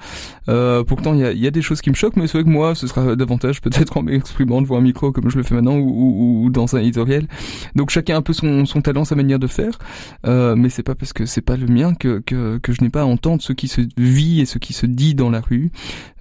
Euh, 0.49 0.84
pourtant, 0.84 1.13
il 1.13 1.19
y 1.19 1.25
a, 1.25 1.34
y 1.34 1.47
a, 1.47 1.51
des 1.51 1.62
choses 1.62 1.82
qui 1.82 1.89
me 1.89 1.95
choquent, 1.95 2.15
mais 2.15 2.27
c'est 2.27 2.38
vrai 2.38 2.43
que 2.43 2.49
moi, 2.49 2.75
ce 2.75 2.88
sera 2.88 3.15
davantage 3.15 3.62
peut-être 3.62 3.97
en 3.97 4.03
m'exprimant 4.03 4.62
devant 4.62 4.77
un 4.77 4.82
micro 4.82 5.12
comme 5.12 5.30
je 5.30 5.38
le 5.38 5.43
fais 5.43 5.56
maintenant 5.56 5.77
ou, 5.77 5.89
ou, 5.89 6.45
ou, 6.45 6.49
dans 6.49 6.75
un 6.75 6.80
éditorial. 6.80 7.27
Donc 7.75 7.89
chacun 7.89 8.15
a 8.15 8.17
un 8.17 8.21
peu 8.21 8.34
son, 8.34 8.65
son 8.65 8.82
talent, 8.82 9.06
sa 9.06 9.15
manière 9.15 9.39
de 9.39 9.47
faire, 9.47 9.80
euh, 10.25 10.56
mais 10.56 10.69
c'est 10.69 10.84
pas 10.84 10.95
parce 10.95 11.13
que 11.13 11.25
c'est 11.25 11.41
pas 11.41 11.58
le 11.58 11.67
mien 11.67 11.93
que, 11.93 12.19
que, 12.25 12.58
que 12.58 12.73
je 12.73 12.82
n'ai 12.82 12.89
pas 12.89 13.01
à 13.01 13.06
entendre 13.06 13.41
ce 13.41 13.53
qui 13.53 13.67
se 13.67 13.82
vit 13.97 14.41
et 14.41 14.45
ce 14.45 14.58
qui 14.58 14.73
se 14.73 14.86
dit 14.86 15.15
dans 15.15 15.30
la 15.30 15.41
rue 15.41 15.57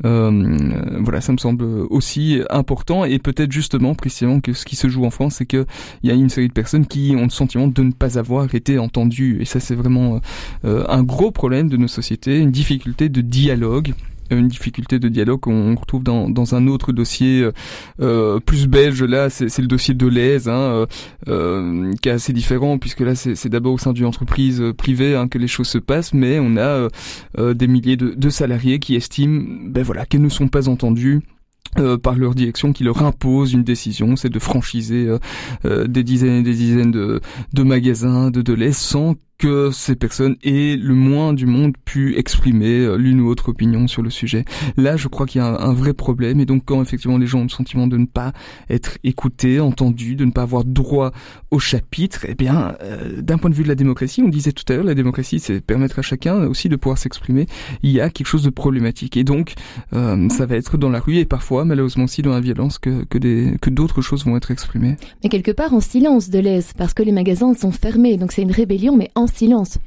euh, 0.05 0.59
voilà, 1.01 1.20
ça 1.20 1.33
me 1.33 1.38
semble 1.38 1.64
aussi 1.90 2.40
important. 2.51 3.05
Et 3.05 3.18
peut-être 3.18 3.53
justement 3.53 3.94
précisément 3.94 4.40
que 4.40 4.53
ce 4.53 4.64
qui 4.64 4.77
se 4.77 4.88
joue 4.88 5.05
en 5.05 5.11
France, 5.11 5.37
c'est 5.37 5.46
que 5.46 5.66
il 6.03 6.11
y 6.11 6.12
a 6.12 6.14
une 6.14 6.29
série 6.29 6.49
de 6.49 6.53
personnes 6.53 6.87
qui 6.87 7.14
ont 7.16 7.25
le 7.25 7.31
sentiment 7.31 7.68
de 7.68 7.83
ne 7.83 7.92
pas 7.92 8.18
avoir 8.18 8.55
été 8.55 8.79
entendues. 8.79 9.38
Et 9.40 9.44
ça 9.44 9.61
c'est 9.61 9.75
vraiment 9.75 10.20
euh, 10.64 10.85
un 10.88 11.03
gros 11.03 11.31
problème 11.31 11.68
de 11.68 11.77
nos 11.77 11.88
sociétés, 11.88 12.38
une 12.38 12.51
difficulté 12.51 13.09
de 13.09 13.20
dialogue 13.20 13.94
une 14.30 14.48
difficulté 14.48 14.98
de 14.98 15.08
dialogue 15.08 15.40
qu'on 15.40 15.74
retrouve 15.74 16.02
dans, 16.02 16.28
dans 16.28 16.54
un 16.54 16.66
autre 16.66 16.92
dossier 16.92 17.42
euh, 17.42 17.52
euh 18.00 18.40
plus 18.40 18.66
belge. 18.66 19.02
Là, 19.02 19.30
c'est 19.30 19.58
le 19.58 19.66
dossier 19.66 19.94
de 19.94 20.06
l'Aise, 20.06 20.48
hein, 20.48 20.52
euh, 20.52 20.86
euh, 21.28 21.92
qui 22.02 22.08
est 22.08 22.12
assez 22.12 22.32
différent 22.32 22.78
puisque 22.78 23.00
là, 23.00 23.14
c'est 23.14 23.48
d'abord 23.48 23.74
au 23.74 23.78
sein 23.78 23.92
d'une 23.92 24.06
entreprise 24.06 24.62
privée 24.76 25.14
hein, 25.14 25.28
que 25.28 25.38
les 25.38 25.48
choses 25.48 25.68
se 25.68 25.78
passent, 25.78 26.14
mais 26.14 26.38
on 26.40 26.56
a 26.56 26.88
des 27.54 27.66
milliers 27.66 27.96
de, 27.96 28.10
de, 28.10 28.30
salariés 28.30 28.78
qui 28.78 28.94
estiment, 28.94 29.44
ben 29.66 29.82
voilà, 29.82 30.06
qu'elles 30.06 30.22
ne 30.22 30.28
sont 30.28 30.48
pas 30.48 30.68
entendues. 30.68 31.20
par 32.02 32.16
leur 32.16 32.34
direction 32.34 32.72
qui 32.72 32.84
leur 32.84 33.02
impose 33.02 33.52
une 33.52 33.64
décision, 33.64 34.16
c'est 34.16 34.30
de 34.30 34.38
franchiser 34.38 35.08
des 35.64 36.04
dizaines 36.04 36.40
et 36.40 36.42
des 36.42 36.54
dizaines 36.54 36.90
de, 36.90 37.20
de 37.52 37.62
magasins 37.62 38.30
de 38.30 38.42
Deleuze 38.42 38.76
sans 38.76 39.14
que 39.38 39.70
ces 39.70 39.96
personnes 39.96 40.37
aient 40.42 40.77
le 40.77 40.94
moins 40.94 41.33
du 41.35 41.46
monde 41.46 41.75
pu 41.85 42.16
exprimer 42.16 42.81
euh, 42.81 42.96
l'une 42.96 43.20
ou 43.20 43.29
autre 43.29 43.51
opinion 43.51 43.87
sur 43.87 44.03
le 44.03 44.11
sujet. 44.11 44.44
Là, 44.77 44.96
je 44.96 45.09
crois 45.09 45.27
qu'il 45.27 45.40
y 45.40 45.44
a 45.44 45.46
un, 45.46 45.75
vrai 45.75 45.92
problème, 45.92 46.40
et 46.40 46.46
donc 46.46 46.62
quand 46.64 46.81
effectivement 46.81 47.18
les 47.18 47.27
gens 47.27 47.40
ont 47.40 47.44
le 47.44 47.49
sentiment 47.49 47.87
de 47.87 47.99
ne 47.99 48.07
pas 48.07 48.33
être 48.70 48.99
écoutés, 49.05 49.61
entendus, 49.61 50.16
de 50.16 50.25
ne 50.25 50.31
pas 50.31 50.42
avoir 50.42 50.64
droit 50.64 51.12
au 51.51 51.59
chapitre, 51.59 52.25
eh 52.29 52.35
bien, 52.35 52.77
euh, 52.83 53.20
d'un 53.20 53.37
point 53.37 53.51
de 53.51 53.55
vue 53.55 53.62
de 53.62 53.68
la 53.68 53.75
démocratie, 53.75 54.22
on 54.22 54.29
disait 54.29 54.53
tout 54.53 54.64
à 54.72 54.77
l'heure, 54.77 54.85
la 54.85 54.94
démocratie, 54.94 55.38
c'est 55.38 55.61
permettre 55.61 55.99
à 55.99 56.03
chacun 56.03 56.46
aussi 56.46 56.68
de 56.68 56.77
pouvoir 56.77 56.99
s'exprimer. 56.99 57.46
Il 57.83 57.90
y 57.90 58.01
a 58.01 58.09
quelque 58.09 58.27
chose 58.27 58.42
de 58.42 58.51
problématique, 58.51 59.16
et 59.16 59.25
donc 59.25 59.55
euh, 59.92 60.29
ça 60.31 60.46
va 60.46 60.57
être 60.57 60.79
dans 60.79 60.90
la 60.90 61.01
rue 61.01 61.16
et 61.16 61.25
parfois, 61.27 61.64
malheureusement 61.64 62.05
aussi, 62.05 62.22
dans 62.22 62.33
la 62.33 62.40
violence 62.40 62.79
que 62.79 63.05
que 63.05 63.70
d'autres 63.70 64.03
choses 64.03 64.25
vont 64.25 64.37
être 64.37 64.51
exprimées. 64.51 64.96
Mais 65.22 65.29
quelque 65.29 65.51
part 65.51 65.75
en 65.75 65.81
silence 65.81 66.31
de 66.31 66.38
l'aise, 66.38 66.72
parce 66.77 66.94
que 66.94 67.03
les 67.03 67.12
magasins 67.12 67.55
sont 67.55 67.72
fermés, 67.72 68.16
donc 68.16 68.33
c'est 68.33 68.42
une 68.42 68.53
rébellion, 68.53 68.96
mais 68.96 69.11
silence. 69.26 69.78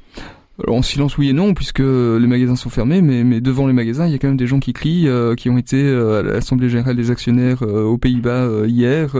Alors 0.64 0.76
en 0.76 0.82
silence 0.82 1.16
oui 1.16 1.30
et 1.30 1.32
non 1.32 1.54
puisque 1.54 1.80
les 1.80 2.26
magasins 2.26 2.56
sont 2.56 2.70
fermés, 2.70 3.00
mais, 3.00 3.24
mais 3.24 3.40
devant 3.40 3.66
les 3.66 3.72
magasins 3.72 4.06
il 4.06 4.12
y 4.12 4.14
a 4.14 4.18
quand 4.18 4.28
même 4.28 4.36
des 4.36 4.46
gens 4.46 4.60
qui 4.60 4.72
crient, 4.72 5.08
euh, 5.08 5.34
qui 5.34 5.48
ont 5.48 5.56
été 5.56 5.82
euh, 5.82 6.20
à 6.20 6.22
l'assemblée 6.22 6.68
générale 6.68 6.96
des 6.96 7.10
actionnaires 7.10 7.62
euh, 7.62 7.84
aux 7.84 7.98
Pays-Bas 7.98 8.66
hier 8.66 9.16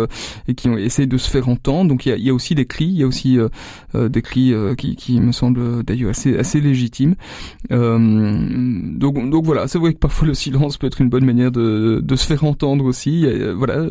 et 0.49 0.55
qui 0.55 0.69
ont 0.69 0.77
essayé 0.77 1.07
de 1.07 1.17
se 1.17 1.31
faire 1.31 1.49
entendre. 1.49 1.89
Donc 1.89 2.07
il 2.07 2.19
y 2.19 2.31
a, 2.31 2.35
aussi 2.35 2.55
des 2.55 2.67
cris, 2.67 2.87
il 2.87 2.99
y 2.99 3.03
a 3.03 3.07
aussi 3.07 3.39
des 3.95 4.23
cris 4.23 4.55
qui, 4.77 5.21
me 5.21 5.33
semblent 5.33 5.83
d'ailleurs 5.83 6.11
assez 6.11 6.61
légitimes. 6.61 7.15
donc 7.71 9.45
voilà, 9.45 9.69
c'est 9.69 9.79
vrai 9.79 9.95
que 9.95 9.99
parfois 9.99 10.29
le 10.29 10.35
silence 10.35 10.77
peut 10.77 10.87
être 10.87 11.01
une 11.01 11.09
bonne 11.09 11.25
manière 11.25 11.51
de, 11.51 12.17
se 12.17 12.27
faire 12.27 12.45
entendre 12.45 12.85
aussi. 12.85 13.27
voilà, 13.57 13.87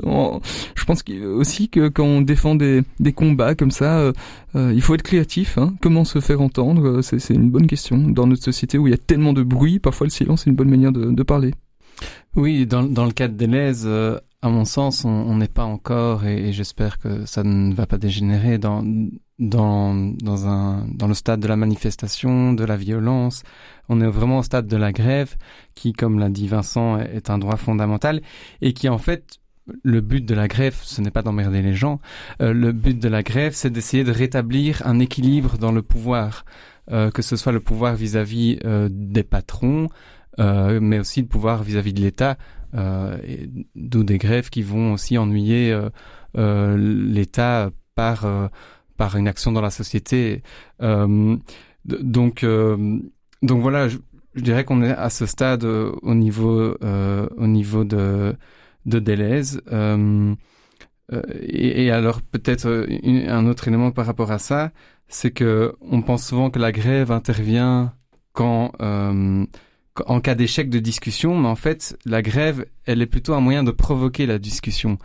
je 0.75 0.85
pense 0.85 1.03
aussi 1.35 1.69
que 1.69 1.87
quand 1.87 2.05
on 2.05 2.21
défend 2.21 2.55
des 2.55 2.83
combats 3.13 3.55
comme 3.55 3.71
ça, 3.71 4.11
il 4.55 4.81
faut 4.81 4.95
être 4.95 5.03
créatif. 5.03 5.57
Hein. 5.57 5.75
Comment 5.81 6.05
se 6.05 6.19
faire 6.19 6.41
entendre, 6.41 7.01
c'est 7.01 7.33
une 7.33 7.51
bonne 7.51 7.67
question. 7.67 7.97
Dans 7.97 8.27
notre 8.27 8.43
société 8.43 8.77
où 8.77 8.87
il 8.87 8.91
y 8.91 8.93
a 8.93 8.97
tellement 8.97 9.33
de 9.33 9.43
bruit, 9.43 9.79
parfois 9.79 10.05
le 10.05 10.11
silence 10.11 10.45
est 10.45 10.49
une 10.49 10.55
bonne 10.55 10.69
manière 10.69 10.91
de, 10.91 11.23
parler. 11.23 11.53
Oui, 12.35 12.65
dans, 12.65 12.83
dans 12.83 13.05
le 13.05 13.11
cas 13.11 13.27
de 13.27 13.35
Deleuze, 13.35 13.83
euh, 13.85 14.17
à 14.41 14.49
mon 14.49 14.63
sens, 14.63 15.03
on 15.03 15.35
n'est 15.35 15.49
pas 15.49 15.65
encore, 15.65 16.25
et, 16.25 16.53
j'espère 16.53 16.97
que 16.97 17.25
ça 17.25 17.43
ne 17.43 17.73
va 17.73 17.85
pas 17.85 17.97
dégénérer 17.97 18.57
dans, 18.57 18.83
dans, 19.37 19.93
dans, 19.93 20.47
un, 20.47 20.87
dans 20.87 21.07
le 21.07 21.13
stade 21.13 21.41
de 21.41 21.47
la 21.47 21.57
manifestation, 21.57 22.53
de 22.53 22.63
la 22.63 22.77
violence. 22.77 23.43
On 23.89 23.99
est 23.99 24.07
vraiment 24.07 24.37
au 24.37 24.43
stade 24.43 24.67
de 24.67 24.77
la 24.77 24.93
grève, 24.93 25.35
qui, 25.75 25.91
comme 25.91 26.19
l'a 26.19 26.29
dit 26.29 26.47
Vincent, 26.47 26.97
est 26.99 27.29
un 27.29 27.37
droit 27.37 27.57
fondamental, 27.57 28.21
et 28.61 28.71
qui 28.71 28.87
en 28.87 28.97
fait 28.97 29.39
le 29.83 30.01
but 30.01 30.25
de 30.25 30.35
la 30.35 30.47
grève, 30.47 30.77
ce 30.83 31.01
n'est 31.01 31.11
pas 31.11 31.21
d'emmerder 31.21 31.61
les 31.61 31.73
gens. 31.73 31.99
Euh, 32.41 32.53
le 32.53 32.71
but 32.71 32.99
de 32.99 33.07
la 33.07 33.23
grève, 33.23 33.53
c'est 33.53 33.69
d'essayer 33.69 34.03
de 34.03 34.11
rétablir 34.11 34.81
un 34.85 34.99
équilibre 34.99 35.57
dans 35.57 35.71
le 35.71 35.81
pouvoir. 35.81 36.45
Euh, 36.91 37.11
que 37.11 37.21
ce 37.21 37.35
soit 37.35 37.51
le 37.51 37.59
pouvoir 37.59 37.95
vis-à-vis 37.95 38.59
euh, 38.65 38.89
des 38.91 39.23
patrons, 39.23 39.89
mais 40.37 40.99
aussi 40.99 41.21
le 41.21 41.27
pouvoir 41.27 41.63
vis-à-vis 41.63 41.91
de 41.91 41.99
l'État, 41.99 42.37
d'où 43.75 44.03
des 44.05 44.17
grèves 44.17 44.49
qui 44.49 44.61
vont 44.61 44.93
aussi 44.93 45.17
ennuyer 45.17 45.77
l'État 46.35 47.71
par 47.93 48.25
par 48.95 49.17
une 49.17 49.27
action 49.27 49.51
dans 49.51 49.59
la 49.59 49.69
société. 49.69 50.41
donc 50.79 52.45
donc 53.41 53.61
voilà, 53.61 53.89
je, 53.89 53.97
dirais 54.35 54.63
qu'on 54.63 54.81
est 54.81 54.91
à 54.91 55.09
ce 55.09 55.25
stade 55.25 55.65
au 55.65 56.15
niveau 56.15 56.73
au 56.81 57.47
niveau 57.47 57.83
de 57.83 58.33
de 58.85 58.99
Deleuze. 58.99 59.61
Et, 61.41 61.85
et, 61.85 61.91
alors 61.91 62.21
peut-être 62.21 62.87
un 63.27 63.47
autre 63.47 63.67
élément 63.67 63.91
par 63.91 64.05
rapport 64.05 64.31
à 64.31 64.37
ça, 64.37 64.71
c'est 65.07 65.31
que 65.31 65.75
on 65.81 66.01
pense 66.01 66.27
souvent 66.27 66.51
que 66.51 66.59
la 66.59 66.71
grève 66.71 67.11
intervient 67.11 67.93
quand 68.33 68.71
euh, 68.79 69.45
en 70.05 70.21
cas 70.21 70.35
d'échec 70.35 70.69
de 70.69 70.79
discussion, 70.79 71.37
mais 71.37 71.47
en 71.47 71.55
fait, 71.55 71.97
la 72.05 72.21
grève, 72.21 72.65
elle 72.85 73.01
est 73.01 73.07
plutôt 73.07 73.33
un 73.33 73.41
moyen 73.41 73.63
de 73.63 73.71
provoquer 73.71 74.25
la 74.25 74.39
discussion. 74.39 74.97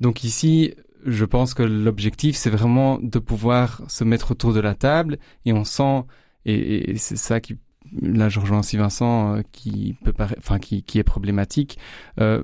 Donc 0.00 0.22
ici, 0.22 0.74
je 1.04 1.24
pense 1.24 1.54
que 1.54 1.62
l'objectif, 1.62 2.36
c'est 2.36 2.50
vraiment 2.50 2.98
de 3.00 3.18
pouvoir 3.18 3.82
se 3.88 4.04
mettre 4.04 4.32
autour 4.32 4.52
de 4.52 4.60
la 4.60 4.74
table, 4.74 5.18
et 5.44 5.52
on 5.52 5.64
sent, 5.64 6.04
et, 6.44 6.96
c'est 6.98 7.16
ça 7.16 7.40
qui 7.40 7.56
là 8.00 8.28
je 8.28 8.40
rejoins 8.40 8.60
aussi 8.60 8.76
Vincent, 8.76 9.36
euh, 9.36 9.42
qui 9.52 9.96
peut 10.04 10.12
enfin 10.38 10.58
qui, 10.58 10.82
qui 10.82 10.98
est 10.98 11.04
problématique, 11.04 11.78
euh, 12.20 12.42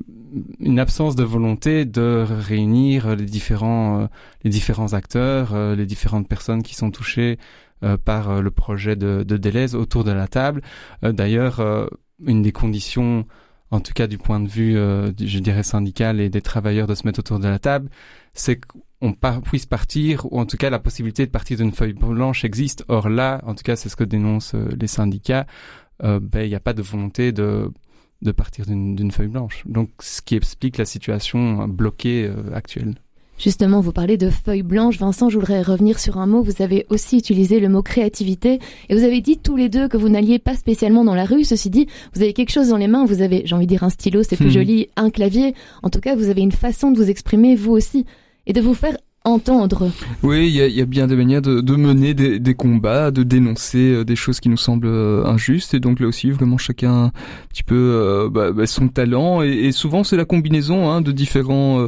une 0.61 0.79
absence 0.79 1.17
de 1.17 1.25
volonté 1.25 1.85
de 1.85 2.25
réunir 2.29 3.17
les 3.17 3.25
différents 3.25 4.09
les 4.43 4.51
différents 4.51 4.93
acteurs, 4.93 5.57
les 5.75 5.87
différentes 5.87 6.29
personnes 6.29 6.63
qui 6.63 6.75
sont 6.75 6.91
touchées 6.91 7.39
par 8.05 8.41
le 8.41 8.51
projet 8.51 8.97
de, 8.97 9.25
de 9.25 9.37
Deleuze 9.37 9.75
autour 9.75 10.05
de 10.05 10.11
la 10.11 10.27
table. 10.27 10.63
D'ailleurs, 11.03 11.61
une 12.25 12.43
des 12.43 12.53
conditions 12.53 13.27
en 13.71 13.81
tout 13.81 13.93
cas 13.93 14.07
du 14.07 14.19
point 14.19 14.41
de 14.41 14.49
vue, 14.49 14.75
je 14.75 15.39
dirais, 15.39 15.63
syndical 15.63 16.21
et 16.21 16.31
des 16.31 16.43
travailleurs 16.43 16.87
de 16.87 16.95
se 16.95 17.07
mettre 17.07 17.21
autour 17.21 17.39
de 17.39 17.49
la 17.49 17.59
table, 17.59 17.91
c'est 18.33 18.61
qu'on 19.13 19.41
puisse 19.41 19.67
partir, 19.67 20.27
ou 20.33 20.41
en 20.41 20.47
tout 20.47 20.57
cas 20.57 20.71
la 20.71 20.79
possibilité 20.79 21.27
de 21.27 21.31
partir 21.31 21.59
d'une 21.59 21.73
feuille 21.73 21.93
blanche 21.93 22.45
existe. 22.45 22.85
Or 22.89 23.09
là, 23.09 23.41
en 23.47 23.55
tout 23.55 23.63
cas, 23.63 23.77
c'est 23.77 23.89
ce 23.89 23.97
que 23.97 24.05
dénoncent 24.05 24.55
euh, 24.55 24.69
les 24.79 24.87
syndicats, 24.87 25.47
euh, 26.03 26.21
ben, 26.21 26.43
il 26.43 26.49
n'y 26.49 26.55
a 26.55 26.61
pas 26.61 26.73
de 26.73 26.83
volonté 26.83 27.33
de, 27.33 27.71
de 28.23 28.33
partir 28.33 28.67
d'une 28.67 29.11
feuille 29.11 29.29
blanche. 29.29 29.63
Donc, 29.67 29.91
ce 30.01 30.23
qui 30.23 30.37
explique 30.37 30.79
la 30.79 30.85
situation 30.85 31.69
bloquée 31.69 32.25
euh, 32.25 32.55
actuelle. 32.55 32.95
Justement, 33.37 33.81
vous 33.81 33.93
parlez 33.93 34.17
de 34.17 34.31
feuille 34.31 34.63
blanche. 34.63 34.99
Vincent, 34.99 35.29
je 35.29 35.39
voudrais 35.39 35.61
revenir 35.61 35.99
sur 35.99 36.19
un 36.19 36.27
mot. 36.27 36.43
Vous 36.43 36.63
avez 36.63 36.87
aussi 36.89 37.19
utilisé 37.19 37.59
le 37.59 37.69
mot 37.69 37.83
créativité 37.83 38.61
et 38.89 38.97
vous 38.97 39.03
avez 39.03 39.21
dit 39.21 39.39
tous 39.39 39.57
les 39.57 39.69
deux 39.69 39.89
que 39.89 39.97
vous 39.97 40.09
n'alliez 40.09 40.39
pas 40.39 40.55
spécialement 40.55 41.05
dans 41.05 41.17
la 41.17 41.25
rue. 41.25 41.43
Ceci 41.43 41.69
dit, 41.69 41.89
vous 42.15 42.23
avez 42.23 42.33
quelque 42.33 42.53
chose 42.53 42.69
dans 42.69 42.77
les 42.77 42.87
mains. 42.87 43.05
Vous 43.05 43.23
avez, 43.23 43.43
j'ai 43.45 43.55
envie 43.57 43.67
de 43.67 43.71
dire 43.71 43.83
un 43.83 43.91
stylo, 43.91 44.23
c'est 44.23 44.37
plus 44.37 44.47
hmm. 44.47 44.51
joli, 44.51 44.89
un 44.95 45.11
clavier. 45.11 45.55
En 45.83 45.91
tout 45.91 46.01
cas, 46.01 46.15
vous 46.15 46.29
avez 46.29 46.43
une 46.43 46.53
façon 46.53 46.93
de 46.93 46.97
vous 46.97 47.11
exprimer, 47.11 47.57
vous 47.57 47.73
aussi 47.73 48.07
et 48.47 48.53
de 48.53 48.61
vous 48.61 48.75
faire 48.75 48.97
entendre. 49.25 49.91
Oui, 50.23 50.49
il 50.49 50.55
y 50.55 50.83
a, 50.83 50.85
bien 50.85 51.07
des 51.07 51.17
manières 51.17 51.41
de, 51.41 51.77
mener 51.77 52.13
des, 52.13 52.55
combats, 52.55 53.11
de 53.11 53.23
dénoncer 53.23 53.79
euh, 53.79 54.05
des 54.05 54.17
choses 54.17 54.39
qui 54.39 54.51
nous 54.51 54.59
semblent 54.59 54.87
euh, 54.87 55.25
injustes. 55.25 55.73
Et 55.73 55.81
donc 55.81 55.99
là 56.01 56.07
aussi, 56.07 56.31
vraiment 56.31 56.59
chacun 56.59 57.05
un 57.05 57.13
petit 57.49 57.63
peu 57.63 57.75
euh, 57.75 58.29
bah, 58.31 58.53
bah, 58.53 58.67
son 58.67 58.89
talent. 58.89 59.41
Et, 59.43 59.73
souvent, 59.73 60.05
c'est 60.05 60.17
la 60.17 60.27
combinaison 60.27 60.91
hein, 60.91 61.01
de 61.01 61.11
différents 61.11 61.87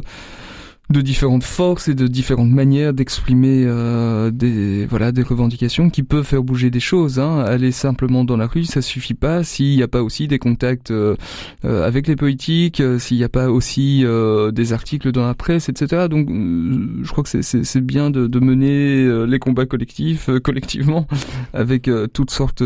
de 0.89 1.01
différentes 1.01 1.43
forces 1.43 1.89
et 1.89 1.95
de 1.95 2.07
différentes 2.07 2.49
manières 2.49 2.93
d'exprimer 2.93 3.63
euh, 3.65 4.31
des 4.31 4.85
voilà 4.85 5.11
des 5.11 5.21
revendications 5.21 5.89
qui 5.89 6.01
peuvent 6.01 6.23
faire 6.23 6.43
bouger 6.43 6.69
des 6.69 6.79
choses. 6.79 7.19
Hein. 7.19 7.39
Aller 7.39 7.73
simplement 7.73 8.23
dans 8.23 8.37
la 8.37 8.47
rue, 8.47 8.63
ça 8.63 8.81
suffit 8.81 9.13
pas 9.13 9.43
s'il 9.43 9.75
n'y 9.75 9.83
a 9.83 9.89
pas 9.89 10.01
aussi 10.01 10.27
des 10.27 10.39
contacts 10.39 10.91
euh, 10.91 11.15
euh 11.65 11.85
avec 11.85 12.07
les 12.07 12.15
politiques, 12.15 12.79
euh, 12.79 12.99
s'il 12.99 13.17
n'y 13.17 13.23
a 13.25 13.29
pas 13.29 13.49
aussi 13.49 14.03
euh, 14.05 14.51
des 14.51 14.71
articles 14.71 15.11
dans 15.11 15.25
la 15.25 15.33
presse, 15.33 15.67
etc. 15.67 16.07
Donc, 16.09 16.29
je 16.29 17.11
crois 17.11 17.23
que 17.23 17.41
c'est 17.41 17.81
bien 17.81 18.09
de, 18.09 18.27
de 18.27 18.39
mener 18.39 19.25
les 19.25 19.39
combats 19.39 19.65
collectifs 19.65 20.29
collectivement 20.43 21.05
avec 21.53 21.89
toutes 22.13 22.31
sortes 22.31 22.63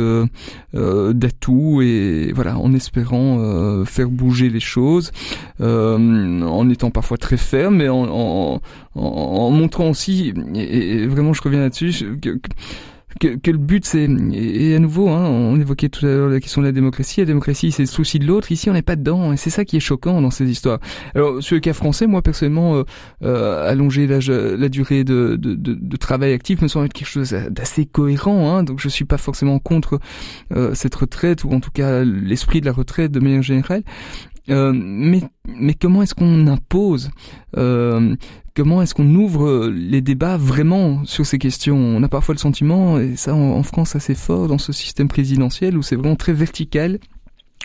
d'atouts 0.73 1.81
et 1.81 2.31
voilà 2.33 2.57
en 2.57 2.73
espérant 2.73 3.83
faire 3.85 4.09
bouger 4.09 4.49
les 4.49 4.59
choses, 4.59 5.11
en 5.59 6.69
étant 6.69 6.91
parfois 6.91 7.17
très 7.17 7.37
ferme, 7.37 7.77
mais 7.77 7.89
en 7.89 8.10
en, 8.11 8.61
en, 8.95 9.49
montrant 9.49 9.89
aussi, 9.89 10.33
et, 10.55 11.05
vraiment 11.07 11.33
je 11.33 11.41
reviens 11.41 11.61
là-dessus, 11.61 12.19
que, 13.19 13.29
que, 13.35 13.51
le 13.51 13.57
but 13.57 13.85
c'est 13.85 14.07
et, 14.33 14.75
à 14.75 14.79
nouveau 14.79 15.09
hein, 15.09 15.27
on 15.27 15.59
évoquait 15.59 15.89
tout 15.89 16.05
à 16.05 16.09
l'heure 16.09 16.29
la 16.29 16.39
question 16.39 16.61
de 16.61 16.67
la 16.67 16.71
démocratie 16.71 17.19
la 17.19 17.25
démocratie 17.25 17.71
c'est 17.71 17.83
le 17.83 17.87
souci 17.87 18.19
de 18.19 18.25
l'autre 18.25 18.51
ici 18.51 18.69
on 18.69 18.73
n'est 18.73 18.81
pas 18.81 18.95
dedans 18.95 19.33
et 19.33 19.37
c'est 19.37 19.49
ça 19.49 19.65
qui 19.65 19.77
est 19.77 19.81
choquant 19.81 20.21
dans 20.21 20.31
ces 20.31 20.49
histoires. 20.49 20.79
Alors 21.15 21.41
sur 21.41 21.55
le 21.55 21.59
cas 21.59 21.73
français 21.73 22.07
moi 22.07 22.21
personnellement 22.21 22.75
euh, 22.75 22.83
euh 23.23 23.69
allonger 23.69 24.07
l'âge 24.07 24.29
la 24.29 24.69
durée 24.69 25.03
de, 25.03 25.35
de, 25.35 25.55
de, 25.55 25.97
travail 25.97 26.33
actif 26.33 26.61
me 26.61 26.67
semble 26.67 26.85
être 26.85 26.93
quelque 26.93 27.07
chose 27.07 27.35
d'assez 27.49 27.85
cohérent 27.85 28.49
hein, 28.49 28.63
donc 28.63 28.79
je 28.79 28.89
suis 28.89 29.05
pas 29.05 29.17
forcément 29.17 29.59
contre 29.59 29.99
euh, 30.55 30.73
cette 30.73 30.95
retraite 30.95 31.43
ou 31.43 31.51
en 31.51 31.59
tout 31.59 31.71
cas 31.71 32.03
l'esprit 32.03 32.61
de 32.61 32.65
la 32.65 32.71
retraite 32.71 33.11
de 33.11 33.19
manière 33.19 33.41
générale 33.41 33.83
euh, 34.51 34.71
mais, 34.73 35.21
mais 35.47 35.73
comment 35.73 36.01
est-ce 36.03 36.15
qu'on 36.15 36.47
impose 36.47 37.11
euh, 37.57 38.15
Comment 38.53 38.81
est-ce 38.81 38.93
qu'on 38.93 39.15
ouvre 39.15 39.69
les 39.69 40.01
débats 40.01 40.35
vraiment 40.35 41.05
sur 41.05 41.25
ces 41.25 41.37
questions? 41.37 41.77
On 41.77 42.03
a 42.03 42.09
parfois 42.09 42.35
le 42.35 42.39
sentiment, 42.39 42.99
et 42.99 43.15
ça 43.15 43.33
en, 43.33 43.51
en 43.51 43.63
France 43.63 43.95
assez 43.95 44.13
fort 44.13 44.47
dans 44.47 44.57
ce 44.57 44.73
système 44.73 45.07
présidentiel, 45.07 45.77
où 45.77 45.81
c'est 45.81 45.95
vraiment 45.95 46.17
très 46.17 46.33
vertical 46.33 46.99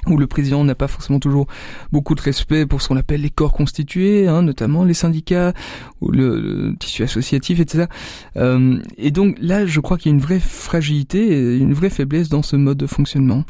où 0.07 0.17
le 0.17 0.27
président 0.27 0.65
n'a 0.65 0.75
pas 0.75 0.89
forcément 0.89 1.19
toujours 1.19 1.47
beaucoup 1.93 2.15
de 2.15 2.21
respect 2.21 2.67
pour 2.67 2.83
ce 2.83 2.89
qu'on 2.89 2.97
appelle 2.97 3.23
les 3.23 3.31
corps 3.31 3.53
constitués, 3.53 4.29
hein, 4.29 4.43
notamment 4.43 4.85
les 4.85 4.95
syndicats 4.95 5.53
ou 6.01 6.11
le, 6.11 6.75
tissu 6.79 7.03
associatif, 7.03 7.61
etc. 7.61 7.87
Euh, 8.37 8.79
et 8.99 9.11
donc 9.11 9.37
là, 9.41 9.67
je 9.67 9.81
crois 9.81 9.99
qu'il 9.99 10.11
y 10.11 10.15
a 10.15 10.17
une 10.17 10.23
vraie 10.23 10.41
fragilité, 10.41 11.57
une 11.57 11.75
vraie 11.75 11.91
faiblesse 11.91 12.29
dans 12.29 12.43
ce 12.43 12.57
mode 12.57 12.79
de 12.79 12.87
fonctionnement. 12.87 13.45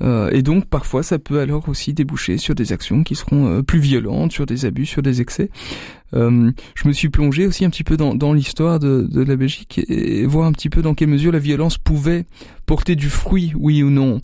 Euh, 0.00 0.30
et 0.30 0.42
donc 0.42 0.66
parfois, 0.66 1.02
ça 1.02 1.18
peut 1.18 1.40
alors 1.40 1.68
aussi 1.68 1.92
déboucher 1.92 2.38
sur 2.38 2.54
des 2.54 2.72
actions 2.72 3.02
qui 3.02 3.14
seront 3.14 3.46
euh, 3.46 3.62
plus 3.62 3.80
violentes, 3.80 4.32
sur 4.32 4.46
des 4.46 4.64
abus, 4.64 4.86
sur 4.86 5.02
des 5.02 5.20
excès. 5.20 5.50
Euh, 6.14 6.50
je 6.74 6.88
me 6.88 6.92
suis 6.92 7.08
plongé 7.08 7.46
aussi 7.46 7.64
un 7.64 7.70
petit 7.70 7.84
peu 7.84 7.96
dans, 7.96 8.14
dans 8.14 8.32
l'histoire 8.32 8.78
de, 8.78 9.06
de, 9.10 9.22
la 9.22 9.36
Belgique 9.36 9.80
et 9.88 10.24
voir 10.24 10.46
un 10.46 10.52
petit 10.52 10.70
peu 10.70 10.80
dans 10.80 10.94
quelle 10.94 11.08
mesure 11.08 11.32
la 11.32 11.38
violence 11.38 11.76
pouvait 11.76 12.24
porter 12.64 12.96
du 12.96 13.10
fruit, 13.10 13.52
oui 13.56 13.82
ou 13.82 13.90
non. 13.90 14.20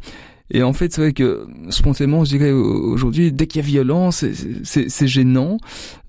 Et 0.50 0.62
en 0.62 0.74
fait, 0.74 0.92
c'est 0.92 1.00
vrai 1.00 1.12
que 1.14 1.46
spontanément, 1.70 2.22
je 2.24 2.36
dirais 2.36 2.52
aujourd'hui, 2.52 3.32
dès 3.32 3.46
qu'il 3.46 3.62
y 3.62 3.64
a 3.64 3.66
violence, 3.66 4.26
c'est 4.62 5.06
gênant. 5.06 5.56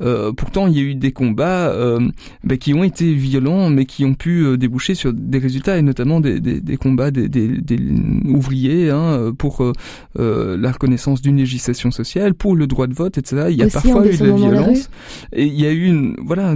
Euh, 0.01 0.33
pourtant, 0.33 0.67
il 0.67 0.75
y 0.75 0.79
a 0.79 0.83
eu 0.83 0.95
des 0.95 1.13
combats 1.13 1.69
euh, 1.69 2.01
bah, 2.43 2.57
qui 2.57 2.73
ont 2.73 2.83
été 2.83 3.13
violents, 3.13 3.69
mais 3.69 3.85
qui 3.85 4.03
ont 4.03 4.13
pu 4.13 4.43
euh, 4.43 4.57
déboucher 4.57 4.93
sur 4.93 5.13
des 5.13 5.37
résultats, 5.37 5.77
et 5.77 5.81
notamment 5.81 6.19
des, 6.19 6.41
des, 6.41 6.59
des 6.59 6.75
combats 6.75 7.11
des, 7.11 7.29
des 7.29 7.79
ouvriers 8.25 8.89
hein, 8.89 9.33
pour 9.37 9.63
euh, 10.19 10.57
la 10.57 10.71
reconnaissance 10.73 11.21
d'une 11.21 11.37
législation 11.37 11.91
sociale, 11.91 12.33
pour 12.33 12.57
le 12.57 12.67
droit 12.67 12.87
de 12.87 12.93
vote, 12.93 13.17
etc. 13.17 13.47
Il 13.49 13.55
y 13.55 13.63
a 13.63 13.69
parfois 13.69 14.05
eu 14.05 14.17
de 14.17 14.25
la 14.25 14.35
violence, 14.35 14.89
et 15.31 15.45
il 15.45 15.57
y 15.57 15.65
a 15.65 15.71
eu, 15.71 15.85
une, 15.85 16.17
voilà, 16.21 16.53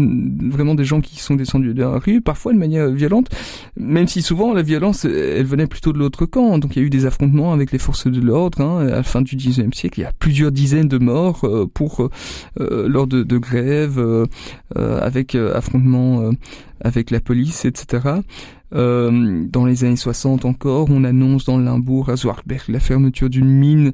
vraiment 0.52 0.76
des 0.76 0.84
gens 0.84 1.00
qui 1.00 1.20
sont 1.20 1.36
descendus 1.36 1.74
de 1.74 1.82
la 1.82 1.98
rue, 1.98 2.20
parfois 2.20 2.52
de 2.52 2.58
manière 2.58 2.90
violente, 2.90 3.30
même 3.78 4.10
si 4.10 4.22
souvent 4.22 4.54
la 4.54 4.64
violence, 4.64 5.06
elle 5.06 5.46
venait 5.46 5.68
plutôt 5.68 5.94
de 5.94 5.98
l'autre 5.98 6.26
camp. 6.26 6.58
Donc, 6.58 6.76
il 6.76 6.80
y 6.80 6.82
a 6.84 6.86
eu 6.86 6.90
des 6.90 7.06
affrontements 7.06 7.54
avec 7.54 7.69
les 7.72 7.80
forces 7.80 8.08
de 8.08 8.22
l'ordre. 8.22 8.62
Hein, 8.62 8.88
à 8.88 8.90
la 8.90 9.04
fin 9.04 9.22
du 9.22 9.36
XIXe 9.36 9.76
siècle, 9.76 10.00
il 10.00 10.04
y 10.04 10.06
a 10.06 10.12
plusieurs 10.12 10.52
dizaines 10.52 10.88
de 10.88 10.98
morts 10.98 11.42
euh, 11.44 11.66
pour 11.72 12.04
euh, 12.04 12.10
euh, 12.60 12.88
lors 12.88 13.08
de 13.08 13.38
grèves, 13.38 14.00
avec 14.76 15.36
affrontements 15.36 16.32
avec 16.82 17.12
la 17.12 17.20
police, 17.20 17.66
etc. 17.66 18.22
Euh, 18.74 19.46
dans 19.50 19.66
les 19.66 19.84
années 19.84 19.96
60 19.96 20.46
encore, 20.46 20.88
on 20.90 21.04
annonce 21.04 21.46
dans 21.46 21.58
Limbourg 21.58 22.10
à 22.10 22.16
Zwartberg 22.16 22.70
la 22.70 22.80
fermeture 22.80 23.30
d'une 23.30 23.50
mine. 23.50 23.94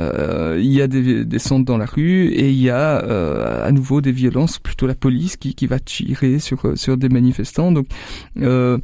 Euh, 0.00 0.58
il 0.60 0.72
y 0.72 0.80
a 0.80 0.86
des, 0.86 1.24
des, 1.24 1.38
centres 1.38 1.64
dans 1.64 1.76
la 1.76 1.84
rue 1.84 2.28
et 2.28 2.50
il 2.50 2.60
y 2.60 2.70
a 2.70 3.04
euh, 3.04 3.66
à 3.66 3.70
nouveau 3.72 4.00
des 4.00 4.12
violences, 4.12 4.58
plutôt 4.58 4.86
la 4.86 4.94
police 4.94 5.36
qui, 5.36 5.54
qui 5.54 5.66
va 5.66 5.78
tirer 5.78 6.38
sur 6.38 6.76
sur 6.76 6.96
des 6.96 7.08
manifestants. 7.08 7.72
Donc 7.72 7.86
euh, 8.40 8.78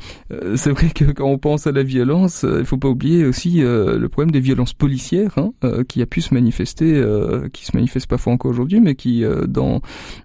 c'est 0.57 0.71
vrai 0.71 0.91
que 0.95 1.05
quand 1.05 1.29
on 1.29 1.39
pense 1.39 1.67
à 1.67 1.73
la 1.73 1.83
violence, 1.83 2.45
il 2.49 2.65
faut 2.65 2.79
pas 2.79 2.89
oublier 2.89 3.25
aussi 3.25 3.61
le 3.61 4.09
problème 4.09 4.31
des 4.31 4.41
violences 4.41 4.75
policières 4.75 5.39
hein, 5.39 5.53
qui 5.89 6.03
a 6.03 6.07
pu 6.07 6.21
se 6.21 6.35
manifester, 6.35 7.03
qui 7.53 7.65
se 7.65 7.77
manifeste 7.77 8.07
parfois 8.07 8.33
encore 8.33 8.51
aujourd'hui, 8.51 8.81
mais 8.81 8.95
qui 8.95 9.25
dans 9.49 9.81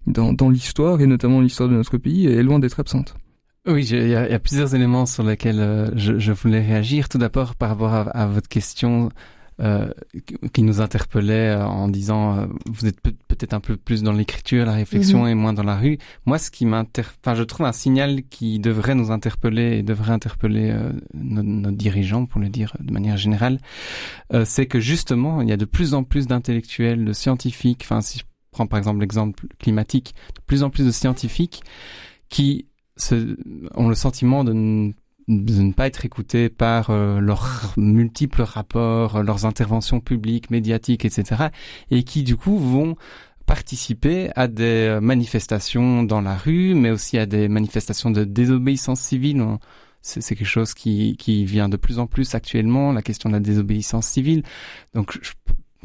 dans, 0.08 0.34
dans 0.34 0.50
l'histoire 0.50 1.02
et 1.02 1.08
notamment 1.08 1.42
l'histoire 1.42 1.70
de 1.70 1.76
notre 1.76 1.98
pays 1.98 2.28
est 2.28 2.44
loin 2.44 2.60
d'être 2.60 2.80
absente. 2.80 3.16
Oui, 3.68 3.88
il 3.88 4.08
y, 4.10 4.16
a 4.16 4.40
plusieurs 4.40 4.76
éléments 4.76 5.08
sur 5.08 5.24
lesquels 5.24 5.60
euh, 5.60 5.90
je, 5.96 6.20
je, 6.20 6.32
voulais 6.32 6.62
réagir. 6.62 7.10
Tout 7.10 7.18
d'abord, 7.18 7.56
par 7.56 7.70
rapport 7.70 7.94
à, 7.94 8.28
votre 8.28 8.48
question 8.48 9.10
euh, 9.62 9.88
qui 10.52 10.64
nous 10.64 10.82
interpellait 10.82 11.52
euh, 11.52 11.66
en 11.66 11.88
disant 11.88 12.38
euh, 12.38 12.46
vous 12.66 12.88
êtes 12.88 13.00
peut-être 13.00 13.54
un 13.54 13.62
peu 13.62 13.78
plus 13.78 14.04
dans 14.04 14.12
l'écriture, 14.12 14.66
la 14.66 14.74
réflexion 14.74 15.24
mhm. 15.24 15.30
et 15.30 15.34
moins 15.34 15.54
dans 15.54 15.64
la 15.64 15.78
rue. 15.78 15.98
Moi, 16.26 16.40
ce 16.40 16.52
qui 16.52 16.66
m'interpelle, 16.66 17.18
enfin, 17.24 17.36
je 17.36 17.44
trouve 17.44 17.66
un 17.66 17.72
signal 17.72 18.24
qui 18.30 18.60
devrait 18.60 18.96
nous 18.96 19.12
interpeller 19.12 19.78
et 19.78 19.82
devrait 19.82 20.12
interpeller 20.12 20.78
nos, 21.14 21.42
nos, 21.42 21.72
dirigeants, 21.72 22.26
pour 22.26 22.42
le 22.42 22.50
dire 22.50 22.76
de 22.82 22.92
manière 22.92 23.16
générale, 23.16 23.60
c'est 24.44 24.66
que 24.66 24.82
justement, 24.82 25.42
il 25.42 25.48
y 25.48 25.54
a 25.54 25.58
de 25.58 25.64
plus 25.64 25.94
en 25.94 26.04
plus 26.04 26.28
d'intellectuels, 26.28 27.06
de 27.06 27.14
scientifiques. 27.14 27.82
Enfin, 27.84 28.02
si 28.02 28.20
je 28.20 28.26
prends 28.52 28.68
par 28.68 28.78
exemple 28.78 29.00
l'exemple 29.00 29.48
climatique, 29.58 30.16
de 30.36 30.42
plus 30.46 30.64
en 30.64 30.70
plus 30.70 30.86
de 30.86 30.92
scientifiques 30.92 31.62
qui 32.28 32.66
ont 33.76 33.90
le 33.90 33.96
sentiment 33.96 34.44
de 34.44 34.54
ne, 35.28 35.72
pas 35.74 35.88
être 35.88 36.06
écoutés 36.06 36.50
par 36.50 36.90
euh, 36.90 37.20
leurs 37.20 37.74
multiples 37.78 38.44
rapports, 38.44 39.24
leurs 39.24 39.46
interventions 39.46 40.00
publiques, 40.00 40.50
médiatiques, 40.52 41.06
etc. 41.06 41.48
Et 41.92 42.04
qui 42.04 42.24
du 42.24 42.36
coup 42.36 42.58
vont 42.58 42.96
participer 43.46 44.30
à 44.36 44.48
des 44.48 44.98
manifestations 45.02 46.04
dans 46.04 46.22
la 46.22 46.36
rue, 46.36 46.74
mais 46.74 46.90
aussi 46.90 47.18
à 47.18 47.26
des 47.26 47.48
manifestations 47.48 48.12
de 48.12 48.24
désobéissance 48.24 49.00
civile. 49.00 49.44
C'est 50.02 50.36
quelque 50.36 50.46
chose 50.46 50.74
qui, 50.74 51.18
qui 51.18 51.46
vient 51.46 51.70
de 51.70 51.78
plus 51.78 51.98
en 52.00 52.06
plus 52.06 52.36
actuellement, 52.36 52.92
la 52.92 53.02
question 53.02 53.30
de 53.30 53.36
la 53.36 53.40
désobéissance 53.40 54.08
civile. 54.08 54.44
Donc, 54.94 55.20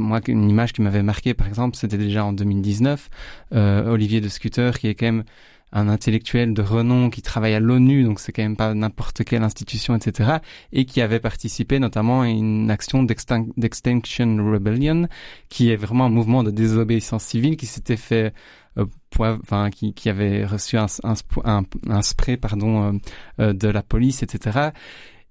moi, 0.00 0.20
une 0.26 0.48
image 0.48 0.72
qui 0.72 0.82
m'avait 0.82 1.02
marqué, 1.02 1.34
par 1.34 1.46
exemple, 1.46 1.76
c'était 1.76 1.98
déjà 1.98 2.24
en 2.24 2.32
2019, 2.32 3.08
euh, 3.54 3.90
Olivier 3.90 4.20
de 4.20 4.28
Scooter, 4.28 4.78
qui 4.78 4.88
est 4.88 4.94
quand 4.94 5.06
même 5.06 5.24
un 5.72 5.88
intellectuel 5.88 6.54
de 6.54 6.62
renom 6.62 7.10
qui 7.10 7.22
travaille 7.22 7.54
à 7.54 7.60
l'ONU, 7.60 8.04
donc 8.04 8.20
c'est 8.20 8.32
quand 8.32 8.42
même 8.42 8.56
pas 8.56 8.74
n'importe 8.74 9.24
quelle 9.24 9.42
institution, 9.42 9.94
etc., 9.94 10.38
et 10.72 10.84
qui 10.84 11.00
avait 11.00 11.20
participé 11.20 11.78
notamment 11.78 12.22
à 12.22 12.28
une 12.28 12.70
action 12.70 13.02
d'Extinction 13.02 14.36
Rebellion, 14.52 15.08
qui 15.48 15.70
est 15.70 15.76
vraiment 15.76 16.06
un 16.06 16.10
mouvement 16.10 16.42
de 16.42 16.50
désobéissance 16.50 17.24
civile 17.24 17.56
qui 17.56 17.66
s'était 17.66 17.96
fait 17.96 18.32
euh, 18.78 18.86
enfin 19.18 19.70
qui, 19.70 19.94
qui 19.94 20.08
avait 20.08 20.44
reçu 20.44 20.76
un, 20.76 20.86
un, 21.02 21.62
un, 21.88 22.02
spray 22.02 22.36
pardon 22.36 22.82
euh, 22.82 22.98
euh, 23.40 23.52
de 23.52 23.66
la 23.66 23.82
police 23.82 24.22
etc 24.22 24.70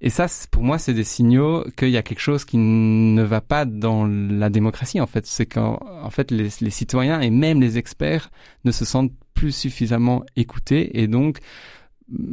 et 0.01 0.09
ça, 0.09 0.27
pour 0.51 0.63
moi, 0.63 0.77
c'est 0.77 0.93
des 0.93 1.03
signaux 1.03 1.65
qu'il 1.75 1.89
y 1.89 1.97
a 1.97 2.03
quelque 2.03 2.21
chose 2.21 2.45
qui 2.45 2.57
ne 2.57 3.21
va 3.21 3.41
pas 3.41 3.65
dans 3.65 4.05
la 4.07 4.49
démocratie. 4.49 5.01
En 5.01 5.07
fait, 5.07 5.25
c'est 5.25 5.45
qu'en 5.45 5.77
en 5.81 6.09
fait, 6.09 6.31
les, 6.31 6.49
citoyens 6.69 7.19
et 7.19 7.29
même 7.29 7.59
les 7.59 7.77
experts 7.77 8.31
ne 8.63 8.71
se 8.71 8.85
sentent 8.85 9.11
plus 9.33 9.51
suffisamment 9.51 10.23
écoutés, 10.35 11.01
et 11.01 11.07
donc 11.07 11.39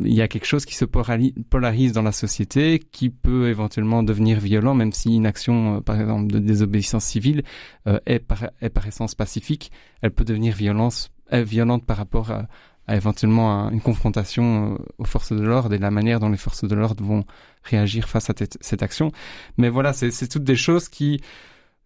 il 0.05 0.15
y 0.15 0.23
a 0.23 0.29
quelque 0.29 0.47
chose 0.47 0.65
qui 0.65 0.75
se 0.75 0.85
polarise 0.85 1.93
dans 1.93 2.03
la 2.03 2.13
société, 2.13 2.79
qui 2.79 3.11
peut 3.11 3.49
éventuellement 3.49 4.03
devenir 4.03 4.41
violent, 4.41 4.75
même 4.75 4.93
si 4.93 5.15
une 5.15 5.27
action, 5.27 5.77
euh, 5.77 5.81
par 5.81 6.01
exemple, 6.01 6.33
de 6.33 6.39
désobéissance 6.39 7.05
civile 7.05 7.43
euh, 7.87 7.99
est, 8.07 8.21
par, 8.21 8.51
est 8.61 8.71
par 8.71 8.87
essence 8.87 9.15
pacifique, 9.15 9.71
elle 10.01 10.13
peut 10.13 10.25
devenir 10.25 10.55
violence, 10.55 11.11
euh, 11.33 11.43
violente 11.43 11.85
par 11.85 11.99
rapport 11.99 12.31
à, 12.31 12.47
à 12.87 12.97
éventuellement 12.97 13.71
une 13.71 13.81
confrontation 13.81 14.75
euh, 14.75 14.79
aux 14.99 15.05
forces 15.05 15.33
de 15.33 15.43
l'ordre 15.43 15.75
et 15.75 15.79
la 15.79 15.91
manière 15.91 16.21
dont 16.21 16.29
les 16.29 16.37
forces 16.37 16.65
de 16.65 16.75
l'ordre 16.75 17.03
vont 17.05 17.25
réagir 17.65 18.09
face 18.09 18.31
à 18.31 18.35
cette 18.61 18.83
action. 18.83 19.13
Mais 19.59 19.69
voilà, 19.69 19.93
c'est 19.93 20.29
toutes 20.29 20.45
des 20.45 20.57
choses 20.57 20.89
qui, 20.89 21.21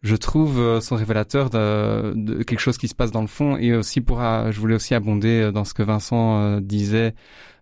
je 0.03 0.17
trouve, 0.17 0.61
euh, 0.61 0.81
sont 0.81 0.97
révélateurs 0.97 1.49
de, 1.51 2.13
de, 2.15 2.43
quelque 2.43 2.61
chose 2.61 2.77
qui 2.77 2.89
se 2.89 2.95
passe 2.95 3.13
dans 3.13 3.23
le 3.23 3.27
fond. 3.27 3.57
Et 3.57 3.75
aussi, 3.75 4.01
pour, 4.01 4.21
je 4.21 4.61
voulais 4.61 4.75
aussi 4.75 4.95
abonder 4.95 5.41
euh, 5.41 5.53
dans 5.53 5.65
ce 5.65 5.75
que 5.75 5.83
Vincent 5.83 6.61
disait 6.61 7.15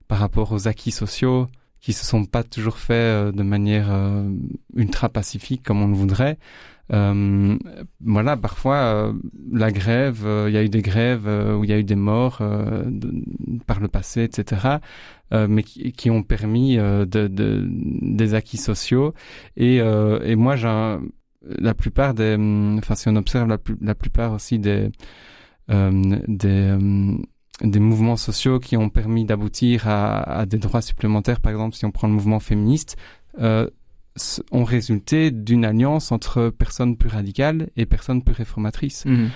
par 0.08 0.18
rapport 0.18 0.52
aux 0.52 0.66
acquis 0.68 0.90
sociaux 0.90 1.46
qui 1.80 1.92
se 1.92 2.04
sont 2.04 2.24
pas 2.24 2.42
toujours 2.42 2.78
faits 2.78 3.32
de 3.32 3.42
manière 3.44 3.88
ultra 4.74 5.08
pacifique 5.08 5.62
comme 5.62 5.80
on 5.80 5.86
le 5.86 5.94
voudrait. 5.94 6.38
Euh, 6.92 7.58
voilà, 8.00 8.36
parfois 8.36 8.76
euh, 8.76 9.12
la 9.52 9.70
grève, 9.70 10.22
euh, 10.24 10.46
il 10.48 10.54
y 10.54 10.56
a 10.56 10.62
eu 10.62 10.68
des 10.68 10.82
grèves 10.82 11.26
où 11.26 11.64
il 11.64 11.70
y 11.70 11.72
a 11.72 11.78
eu 11.78 11.84
des 11.84 11.96
morts 11.96 12.42
par 13.66 13.80
le 13.80 13.88
passé, 13.88 14.22
etc. 14.22 14.78
mais 15.32 15.62
qui, 15.62 15.92
qui, 15.92 16.10
ont 16.10 16.22
permis 16.22 16.76
de, 16.76 17.04
de, 17.04 17.66
des 17.68 18.34
acquis 18.34 18.56
sociaux. 18.56 19.14
Et, 19.56 19.76
et 19.76 20.36
moi, 20.36 20.56
la 21.42 21.74
plupart 21.74 22.14
des, 22.14 22.36
enfin 22.78 22.94
si 22.94 23.08
on 23.08 23.16
observe 23.16 23.48
la, 23.48 23.94
plupart 23.94 24.32
aussi 24.32 24.58
des 24.58 24.90
des 25.68 26.76
des 27.60 27.80
mouvements 27.80 28.16
sociaux 28.16 28.60
qui 28.60 28.76
ont 28.76 28.88
permis 28.88 29.24
d'aboutir 29.24 29.88
à, 29.88 30.20
à, 30.20 30.46
des 30.46 30.58
droits 30.58 30.80
supplémentaires, 30.80 31.40
par 31.40 31.50
exemple 31.50 31.74
si 31.74 31.84
on 31.84 31.90
prend 31.90 32.06
le 32.06 32.14
mouvement 32.14 32.38
féministe, 32.38 32.96
euh, 33.40 33.68
ont 34.52 34.64
résulté 34.64 35.30
d'une 35.30 35.64
alliance 35.64 36.12
entre 36.12 36.50
personnes 36.50 36.96
plus 36.96 37.08
radicales 37.08 37.68
et 37.76 37.86
personnes 37.86 38.22
plus 38.22 38.34
réformatrices. 38.34 39.04
Mhm. 39.04 39.30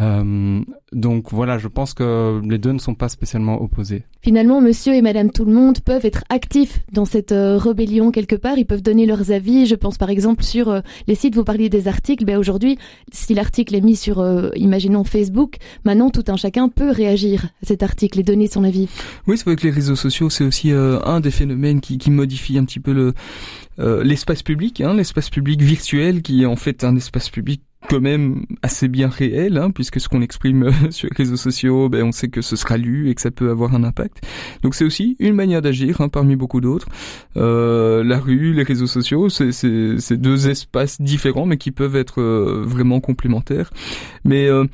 Euh, 0.00 0.62
donc 0.92 1.30
voilà, 1.30 1.58
je 1.58 1.68
pense 1.68 1.92
que 1.92 2.40
les 2.48 2.58
deux 2.58 2.72
ne 2.72 2.78
sont 2.78 2.94
pas 2.94 3.08
spécialement 3.08 3.60
opposés. 3.60 4.04
Finalement, 4.20 4.60
monsieur 4.60 4.94
et 4.94 5.02
madame 5.02 5.30
tout 5.30 5.44
le 5.44 5.52
monde 5.52 5.80
peuvent 5.80 6.06
être 6.06 6.24
actifs 6.28 6.80
dans 6.92 7.04
cette 7.04 7.32
euh, 7.32 7.58
rébellion 7.58 8.10
quelque 8.10 8.36
part, 8.36 8.56
ils 8.56 8.64
peuvent 8.64 8.82
donner 8.82 9.04
leurs 9.04 9.32
avis. 9.32 9.66
Je 9.66 9.74
pense 9.74 9.98
par 9.98 10.10
exemple 10.10 10.42
sur 10.42 10.70
euh, 10.70 10.80
les 11.06 11.14
sites, 11.14 11.34
vous 11.34 11.44
parliez 11.44 11.68
des 11.68 11.88
articles, 11.88 12.24
ben 12.24 12.38
aujourd'hui, 12.38 12.78
si 13.12 13.34
l'article 13.34 13.74
est 13.74 13.80
mis 13.80 13.96
sur, 13.96 14.20
euh, 14.20 14.48
imaginons, 14.54 15.04
Facebook, 15.04 15.56
maintenant 15.84 16.10
tout 16.10 16.24
un 16.28 16.36
chacun 16.36 16.68
peut 16.68 16.90
réagir 16.90 17.46
à 17.62 17.66
cet 17.66 17.82
article 17.82 18.20
et 18.20 18.22
donner 18.22 18.46
son 18.46 18.64
avis. 18.64 18.88
Oui, 19.26 19.36
c'est 19.36 19.44
vrai 19.44 19.56
que 19.56 19.66
les 19.66 19.72
réseaux 19.72 19.96
sociaux, 19.96 20.30
c'est 20.30 20.44
aussi 20.44 20.72
un 20.72 21.20
des 21.20 21.30
phénomènes 21.30 21.80
qui, 21.80 21.98
qui 21.98 22.10
modifie 22.10 22.58
un 22.58 22.64
petit 22.64 22.80
peu 22.80 22.92
le 22.92 23.14
l'espace 23.78 24.42
public, 24.42 24.80
hein, 24.80 24.94
l'espace 24.94 25.28
public 25.28 25.60
virtuel 25.60 26.22
qui 26.22 26.42
est 26.42 26.46
en 26.46 26.56
fait 26.56 26.84
un 26.84 26.94
espace 26.94 27.30
public 27.30 27.62
quand 27.88 28.00
même 28.00 28.46
assez 28.62 28.88
bien 28.88 29.08
réel, 29.08 29.58
hein, 29.58 29.70
puisque 29.70 30.00
ce 30.00 30.08
qu'on 30.08 30.22
exprime 30.22 30.64
euh, 30.64 30.72
sur 30.90 31.08
les 31.10 31.16
réseaux 31.16 31.36
sociaux, 31.36 31.88
ben, 31.88 32.04
on 32.04 32.12
sait 32.12 32.28
que 32.28 32.40
ce 32.40 32.56
sera 32.56 32.76
lu 32.76 33.10
et 33.10 33.14
que 33.14 33.20
ça 33.20 33.30
peut 33.30 33.50
avoir 33.50 33.74
un 33.74 33.84
impact. 33.84 34.22
Donc 34.62 34.74
c'est 34.74 34.84
aussi 34.84 35.16
une 35.18 35.34
manière 35.34 35.62
d'agir 35.62 36.00
hein, 36.00 36.08
parmi 36.08 36.36
beaucoup 36.36 36.60
d'autres. 36.60 36.88
Euh, 37.36 38.04
la 38.04 38.18
rue, 38.18 38.52
les 38.52 38.62
réseaux 38.62 38.86
sociaux, 38.86 39.28
c'est 39.28 40.16
deux 40.16 40.48
espaces 40.48 41.00
différents, 41.00 41.46
mais 41.46 41.56
qui 41.56 41.70
peuvent 41.70 41.96
être 41.96 42.20
euh, 42.20 42.62
vraiment 42.64 43.00
complémentaires. 43.00 43.70
Mais 44.24 44.46
euh, 44.46 44.64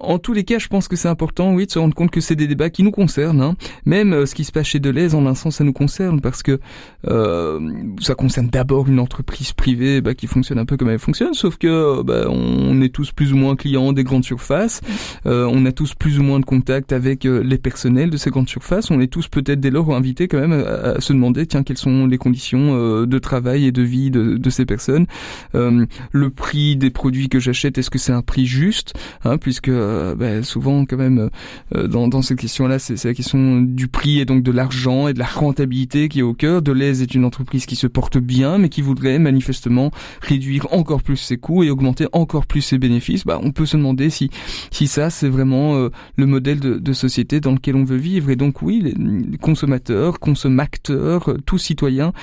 en 0.00 0.18
tous 0.18 0.32
les 0.32 0.44
cas, 0.44 0.58
je 0.58 0.68
pense 0.68 0.88
que 0.88 0.96
c'est 0.96 1.08
important, 1.08 1.54
oui, 1.54 1.66
de 1.66 1.70
se 1.70 1.78
rendre 1.78 1.94
compte 1.94 2.10
que 2.10 2.20
c'est 2.20 2.36
des 2.36 2.46
débats 2.46 2.70
qui 2.70 2.82
nous 2.82 2.90
concernent. 2.90 3.40
Hein. 3.40 3.54
Même 3.86 4.26
ce 4.26 4.34
qui 4.34 4.44
se 4.44 4.52
passe 4.52 4.66
chez 4.66 4.80
Deleuze, 4.80 5.14
en 5.14 5.26
un 5.26 5.34
sens, 5.34 5.56
ça 5.56 5.64
nous 5.64 5.72
concerne, 5.72 6.20
parce 6.20 6.42
que 6.42 6.58
ça 7.04 8.14
concerne 8.14 8.48
d'abord 8.48 8.88
une 8.88 8.98
entreprise 8.98 9.52
privée 9.52 10.00
bah, 10.00 10.14
qui 10.14 10.26
fonctionne 10.26 10.58
un 10.58 10.64
peu 10.64 10.76
comme 10.76 10.90
elle 10.90 10.98
fonctionne, 10.98 11.34
sauf 11.34 11.56
que 11.56 12.02
bah, 12.02 12.24
on 12.28 12.41
on 12.42 12.80
est 12.80 12.88
tous 12.88 13.12
plus 13.12 13.32
ou 13.32 13.36
moins 13.36 13.56
clients 13.56 13.92
des 13.92 14.04
grandes 14.04 14.24
surfaces, 14.24 14.80
euh, 15.26 15.48
on 15.50 15.64
a 15.66 15.72
tous 15.72 15.94
plus 15.94 16.18
ou 16.18 16.22
moins 16.22 16.40
de 16.40 16.44
contact 16.44 16.92
avec 16.92 17.24
euh, 17.24 17.42
les 17.42 17.58
personnels 17.58 18.10
de 18.10 18.16
ces 18.16 18.30
grandes 18.30 18.48
surfaces, 18.48 18.90
on 18.90 19.00
est 19.00 19.06
tous 19.06 19.28
peut-être 19.28 19.60
dès 19.60 19.70
lors 19.70 19.94
invités 19.94 20.28
quand 20.28 20.40
même 20.40 20.52
à, 20.52 21.00
se 21.00 21.12
demander 21.12 21.46
tiens 21.46 21.62
quelles 21.62 21.78
sont 21.78 22.06
les 22.06 22.18
conditions 22.18 22.74
euh, 22.74 23.06
de 23.06 23.18
travail 23.18 23.66
et 23.66 23.72
de 23.72 23.82
vie 23.82 24.10
de, 24.10 24.50
ces 24.50 24.66
personnes, 24.66 25.06
le 25.54 26.30
prix 26.30 26.76
des 26.76 26.90
produits 26.90 27.30
que 27.30 27.40
j'achète 27.40 27.78
est-ce 27.78 27.88
que 27.88 27.98
c'est 27.98 28.12
un 28.12 28.20
prix 28.20 28.44
juste, 28.44 28.92
hein, 29.24 29.38
puisque 29.38 29.70
ben, 29.70 30.42
souvent 30.42 30.84
quand 30.84 30.98
même 30.98 31.30
dans, 31.74 32.08
dans 32.08 32.20
cette 32.20 32.38
question-là 32.38 32.78
c'est 32.78 33.02
la 33.04 33.14
question 33.14 33.62
du 33.62 33.88
prix 33.88 34.20
et 34.20 34.24
donc 34.26 34.42
de 34.42 34.52
l'argent 34.52 35.08
et 35.08 35.14
de 35.14 35.18
la 35.18 35.24
rentabilité 35.24 36.08
qui 36.08 36.18
est 36.18 36.22
au 36.22 36.34
cœur. 36.34 36.60
Deleuze 36.60 37.00
est 37.00 37.14
une 37.14 37.24
entreprise 37.24 37.64
qui 37.64 37.76
se 37.76 37.86
porte 37.86 38.18
bien 38.18 38.58
mais 38.58 38.68
qui 38.68 38.82
voudrait 38.82 39.18
manifestement 39.18 39.90
réduire 40.20 40.66
encore 40.72 41.02
plus 41.02 41.16
ses 41.16 41.38
coûts 41.38 41.62
et 41.62 41.70
augmenter 41.70 42.06
encore 42.12 42.31
encore 42.32 42.46
plus 42.46 42.62
ses 42.62 42.78
bénéfices, 42.78 43.26
bah, 43.26 43.38
on 43.42 43.52
peut 43.52 43.66
se 43.66 43.76
demander 43.76 44.08
si, 44.08 44.30
si 44.70 44.86
ça, 44.86 45.10
c'est 45.10 45.28
vraiment 45.28 45.76
euh, 45.76 45.90
le 46.16 46.24
modèle 46.24 46.60
de, 46.60 46.92
société 46.94 47.40
dans 47.40 47.52
lequel 47.52 47.76
on 47.76 47.84
veut 47.84 47.98
vivre. 47.98 48.30
Et 48.30 48.36
donc 48.36 48.62
oui, 48.62 48.94
les 48.96 49.36
consommateurs, 49.36 50.18
consommateurs, 50.18 51.30
euh, 51.30 51.36
tout 51.44 51.58
citoyen, 51.58 52.14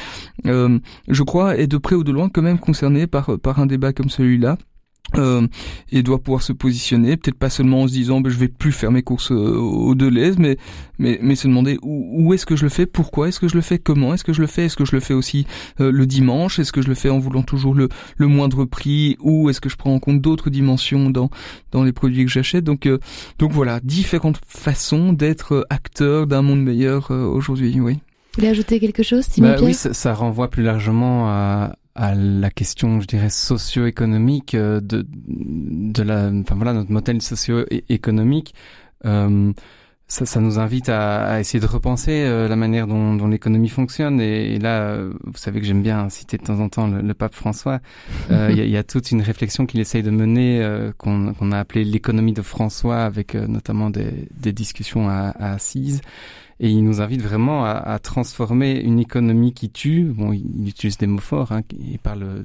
euh, 0.47 0.79
je 1.07 1.23
crois, 1.23 1.57
est 1.57 1.67
de 1.67 1.77
près 1.77 1.95
ou 1.95 2.03
de 2.03 2.11
loin 2.11 2.29
quand 2.29 2.41
même 2.41 2.57
concerné 2.57 3.05
par, 3.05 3.37
par 3.39 3.59
un 3.59 3.67
débat 3.67 3.93
comme 3.93 4.09
celui-là. 4.09 4.57
Euh, 5.17 5.47
et 5.91 6.03
doit 6.03 6.21
pouvoir 6.21 6.43
se 6.43 6.53
positionner, 6.53 7.17
peut-être 7.17 7.37
pas 7.37 7.49
seulement 7.49 7.81
en 7.81 7.87
se 7.87 7.93
disant 7.93 8.21
ben, 8.21 8.29
je 8.29 8.37
vais 8.37 8.47
plus 8.47 8.71
faire 8.71 8.91
mes 8.91 9.01
courses 9.01 9.31
euh, 9.31 9.55
au 9.57 9.95
Deleuze, 9.95 10.37
mais 10.37 10.57
mais 10.99 11.17
mais 11.21 11.35
se 11.35 11.47
demander 11.47 11.79
où, 11.81 12.27
où 12.27 12.33
est-ce 12.33 12.45
que 12.45 12.55
je 12.55 12.63
le 12.63 12.69
fais, 12.69 12.85
pourquoi 12.85 13.27
est-ce 13.27 13.39
que 13.39 13.47
je 13.47 13.55
le 13.55 13.61
fais, 13.61 13.79
comment 13.79 14.13
est-ce 14.13 14.23
que 14.23 14.33
je 14.33 14.41
le 14.41 14.47
fais, 14.47 14.65
est-ce 14.65 14.75
que 14.75 14.85
je 14.85 14.95
le 14.95 14.99
fais 14.99 15.15
aussi 15.15 15.47
euh, 15.79 15.91
le 15.91 16.05
dimanche, 16.05 16.59
est-ce 16.59 16.71
que 16.71 16.81
je 16.81 16.87
le 16.87 16.93
fais 16.93 17.09
en 17.09 17.17
voulant 17.17 17.41
toujours 17.41 17.73
le 17.73 17.89
le 18.17 18.27
moindre 18.27 18.65
prix, 18.65 19.17
ou 19.19 19.49
est-ce 19.49 19.61
que 19.61 19.69
je 19.69 19.77
prends 19.77 19.93
en 19.93 19.99
compte 19.99 20.21
d'autres 20.21 20.51
dimensions 20.51 21.09
dans 21.09 21.31
dans 21.71 21.83
les 21.83 21.93
produits 21.93 22.25
que 22.25 22.31
j'achète. 22.31 22.63
Donc 22.63 22.87
donc 23.39 23.51
voilà, 23.51 23.79
différentes 23.79 24.39
façons 24.45 25.11
d'être 25.11 25.65
acteur 25.69 26.27
d'un 26.27 26.43
monde 26.43 26.61
meilleur 26.61 27.09
aujourd'hui, 27.09 27.79
oui. 27.79 27.93
Vous 27.93 28.41
voulez 28.41 28.49
ajouter 28.49 28.79
quelque 28.79 29.01
chose, 29.01 29.25
Simon 29.25 29.49
bah, 29.49 29.57
Oui, 29.61 29.73
ça, 29.73 29.93
ça, 29.93 30.13
renvoie 30.13 30.49
plus 30.49 30.61
largement 30.61 31.27
à, 31.27 31.73
à 31.99 32.15
la 32.15 32.49
question, 32.49 33.01
je 33.01 33.07
dirais, 33.07 33.29
socio-économique 33.29 34.55
euh, 34.55 34.79
de, 34.79 35.05
de 35.05 36.01
la, 36.01 36.31
enfin 36.33 36.55
voilà, 36.55 36.71
notre 36.71 36.91
modèle 36.91 37.21
socio-économique. 37.21 38.55
Euh, 39.05 39.51
ça, 40.07 40.25
ça, 40.25 40.39
nous 40.39 40.59
invite 40.59 40.87
à, 40.87 41.25
à, 41.25 41.39
essayer 41.41 41.59
de 41.59 41.67
repenser 41.67 42.23
euh, 42.23 42.47
la 42.47 42.55
manière 42.55 42.87
dont, 42.87 43.15
dont 43.15 43.27
l'économie 43.27 43.67
fonctionne. 43.67 44.21
Et, 44.21 44.59
là, 44.59 44.97
vous 44.97 45.37
savez 45.37 45.59
que 45.59 45.65
j'aime 45.65 45.83
bien 45.83 46.07
citer 46.07 46.37
de 46.37 46.43
temps 46.43 46.61
en 46.61 46.69
temps 46.69 46.87
le, 46.87 47.13
pape 47.13 47.35
François. 47.35 47.81
Il 48.29 48.55
y, 48.55 48.77
a, 48.77 48.83
toute 48.83 49.11
une 49.11 49.21
réflexion 49.21 49.65
qu'il 49.65 49.81
essaye 49.81 50.01
de 50.01 50.09
mener, 50.09 50.65
qu'on 50.97 51.51
a 51.51 51.59
appelée 51.59 51.83
l'économie 51.83 52.33
de 52.33 52.41
François, 52.41 53.03
avec 53.03 53.35
notamment 53.35 53.89
des, 53.89 54.29
des 54.31 54.53
discussions 54.53 55.09
à, 55.09 55.33
à 55.37 55.51
assises. 55.51 56.01
Et 56.59 56.69
il 56.69 56.83
nous 56.83 57.01
invite 57.01 57.21
vraiment 57.21 57.65
à, 57.65 57.71
à 57.71 57.99
transformer 57.99 58.79
une 58.79 58.99
économie 58.99 59.53
qui 59.53 59.69
tue. 59.69 60.03
Bon, 60.03 60.33
il 60.33 60.67
utilise 60.67 60.97
des 60.97 61.07
mots 61.07 61.19
forts. 61.19 61.51
Hein, 61.51 61.61
il 61.79 61.99
parle 61.99 62.43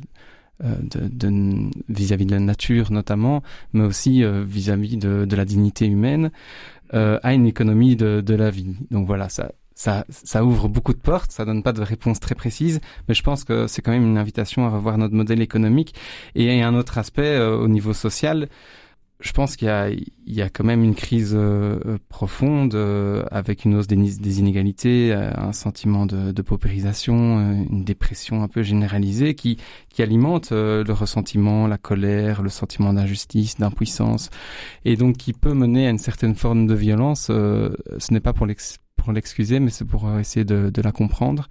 euh, 0.63 0.77
de 0.81 1.69
vis-à-vis 1.89 2.27
de, 2.27 2.31
la 2.31 2.39
nature 2.39 2.93
notamment, 2.93 3.43
mais 3.73 3.83
aussi 3.83 4.23
euh, 4.23 4.45
vis-à-vis 4.47 4.97
de, 4.97 5.25
de, 5.25 5.37
la 5.37 5.45
dignité 5.45 5.85
humaine, 5.85 6.31
euh, 6.95 7.19
à 7.25 7.35
une 7.35 7.45
économie 7.45 7.97
de, 7.97 8.21
de, 8.21 8.35
la 8.37 8.51
vie. 8.51 8.77
Donc 8.93 9.05
voilà, 9.05 9.29
ça, 9.29 9.51
ça, 9.75 10.05
ça 10.09 10.45
ouvre 10.45 10.69
beaucoup 10.69 10.93
de 10.93 10.99
portes, 10.99 11.33
ça 11.33 11.45
donne 11.45 11.65
pas 11.65 11.73
de 11.73 11.83
réponse 11.83 12.21
très 12.21 12.37
précise, 12.37 12.81
mais 13.09 13.15
je 13.15 13.25
pense 13.25 13.43
que 13.43 13.67
c'est 13.67 13.83
quand 13.83 13.91
même 13.91 14.07
une 14.07 14.17
invitation 14.17 14.65
à 14.65 14.69
revoir 14.69 14.97
notre 14.97 15.15
modèle 15.15 15.43
économique. 15.43 15.93
Et 16.37 16.57
il 16.57 16.63
un 16.63 16.77
autre 16.77 16.99
aspect 16.99 17.37
au 17.41 17.67
niveau 17.67 17.93
social 17.93 18.49
je 19.21 19.33
pense 19.33 19.57
qu'il 19.57 19.69
y 19.69 20.35
y 20.35 20.43
a 20.43 20.49
quand 20.49 20.65
même 20.65 20.83
une 20.83 20.95
crise 20.95 21.35
euh, 21.35 21.79
euh, 21.87 21.99
profonde 22.09 22.75
euh, 22.75 23.25
avec 23.31 23.65
une 23.65 23.77
hausse 23.77 23.87
des, 23.87 24.41
inégalités, 24.41 25.13
un 25.13 25.53
sentiment 25.53 26.07
de, 26.07 26.43
paupérisation, 26.43 27.65
une 27.71 27.85
dépression 27.85 28.43
un 28.43 28.49
peu 28.49 28.63
généralisée 28.63 29.35
qui, 29.35 29.59
qui 29.89 30.03
alimente 30.03 30.51
le 30.51 30.93
ressentiment, 30.93 31.67
la 31.67 31.79
colère, 31.79 32.43
le 32.43 32.49
sentiment 32.49 32.93
d'injustice, 32.93 33.57
d'impuissance, 33.57 34.31
et 34.85 34.97
donc 34.97 35.17
qui 35.17 35.33
peut 35.33 35.55
mener 35.55 35.87
à 35.87 35.91
une 35.91 35.99
certaine 35.99 36.35
forme 36.35 36.67
de 36.67 36.75
violence. 36.75 37.27
ce 37.27 38.13
n'est 38.13 38.21
pas 38.21 38.33
pour 38.33 38.47
l'excuser, 39.13 39.61
mais 39.61 39.71
c'est 39.71 39.87
pour 39.87 40.19
essayer 40.19 40.45
de 40.45 40.83
la 40.83 40.93
comprendre. 40.93 41.49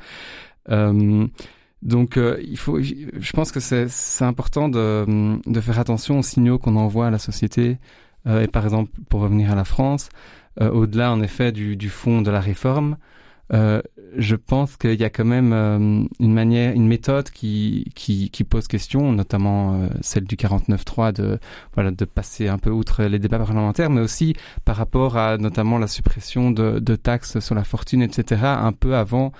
Donc, 1.83 2.15
euh, 2.15 2.41
il 2.41 2.57
faut, 2.57 2.81
je 2.81 3.31
pense 3.33 3.51
que 3.51 3.59
c'est 3.59 4.23
important 4.23 4.69
de, 4.69 5.05
de, 5.45 5.61
faire 5.61 5.79
attention 5.79 6.19
aux 6.19 6.23
signaux 6.23 6.57
qu'on 6.57 6.77
envoie 6.77 7.07
à 7.07 7.11
la 7.11 7.19
société. 7.19 7.77
Euh, 8.25 8.41
et 8.41 8.47
par 8.47 8.63
exemple, 8.63 8.91
pour 9.09 9.19
revenir 9.19 9.51
à 9.51 9.55
la 9.55 9.65
France, 9.65 10.07
euh, 10.61 10.71
au-delà 10.71 11.11
en 11.11 11.21
effet 11.21 11.51
du, 11.51 11.75
du, 11.75 11.89
fond 11.89 12.21
de 12.21 12.31
la 12.31 12.39
réforme, 12.39 12.95
euh, 13.53 13.81
je 14.17 14.35
pense 14.35 14.77
qu'il 14.77 14.99
y 14.99 15.03
a 15.03 15.09
quand 15.09 15.25
même 15.25 15.53
euh, 15.53 16.05
une 16.19 16.33
manière, 16.33 16.73
une 16.73 16.87
méthode 16.87 17.29
qui, 17.29 17.91
qui, 17.93 18.29
qui 18.31 18.43
pose 18.43 18.67
question, 18.67 19.11
notamment 19.11 19.75
euh, 19.75 19.87
celle 20.01 20.23
du 20.23 20.35
49.3 20.35 21.13
de 21.13 21.39
voilà 21.73 21.91
de 21.91 22.05
passer 22.05 22.47
un 22.47 22.57
peu 22.57 22.71
outre 22.71 23.03
les 23.03 23.19
débats 23.19 23.37
parlementaires, 23.37 23.89
mais 23.89 24.01
aussi 24.01 24.35
par 24.65 24.75
rapport 24.75 25.17
à 25.17 25.37
notamment 25.37 25.77
la 25.77 25.87
suppression 25.87 26.51
de, 26.51 26.79
de 26.79 26.95
taxes 26.95 27.39
sur 27.39 27.53
la 27.53 27.63
fortune, 27.63 28.01
etc. 28.01 28.41
Un 28.43 28.71
peu 28.73 28.95
avant 28.95 29.31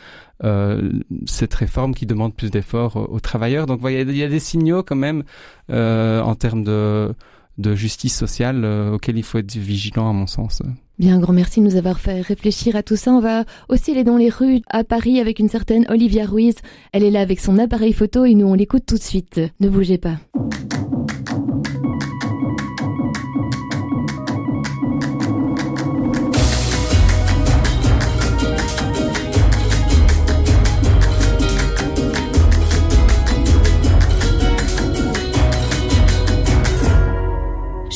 cette 1.25 1.53
réforme 1.53 1.95
qui 1.95 2.05
demande 2.05 2.35
plus 2.35 2.51
d'efforts 2.51 2.97
aux, 2.97 3.21
travailleurs. 3.21 3.65
Donc 3.65 3.79
voilà, 3.79 4.01
il 4.01 4.17
y 4.17 4.23
a 4.23 4.27
des 4.27 4.39
signaux 4.41 4.83
quand 4.83 4.97
même 4.97 5.23
en 5.69 6.35
termes 6.35 6.63
de 6.63 7.15
de 7.59 7.75
justice 7.75 8.17
sociale 8.17 8.65
auxquels 8.65 9.17
il 9.17 9.23
faut 9.23 9.37
être 9.37 9.55
vigilant 9.55 10.09
à 10.09 10.13
mon 10.13 10.27
sens. 10.27 10.61
Bien, 10.99 11.15
un 11.15 11.19
grand 11.19 11.33
merci 11.33 11.59
de 11.59 11.65
nous 11.65 11.75
avoir 11.75 11.99
fait 11.99 12.21
réfléchir 12.21 12.75
à 12.75 12.83
tout 12.83 12.95
ça. 12.95 13.11
On 13.11 13.19
va 13.19 13.45
aussi 13.67 13.91
aller 13.91 14.03
dans 14.03 14.17
les 14.17 14.29
rues 14.29 14.61
à 14.69 14.83
Paris 14.83 15.19
avec 15.19 15.39
une 15.39 15.49
certaine 15.49 15.87
Olivia 15.89 16.25
Ruiz. 16.25 16.55
Elle 16.91 17.03
est 17.03 17.09
là 17.09 17.21
avec 17.21 17.39
son 17.39 17.57
appareil 17.57 17.93
photo 17.93 18.25
et 18.25 18.35
nous 18.35 18.45
on 18.45 18.53
l'écoute 18.53 18.85
tout 18.85 18.97
de 18.97 19.03
suite. 19.03 19.41
Ne 19.59 19.69
bougez 19.69 19.97
pas. 19.97 20.17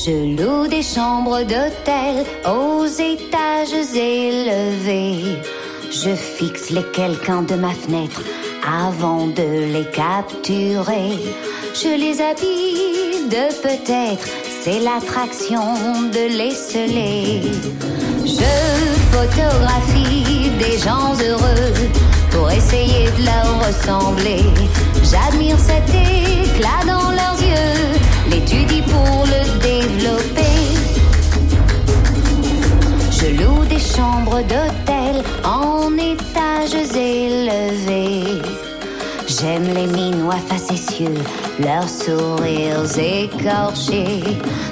Je 0.08 0.14
loue 0.14 0.68
des 0.70 0.84
chambres 0.84 1.42
d'hôtel 1.42 2.24
aux 2.46 2.86
étages 2.86 3.94
élevés. 3.94 5.36
Je 5.92 6.16
fixe 6.16 6.70
les 6.70 6.86
quelqu'un 6.94 7.42
de 7.42 7.56
ma 7.56 7.72
fenêtre 7.72 8.22
avant 8.66 9.28
de 9.28 9.74
les 9.74 9.84
capturer. 9.92 11.12
Je 11.74 11.90
les 11.90 12.22
habille 12.22 13.28
de 13.28 13.52
peut-être, 13.62 14.26
c'est 14.62 14.80
l'attraction 14.80 15.66
de 16.14 16.38
les 16.38 16.52
sceller. 16.52 17.42
Je 18.24 18.54
photographie 19.12 20.52
des 20.58 20.78
gens 20.78 21.16
heureux 21.22 21.74
pour 22.32 22.50
essayer 22.50 23.10
de 23.12 23.26
leur 23.26 23.68
ressembler. 23.68 24.46
J'admire 25.04 25.60
cet 25.60 25.90
éclat 25.90 26.82
dans 26.86 27.12
leurs 27.12 27.42
yeux, 27.42 27.97
l'étudie 28.30 28.82
pour 28.82 29.26
le 29.26 29.42
développer. 29.60 30.58
Je 33.12 33.28
loue 33.42 33.66
des 33.66 33.80
chambres 33.80 34.42
d'hôtel 34.42 35.24
en 35.44 35.92
étages 35.98 36.96
élevés. 36.96 38.42
J'aime 39.28 39.68
les 39.74 39.88
minois 39.88 40.42
facétieux, 40.48 41.22
leurs 41.60 41.90
sourires 41.90 42.86
écorchés, 42.98 44.24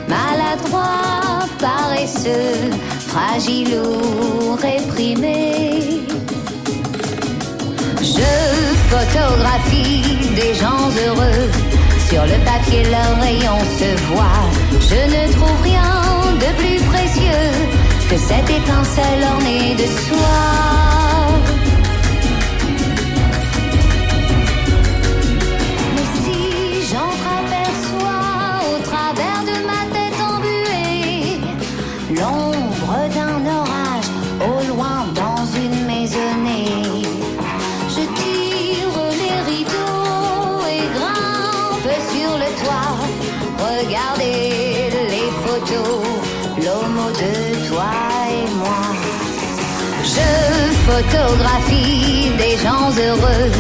maladroits, 0.08 1.46
paresseux, 1.60 2.72
fragiles 3.00 3.80
ou 3.80 4.56
réprimés. 4.56 6.02
Je 8.02 8.32
photographie 8.90 10.36
des 10.36 10.54
gens 10.54 10.90
heureux 11.06 11.65
sur 12.10 12.24
le 12.24 12.38
papier, 12.46 12.84
leur 12.84 13.20
rayon 13.22 13.58
se 13.80 14.04
voit. 14.06 14.44
Je 14.72 14.96
ne 14.96 15.32
trouve 15.34 15.62
rien 15.62 16.36
de 16.36 16.50
plus 16.58 16.80
précieux 16.86 17.52
que 18.10 18.18
cette 18.18 18.50
étincelle 18.50 19.24
ornée 19.34 19.76
de 19.76 19.86
soie. 19.86 21.35
Photographie 51.26 52.32
des 52.38 52.58
gens 52.58 52.90
heureux 52.92 53.52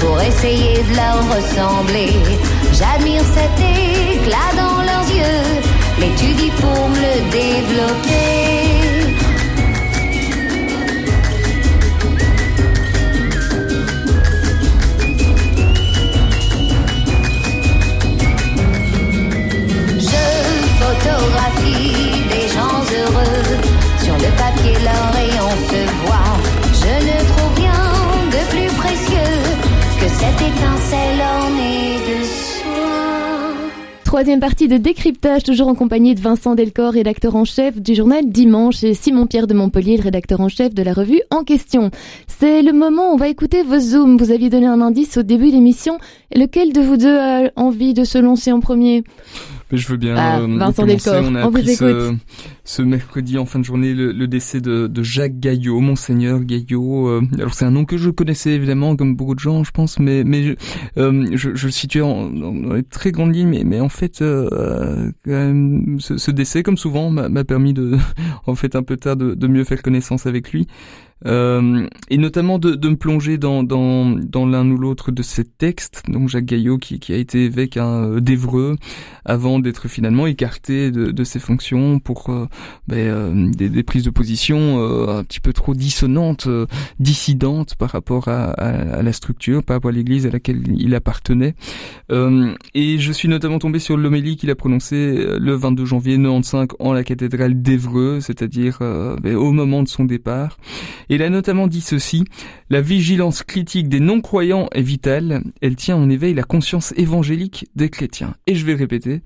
pour 0.00 0.20
essayer 0.20 0.82
de 0.82 0.96
leur 0.96 1.18
ressembler. 1.34 2.12
J'admire 2.72 3.22
cet 3.34 3.58
éclat 3.58 4.52
dans 4.56 4.82
leurs 4.82 5.08
yeux, 5.10 5.42
l'étudie 5.98 6.50
pour 6.60 6.88
me 6.88 6.96
le 6.96 7.30
développer. 7.30 8.36
des 21.66 22.25
Troisième 34.16 34.40
partie 34.40 34.66
de 34.66 34.78
décryptage, 34.78 35.42
toujours 35.42 35.68
en 35.68 35.74
compagnie 35.74 36.14
de 36.14 36.22
Vincent 36.22 36.54
Delcor, 36.54 36.94
rédacteur 36.94 37.36
en 37.36 37.44
chef 37.44 37.78
du 37.82 37.94
journal 37.94 38.26
Dimanche, 38.26 38.82
et 38.82 38.94
Simon 38.94 39.26
Pierre 39.26 39.46
de 39.46 39.52
Montpellier, 39.52 39.98
le 39.98 40.04
rédacteur 40.04 40.40
en 40.40 40.48
chef 40.48 40.72
de 40.72 40.82
la 40.82 40.94
revue 40.94 41.20
En 41.30 41.44
question. 41.44 41.90
C'est 42.26 42.62
le 42.62 42.72
moment 42.72 43.10
où 43.10 43.12
on 43.12 43.18
va 43.18 43.28
écouter 43.28 43.62
vos 43.62 43.78
zooms. 43.78 44.16
Vous 44.16 44.30
aviez 44.30 44.48
donné 44.48 44.64
un 44.64 44.80
indice 44.80 45.18
au 45.18 45.22
début 45.22 45.48
de 45.48 45.56
l'émission. 45.56 45.98
Lequel 46.34 46.72
de 46.72 46.80
vous 46.80 46.96
deux 46.96 47.14
a 47.14 47.50
envie 47.56 47.92
de 47.92 48.04
se 48.04 48.16
lancer 48.16 48.52
en 48.52 48.60
premier? 48.60 49.04
Mais 49.70 49.78
je 49.78 49.88
veux 49.88 49.96
bien 49.96 50.14
ah, 50.16 50.40
euh, 50.40 50.46
Vincent 50.58 50.82
commencer. 50.84 51.10
On 51.22 51.34
a 51.34 51.44
appris 51.44 51.74
ce, 51.74 52.14
ce, 52.64 52.82
mercredi 52.82 53.36
en 53.36 53.46
fin 53.46 53.58
de 53.58 53.64
journée 53.64 53.94
le, 53.94 54.12
le 54.12 54.28
décès 54.28 54.60
de, 54.60 54.86
de, 54.86 55.02
Jacques 55.02 55.40
Gaillot, 55.40 55.80
Monseigneur 55.80 56.40
Gaillot. 56.40 57.08
Euh, 57.08 57.22
alors 57.34 57.54
c'est 57.54 57.64
un 57.64 57.72
nom 57.72 57.84
que 57.84 57.96
je 57.96 58.10
connaissais 58.10 58.50
évidemment, 58.50 58.94
comme 58.96 59.16
beaucoup 59.16 59.34
de 59.34 59.40
gens, 59.40 59.64
je 59.64 59.72
pense, 59.72 59.98
mais 59.98 60.22
mais 60.24 60.42
je, 60.42 60.52
euh, 60.98 61.26
je, 61.32 61.54
je, 61.54 61.66
le 61.66 61.72
situais 61.72 62.02
en, 62.02 62.30
dans 62.30 62.74
les 62.74 62.84
très 62.84 63.10
grandes 63.10 63.34
lignes, 63.34 63.48
mais, 63.48 63.64
mais 63.64 63.80
en 63.80 63.88
fait, 63.88 64.22
euh, 64.22 65.10
ce, 65.26 66.16
ce, 66.16 66.30
décès, 66.30 66.62
comme 66.62 66.76
souvent, 66.76 67.10
m'a 67.10 67.44
permis 67.44 67.72
de, 67.72 67.96
en 68.46 68.54
fait, 68.54 68.76
un 68.76 68.82
peu 68.82 68.96
tard, 68.96 69.16
de, 69.16 69.34
de 69.34 69.46
mieux 69.48 69.64
faire 69.64 69.82
connaissance 69.82 70.26
avec 70.26 70.52
lui. 70.52 70.66
Euh, 71.24 71.88
et 72.10 72.18
notamment 72.18 72.58
de, 72.58 72.74
de, 72.74 72.88
me 72.90 72.96
plonger 72.96 73.38
dans, 73.38 73.62
dans, 73.62 74.10
dans 74.10 74.44
l'un 74.44 74.70
ou 74.70 74.76
l'autre 74.76 75.12
de 75.12 75.22
ces 75.22 75.44
textes. 75.44 76.02
Donc 76.08 76.28
Jacques 76.28 76.44
Gaillot 76.44 76.76
qui, 76.76 77.00
qui 77.00 77.14
a 77.14 77.16
été 77.16 77.46
évêque 77.46 77.78
hein, 77.78 78.20
d'Evreux 78.20 78.76
avant 79.24 79.58
d'être 79.58 79.88
finalement 79.88 80.26
écarté 80.26 80.90
de, 80.90 81.10
de 81.10 81.24
ses 81.24 81.38
fonctions 81.38 81.98
pour 81.98 82.28
euh, 82.28 82.46
ben, 82.86 82.98
euh, 82.98 83.50
des, 83.50 83.68
des, 83.68 83.82
prises 83.82 84.04
de 84.04 84.10
position 84.10 84.78
euh, 84.78 85.18
un 85.18 85.24
petit 85.24 85.40
peu 85.40 85.52
trop 85.52 85.74
dissonantes, 85.74 86.48
dissidentes 87.00 87.74
par 87.76 87.90
rapport 87.90 88.28
à, 88.28 88.50
à, 88.50 89.02
la 89.02 89.12
structure, 89.12 89.62
par 89.62 89.76
rapport 89.76 89.90
à 89.90 89.94
l'Église 89.94 90.26
à 90.26 90.30
laquelle 90.30 90.62
il 90.78 90.94
appartenait. 90.94 91.54
et 92.10 92.98
je 92.98 93.12
suis 93.12 93.28
notamment 93.28 93.58
tombé 93.58 93.78
sur 93.78 93.96
l'homélie 93.96 94.36
qu'il 94.36 94.50
a 94.50 94.54
prononcée 94.54 95.26
le 95.38 95.54
22 95.54 95.84
janvier 95.84 96.16
95 96.16 96.68
en 96.78 96.92
la 96.92 97.04
cathédrale 97.04 97.60
d'Evreux, 97.62 98.20
c'est-à-dire 98.20 98.78
ben, 99.22 99.34
au 99.34 99.52
moment 99.52 99.82
de 99.82 99.88
son 99.88 100.04
départ 100.04 100.58
il 101.08 101.22
a 101.22 101.30
notamment 101.30 101.66
dit 101.66 101.80
ceci, 101.80 102.24
la 102.68 102.80
vigilance 102.80 103.42
critique 103.42 103.88
des 103.88 104.00
non-croyants 104.00 104.68
est 104.72 104.82
vitale, 104.82 105.42
elle 105.60 105.76
tient 105.76 105.96
en 105.96 106.10
éveil 106.10 106.34
la 106.34 106.42
conscience 106.42 106.92
évangélique 106.96 107.68
des 107.76 107.90
chrétiens. 107.90 108.34
Et 108.46 108.54
je 108.54 108.66
vais 108.66 108.74
répéter, 108.74 109.22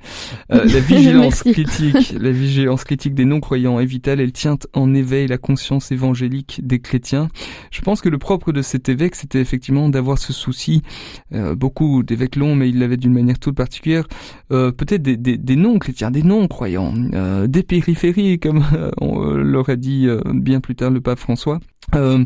euh, 0.53 0.65
la 0.73 0.81
vigilance 0.81 1.43
critique, 1.43 2.15
la 2.19 2.31
vigilance 2.31 2.85
critique 2.85 3.15
des 3.15 3.25
non-croyants 3.25 3.81
est 3.81 3.87
vitale, 3.87 4.21
elle 4.21 4.33
tient 4.33 4.59
en 4.75 4.93
éveil 4.95 5.27
la 5.27 5.39
conscience 5.39 5.91
évangélique 5.91 6.61
des 6.63 6.81
chrétiens. 6.81 7.29
Je 7.71 7.81
pense 7.81 8.03
que 8.03 8.09
le 8.09 8.19
propre 8.19 8.53
de 8.53 8.61
cet 8.63 8.89
évêque, 8.89 9.15
c'était 9.15 9.41
effectivement 9.41 9.89
d'avoir 9.89 10.19
ce 10.19 10.33
souci, 10.33 10.83
euh, 11.33 11.55
beaucoup 11.55 12.03
d'évêques 12.03 12.37
longs, 12.37 12.55
mais 12.55 12.69
il 12.69 12.79
l'avait 12.79 12.99
d'une 12.99 13.15
manière 13.15 13.39
toute 13.39 13.57
particulière, 13.57 14.07
euh, 14.53 14.71
peut-être 14.71 15.03
des, 15.03 15.17
des, 15.17 15.39
des 15.39 15.57
non-chrétiens, 15.57 16.11
des 16.11 16.23
non-croyants, 16.23 16.93
des 17.49 17.63
périphéries, 17.63 18.39
comme 18.39 18.65
on 19.01 19.21
l'aurait 19.21 19.77
dit 19.77 20.07
bien 20.35 20.61
plus 20.61 20.75
tard 20.75 20.91
le 20.91 21.01
pape 21.01 21.19
François. 21.19 21.61
Euh, 21.95 22.25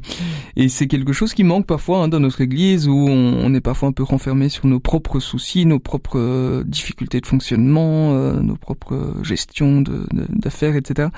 et 0.57 0.69
c'est 0.69 0.87
quelque 0.87 1.13
chose 1.13 1.33
qui 1.33 1.45
manque 1.45 1.67
parfois 1.67 2.03
hein, 2.03 2.09
dans 2.09 2.21
notre 2.21 2.41
Église 2.41 2.87
où 2.89 3.07
on, 3.09 3.55
est 3.55 3.61
parfois 3.61 3.89
un 3.89 3.93
peu 3.93 4.03
renfermé 4.03 4.49
sur 4.49 4.67
nos 4.67 4.81
propres 4.81 5.21
soucis, 5.21 5.65
nos 5.65 5.79
propres 5.79 6.19
euh, 6.19 6.65
difficultés 6.65 7.21
de 7.21 7.27
fonctionnement, 7.27 8.13
euh, 8.13 8.41
nos 8.41 8.57
propres 8.57 9.15
gestions 9.23 9.83
d'affaires, 10.29 10.77
etc 10.77 11.09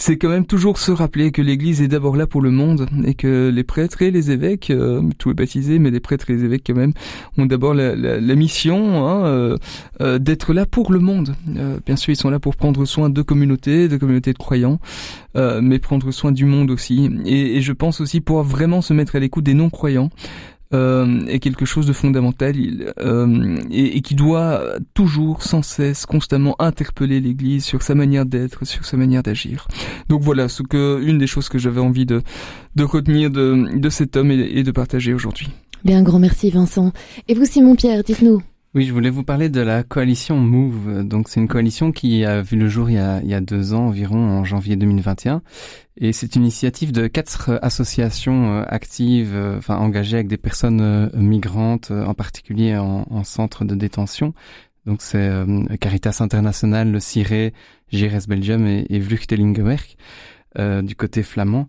c'est 0.00 0.16
quand 0.16 0.30
même 0.30 0.46
toujours 0.46 0.78
se 0.78 0.92
rappeler 0.92 1.30
que 1.30 1.42
l'Église 1.42 1.82
est 1.82 1.88
d'abord 1.88 2.16
là 2.16 2.26
pour 2.26 2.40
le 2.40 2.50
monde 2.50 2.88
et 3.04 3.12
que 3.12 3.50
les 3.54 3.64
prêtres 3.64 4.00
et 4.00 4.10
les 4.10 4.30
évêques, 4.30 4.70
euh, 4.70 5.02
tout 5.18 5.30
est 5.30 5.34
baptisé, 5.34 5.78
mais 5.78 5.90
les 5.90 6.00
prêtres 6.00 6.30
et 6.30 6.36
les 6.36 6.44
évêques 6.44 6.62
quand 6.66 6.74
même 6.74 6.94
ont 7.36 7.44
d'abord 7.44 7.74
la, 7.74 8.34
mission 8.34 9.06
hein, 9.06 9.26
euh, 9.26 9.56
euh, 10.00 10.18
d'être 10.18 10.54
là 10.54 10.64
pour 10.64 10.90
le 10.90 11.00
monde. 11.00 11.34
bien 11.84 11.96
sûr, 11.96 12.14
ils 12.14 12.16
sont 12.16 12.30
là 12.30 12.40
pour 12.40 12.56
prendre 12.56 12.86
soin 12.86 13.10
de 13.10 13.20
communautés, 13.20 13.88
de 13.88 13.98
communautés 13.98 14.32
de 14.32 14.38
croyants, 14.38 14.80
mais 15.34 15.78
prendre 15.78 16.10
soin 16.12 16.32
du 16.32 16.46
monde 16.46 16.70
aussi. 16.70 17.10
Et, 17.26 17.58
et 17.58 17.60
je 17.60 17.72
pense 17.72 18.00
aussi 18.00 18.22
pouvoir 18.22 18.44
vraiment 18.44 18.80
se 18.80 18.94
mettre 18.94 19.16
à 19.16 19.18
l'écoute 19.18 19.44
des 19.44 19.54
non-croyants 19.54 20.08
euh, 20.72 21.26
est 21.26 21.38
quelque 21.40 21.64
chose 21.64 21.86
de 21.86 21.92
fondamental 21.92 22.54
euh, 23.00 23.58
et, 23.70 24.00
qui 24.02 24.14
doit 24.14 24.62
toujours, 24.94 25.42
sans 25.42 25.62
cesse, 25.62 26.06
constamment 26.06 26.54
interpeller 26.58 27.20
l'Église 27.20 27.64
sur 27.64 27.82
sa 27.82 27.94
manière 27.94 28.26
d'être, 28.26 28.64
sur 28.64 28.84
sa 28.84 28.96
manière 28.96 29.22
d'agir. 29.22 29.66
Donc 30.08 30.22
voilà, 30.22 30.48
ce 30.48 30.62
que 30.62 31.02
une 31.02 31.18
des 31.18 31.26
choses 31.26 31.48
que 31.48 31.58
j'avais 31.58 31.80
envie 31.80 32.06
de 32.06 32.22
de 32.76 32.84
retenir 32.84 33.30
de 33.30 33.76
de 33.76 33.88
cet 33.90 34.16
homme 34.16 34.30
et, 34.30 34.38
et 34.38 34.62
de 34.62 34.70
partager 34.70 35.12
aujourd'hui. 35.12 35.48
Bien, 35.84 36.02
grand 36.02 36.18
merci 36.18 36.50
Vincent. 36.50 36.92
Et 37.28 37.34
vous 37.34 37.46
Simon 37.46 37.74
Pierre, 37.74 38.04
dites-nous. 38.04 38.42
Oui, 38.72 38.84
je 38.84 38.92
voulais 38.92 39.10
vous 39.10 39.24
parler 39.24 39.48
de 39.48 39.60
la 39.60 39.82
coalition 39.82 40.36
Move. 40.36 41.02
Donc, 41.02 41.28
c'est 41.28 41.40
une 41.40 41.48
coalition 41.48 41.90
qui 41.90 42.24
a 42.24 42.40
vu 42.40 42.56
le 42.56 42.68
jour 42.68 42.88
il 42.88 42.94
y 42.94 42.98
a, 42.98 43.20
il 43.20 43.28
y 43.28 43.34
a 43.34 43.40
deux 43.40 43.74
ans 43.74 43.88
environ, 43.88 44.18
en 44.18 44.44
janvier 44.44 44.76
2021. 44.76 45.42
Et 45.96 46.12
c'est 46.12 46.36
une 46.36 46.42
initiative 46.42 46.92
de 46.92 47.08
quatre 47.08 47.58
associations 47.62 48.60
euh, 48.60 48.64
actives, 48.68 49.34
euh, 49.34 49.58
enfin 49.58 49.76
engagées 49.76 50.18
avec 50.18 50.28
des 50.28 50.36
personnes 50.36 50.80
euh, 50.80 51.08
migrantes, 51.14 51.90
en 51.90 52.14
particulier 52.14 52.76
en, 52.76 53.08
en 53.10 53.24
centre 53.24 53.64
de 53.64 53.74
détention. 53.74 54.34
Donc, 54.86 55.02
c'est 55.02 55.28
Caritas 55.80 56.18
International, 56.20 56.92
le 56.92 57.00
CIRE, 57.00 57.50
GRS 57.92 58.28
Belgium 58.28 58.68
et, 58.68 58.86
et 58.88 59.00
Vluchtelingenwerk. 59.00 59.96
Euh, 60.58 60.82
du 60.82 60.96
côté 60.96 61.22
flamand. 61.22 61.68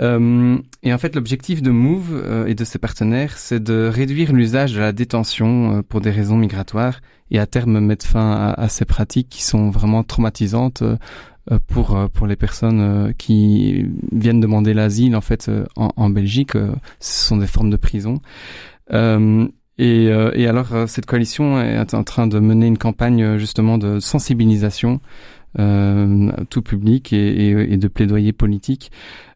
Euh, 0.00 0.56
et 0.82 0.94
en 0.94 0.96
fait, 0.96 1.14
l'objectif 1.14 1.60
de 1.60 1.70
Move 1.70 2.12
euh, 2.14 2.46
et 2.46 2.54
de 2.54 2.64
ses 2.64 2.78
partenaires, 2.78 3.36
c'est 3.36 3.62
de 3.62 3.90
réduire 3.92 4.32
l'usage 4.32 4.72
de 4.72 4.80
la 4.80 4.92
détention 4.92 5.82
pour 5.86 6.00
des 6.00 6.10
raisons 6.10 6.38
migratoires 6.38 7.02
et 7.30 7.38
à 7.38 7.44
terme 7.44 7.78
mettre 7.80 8.06
fin 8.06 8.54
à, 8.56 8.68
ces 8.70 8.86
pratiques 8.86 9.28
qui 9.28 9.42
sont 9.42 9.68
vraiment 9.68 10.02
traumatisantes 10.02 10.82
pour 11.66 12.08
pour 12.14 12.26
les 12.26 12.36
personnes 12.36 13.12
qui 13.18 13.84
viennent 14.12 14.40
demander 14.40 14.72
l'asile 14.72 15.14
en 15.14 15.20
fait 15.20 15.50
en, 15.76 15.90
en 15.94 16.08
Belgique. 16.08 16.52
ce 16.52 17.26
sont 17.26 17.36
des 17.36 17.46
formes 17.46 17.70
de 17.70 17.76
prison. 17.76 18.22
Et, 19.78 20.04
et, 20.04 20.46
alors, 20.46 20.68
cette 20.86 21.06
coalition 21.06 21.60
est 21.60 21.94
en 21.94 22.04
train 22.04 22.26
de 22.26 22.38
mener 22.38 22.66
une 22.66 22.78
campagne 22.78 23.36
justement 23.36 23.76
de 23.76 24.00
sensibilisation 24.00 25.00
euh, 25.00 25.41
tout 25.54 26.62
public 26.62 27.12
et, 27.12 27.48
et, 27.48 27.72
et, 27.72 27.76
de 27.76 27.88
plaidoyer 27.88 28.32
politique, 28.32 28.90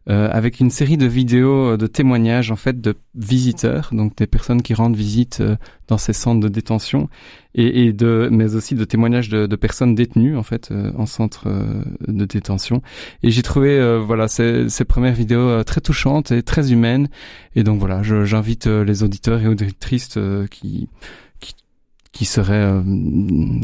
euh, 0.09 0.29
avec 0.31 0.61
une 0.61 0.69
série 0.69 0.95
de 0.95 1.05
vidéos 1.05 1.75
de 1.75 1.85
témoignages 1.85 2.49
en 2.49 2.55
fait 2.55 2.79
de 2.79 2.95
visiteurs, 3.13 3.89
donc 3.91 4.15
des 4.15 4.25
personnes 4.25 4.61
qui 4.61 4.73
rendent 4.73 4.95
visite 4.95 5.39
euh, 5.41 5.57
dans 5.89 5.97
ces 5.97 6.13
centres 6.13 6.39
de 6.39 6.47
détention, 6.47 7.09
et, 7.55 7.87
et 7.87 7.91
de, 7.91 8.29
mais 8.31 8.55
aussi 8.55 8.73
de 8.73 8.85
témoignages 8.85 9.27
de, 9.27 9.47
de 9.47 9.55
personnes 9.57 9.95
détenues 9.95 10.37
en 10.37 10.43
fait 10.43 10.69
euh, 10.71 10.93
en 10.97 11.05
centre 11.05 11.49
de 12.07 12.23
détention. 12.23 12.81
Et 13.21 13.31
j'ai 13.31 13.41
trouvé 13.41 13.99
voilà 13.99 14.29
ces, 14.29 14.69
ces, 14.69 14.85
premières 14.85 15.13
vidéos 15.13 15.61
très 15.65 15.81
touchantes 15.81 16.31
et 16.31 16.41
très 16.41 16.71
humaines. 16.71 17.09
Et 17.57 17.63
donc 17.63 17.79
voilà, 17.79 18.01
j'invite 18.01 18.67
les 18.67 19.03
auditeurs 19.03 19.41
et 19.41 19.47
auditrices 19.47 20.17
qui 20.51 20.87
qui 22.11 22.25
serait 22.25 22.53
euh, 22.53 22.81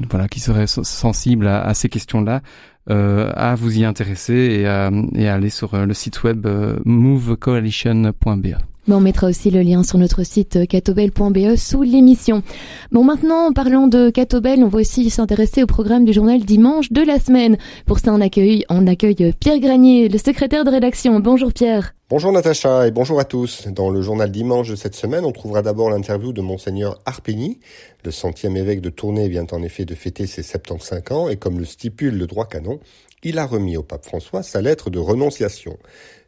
voilà 0.09 0.27
qui 0.27 0.39
serait 0.39 0.67
sensible 0.67 1.47
à, 1.47 1.61
à 1.61 1.73
ces 1.73 1.89
questions-là 1.89 2.41
euh, 2.89 3.31
à 3.35 3.55
vous 3.55 3.79
y 3.79 3.85
intéresser 3.85 4.33
et 4.33 4.67
à, 4.67 4.91
et 5.15 5.29
à 5.29 5.35
aller 5.35 5.49
sur 5.49 5.73
euh, 5.73 5.85
le 5.85 5.93
site 5.93 6.23
web 6.23 6.45
euh, 6.45 6.79
movecoalition.be. 8.87 8.93
on 8.93 8.99
mettra 8.99 9.27
aussi 9.27 9.51
le 9.51 9.61
lien 9.61 9.83
sur 9.83 9.97
notre 9.97 10.23
site 10.23 10.67
catobel.be 10.67 11.55
sous 11.55 11.81
l'émission. 11.83 12.43
Bon, 12.91 13.03
maintenant, 13.03 13.51
parlant 13.53 13.87
de 13.87 14.09
Catobel, 14.09 14.63
on 14.63 14.67
va 14.67 14.79
aussi 14.79 15.09
s'intéresser 15.09 15.63
au 15.63 15.67
programme 15.67 16.05
du 16.05 16.13
journal 16.13 16.41
dimanche 16.41 16.91
de 16.91 17.01
la 17.01 17.19
semaine. 17.19 17.57
Pour 17.85 17.99
ça, 17.99 18.13
on 18.13 18.21
accueille, 18.21 18.65
on 18.69 18.87
accueille 18.87 19.33
Pierre 19.39 19.59
Granier, 19.59 20.09
le 20.09 20.17
secrétaire 20.17 20.63
de 20.63 20.69
rédaction. 20.69 21.19
Bonjour 21.19 21.53
Pierre. 21.53 21.93
Bonjour 22.09 22.31
Natacha 22.31 22.85
et 22.85 22.91
bonjour 22.91 23.19
à 23.19 23.25
tous. 23.25 23.67
Dans 23.69 23.89
le 23.89 24.01
journal 24.01 24.29
dimanche 24.29 24.69
de 24.69 24.75
cette 24.75 24.93
semaine, 24.93 25.25
on 25.25 25.31
trouvera 25.31 25.63
d'abord 25.63 25.89
l'interview 25.89 26.31
de 26.31 26.41
Monseigneur 26.41 27.01
Arpigny. 27.05 27.59
Le 28.05 28.11
centième 28.11 28.55
évêque 28.55 28.81
de 28.81 28.89
Tournai 28.89 29.29
vient 29.29 29.47
en 29.51 29.63
effet 29.63 29.85
de 29.85 29.95
fêter 29.95 30.27
ses 30.27 30.43
75 30.43 31.01
ans 31.11 31.29
et 31.29 31.37
comme 31.37 31.57
le 31.57 31.65
stipule 31.65 32.17
le 32.17 32.27
droit 32.27 32.45
canon, 32.45 32.79
il 33.23 33.39
a 33.39 33.45
remis 33.45 33.77
au 33.77 33.83
pape 33.83 34.05
François 34.05 34.43
sa 34.43 34.61
lettre 34.61 34.89
de 34.89 34.99
renonciation. 34.99 35.77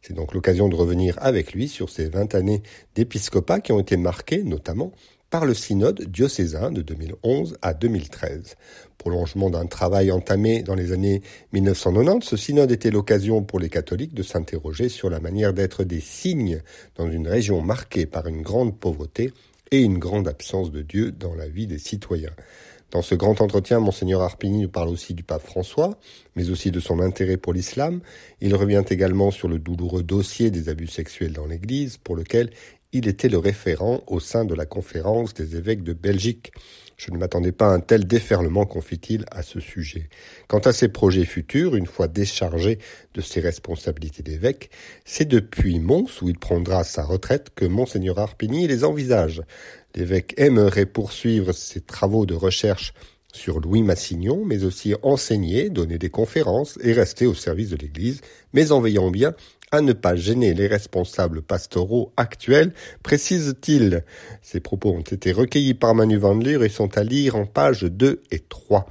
C'est 0.08 0.14
donc 0.14 0.36
l'occasion 0.36 0.70
de 0.70 0.76
revenir 0.76 1.18
avec 1.20 1.54
lui 1.54 1.68
sur 1.68 1.90
ces 1.90 2.10
20 2.10 2.36
années 2.36 2.62
d'épiscopat 2.94 3.60
qui 3.60 3.72
ont 3.72 3.80
été 3.80 3.98
marquées 3.98 4.44
notamment 4.44 4.92
par 5.32 5.46
le 5.46 5.56
synode 5.56 6.04
diocésain 6.04 6.70
de 6.70 6.84
2011 6.84 7.58
à 7.64 7.74
2013. 7.74 8.56
Prolongement 9.00 9.50
d'un 9.50 9.66
travail 9.66 10.12
entamé 10.12 10.62
dans 10.62 10.76
les 10.76 10.92
années 10.92 11.24
1990, 11.54 12.24
ce 12.24 12.38
synode 12.38 12.72
était 12.72 12.92
l'occasion 12.92 13.42
pour 13.42 13.60
les 13.60 13.70
catholiques 13.70 14.14
de 14.14 14.22
s'interroger 14.22 14.90
sur 14.90 15.10
la 15.10 15.20
manière 15.20 15.54
d'être 15.54 15.84
des 15.84 16.02
signes 16.02 16.62
dans 16.98 17.10
une 17.10 17.28
région 17.28 17.62
marquée 17.62 18.06
par 18.06 18.28
une 18.28 18.44
grande 18.44 18.80
pauvreté 18.80 19.34
et 19.72 19.80
une 19.82 19.98
grande 19.98 20.28
absence 20.28 20.72
de 20.72 20.84
Dieu 20.84 21.12
dans 21.12 21.34
la 21.34 21.48
vie 21.48 21.66
des 21.66 21.80
citoyens. 21.80 22.36
Dans 22.96 23.02
ce 23.02 23.14
grand 23.14 23.42
entretien, 23.42 23.82
Monseigneur 23.82 24.22
Arpini 24.22 24.62
nous 24.62 24.70
parle 24.70 24.88
aussi 24.88 25.14
du 25.14 25.22
pape 25.22 25.46
François, 25.46 26.00
mais 26.38 26.50
aussi 26.50 26.72
de 26.72 26.80
son 26.80 27.02
intérêt 27.02 27.36
pour 27.36 27.52
l'islam. 27.52 28.00
Il 28.40 28.56
revient 28.56 28.86
également 28.90 29.32
sur 29.32 29.50
le 29.50 29.60
douloureux 29.60 30.02
dossier 30.02 30.50
des 30.50 30.70
abus 30.70 30.88
sexuels 30.88 31.34
dans 31.34 31.46
l'Église, 31.46 31.98
pour 31.98 32.16
lequel 32.16 32.52
il 32.94 33.10
était 33.10 33.28
le 33.28 33.38
référent 33.38 34.00
au 34.08 34.22
sein 34.22 34.46
de 34.46 34.56
la 34.56 34.66
conférence 34.66 35.34
des 35.34 35.58
évêques 35.58 35.84
de 35.84 35.92
Belgique. 35.92 36.54
Je 36.98 37.12
ne 37.12 37.18
m'attendais 37.18 37.52
pas 37.52 37.68
à 37.68 37.74
un 37.74 37.80
tel 37.80 38.08
déferlement, 38.08 38.66
confie-t-il, 38.66 39.26
à 39.32 39.44
ce 39.44 39.60
sujet. 39.60 40.10
Quant 40.48 40.60
à 40.60 40.72
ses 40.72 40.88
projets 40.88 41.26
futurs, 41.26 41.76
une 41.76 41.88
fois 41.88 42.08
déchargé 42.08 42.80
de 43.14 43.22
ses 43.22 43.42
responsabilités 43.42 44.24
d'évêque, 44.24 44.70
c'est 45.04 45.28
depuis 45.28 45.80
Mons, 45.80 46.22
où 46.22 46.30
il 46.30 46.40
prendra 46.40 46.84
sa 46.84 47.04
retraite, 47.04 47.50
que 47.54 47.66
Monseigneur 47.66 48.18
Arpigny 48.20 48.68
les 48.68 48.86
envisage. 48.86 49.42
L'évêque 49.94 50.34
aimerait 50.38 50.86
poursuivre 50.86 51.52
ses 51.52 51.82
travaux 51.82 52.26
de 52.26 52.34
recherche 52.34 52.94
sur 53.34 53.60
Louis 53.60 53.84
Massignon, 53.84 54.44
mais 54.46 54.64
aussi 54.64 54.96
enseigner, 55.04 55.70
donner 55.70 55.98
des 55.98 56.10
conférences 56.10 56.80
et 56.82 56.94
rester 56.94 57.26
au 57.26 57.34
service 57.34 57.70
de 57.70 57.76
l'Église, 57.76 58.22
mais 58.54 58.72
en 58.72 58.80
veillant 58.80 59.12
bien 59.12 59.36
ne 59.82 59.94
pas 59.94 60.16
gêner 60.16 60.54
les 60.54 60.68
responsables 60.68 61.42
pastoraux 61.42 62.14
actuels, 62.18 62.74
précise-t-il. 63.04 64.04
Ces 64.42 64.60
propos 64.60 64.92
ont 64.92 65.02
été 65.02 65.32
recueillis 65.32 65.74
par 65.74 65.96
Manu 65.96 66.18
Van 66.18 66.40
et 66.40 66.70
sont 66.70 66.98
à 66.98 67.04
lire 67.04 67.36
en 67.36 67.46
pages 67.46 67.84
2 67.84 68.24
et 68.32 68.40
3. 68.40 68.86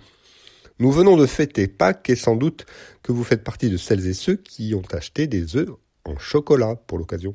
Nous 0.81 0.91
venons 0.91 1.17
de 1.17 1.27
fêter 1.27 1.69
Pâques 1.69 2.11
et 2.11 2.17
sans 2.17 2.37
doute 2.37 2.67
que 3.03 3.13
vous 3.13 3.25
faites 3.25 3.45
partie 3.45 3.71
de 3.71 3.77
celles 3.77 4.07
et 4.07 4.15
ceux 4.15 4.37
qui 4.37 4.75
ont 4.75 4.83
acheté 4.93 5.27
des 5.27 5.57
œufs 5.57 5.71
en 6.05 6.19
chocolat 6.19 6.75
pour 6.87 6.99
l'occasion. 6.99 7.35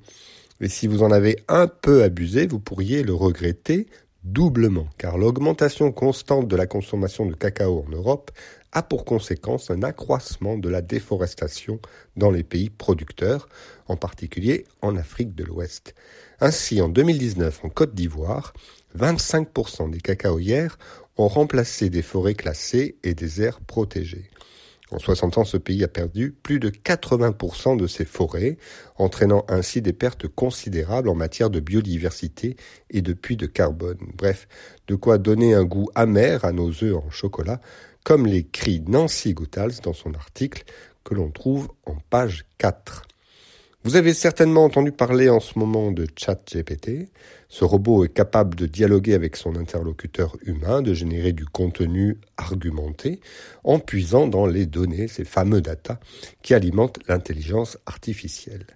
Et 0.62 0.68
si 0.68 0.88
vous 0.88 1.04
en 1.04 1.12
avez 1.12 1.38
un 1.47 1.68
peu 1.68 2.04
abusé, 2.04 2.47
vous 2.47 2.60
pourriez 2.60 3.04
le 3.04 3.14
regretter 3.14 3.88
doublement, 4.24 4.88
car 4.97 5.18
l'augmentation 5.18 5.91
constante 5.91 6.47
de 6.47 6.56
la 6.56 6.68
consommation 6.68 7.26
de 7.26 7.34
cacao 7.34 7.86
en 7.88 7.91
Europe 7.91 8.32
a 8.72 8.84
pour 8.84 9.05
conséquence 9.05 9.72
un 9.72 9.84
accroissement 9.84 10.57
de 10.57 10.70
la 10.70 10.82
déforestation 10.82 11.80
dans 12.15 12.32
les 12.32 12.43
pays 12.43 12.70
producteurs, 12.70 13.49
en 13.88 13.95
particulier 13.95 14.65
en 14.82 14.95
Afrique 14.95 15.36
de 15.36 15.43
l'Ouest. 15.43 15.95
Ainsi, 16.39 16.82
en 16.82 16.89
2019, 16.89 17.65
en 17.65 17.70
Côte 17.70 17.95
d'Ivoire, 17.95 18.53
25% 18.97 19.89
des 19.89 19.99
cacaoyères 19.99 20.78
ont 21.17 21.28
remplacé 21.28 21.89
des 21.89 22.01
forêts 22.01 22.36
classées 22.36 22.97
et 23.03 23.13
des 23.13 23.41
aires 23.41 23.59
protégées. 23.61 24.30
En 24.91 24.97
60 24.97 25.38
ans, 25.38 25.45
ce 25.45 25.57
pays 25.57 25.84
a 25.84 25.88
perdu 25.88 26.32
plus 26.32 26.59
de 26.59 26.70
80% 26.70 27.78
de 27.78 27.86
ses 27.86 28.05
forêts, 28.05 28.57
entraînant 28.95 29.45
ainsi 29.47 29.84
des 29.84 29.93
pertes 29.93 30.28
considérables 30.28 31.09
en 31.09 31.15
matière 31.15 31.51
de 31.51 31.59
biodiversité 31.59 32.55
et 32.89 33.03
de 33.03 33.13
puits 33.13 33.38
de 33.38 33.45
carbone. 33.45 33.99
Bref, 34.15 34.47
de 34.88 34.95
quoi 34.95 35.20
donner 35.20 35.53
un 35.53 35.63
goût 35.63 35.89
amer 35.93 36.43
à 36.43 36.51
nos 36.51 36.72
œufs 36.84 36.95
en 36.95 37.09
chocolat, 37.11 37.61
comme 38.04 38.26
l'écrit 38.26 38.82
Nancy 38.88 39.34
Goethals 39.34 39.82
dans 39.84 39.93
son 39.93 40.14
article 40.14 40.64
que 41.04 41.14
l'on 41.14 41.32
trouve 41.32 41.70
en 41.86 41.95
page 42.10 42.45
4. 42.58 43.04
Vous 43.86 43.95
avez 43.95 44.14
certainement 44.14 44.66
entendu 44.66 44.91
parler 44.91 45.30
en 45.30 45.39
ce 45.39 45.58
moment 45.58 45.93
de 45.93 46.06
ChatGPT. 46.14 47.10
Ce 47.47 47.64
robot 47.64 48.04
est 48.04 48.14
capable 48.14 48.56
de 48.56 48.66
dialoguer 48.66 49.14
avec 49.14 49.38
son 49.38 49.56
interlocuteur 49.56 50.36
humain, 50.43 50.82
de 50.82 50.93
générer 50.93 51.32
du 51.32 51.45
contenu 51.45 52.18
argumenté 52.36 53.22
en 53.64 53.80
puisant 53.80 54.28
dans 54.28 54.45
les 54.45 54.66
données, 54.66 55.08
ces 55.08 55.24
fameux 55.24 55.62
data 55.62 55.97
qui 56.41 56.54
alimentent 56.54 57.00
l'intelligence 57.08 57.78
artificielle. 57.86 58.68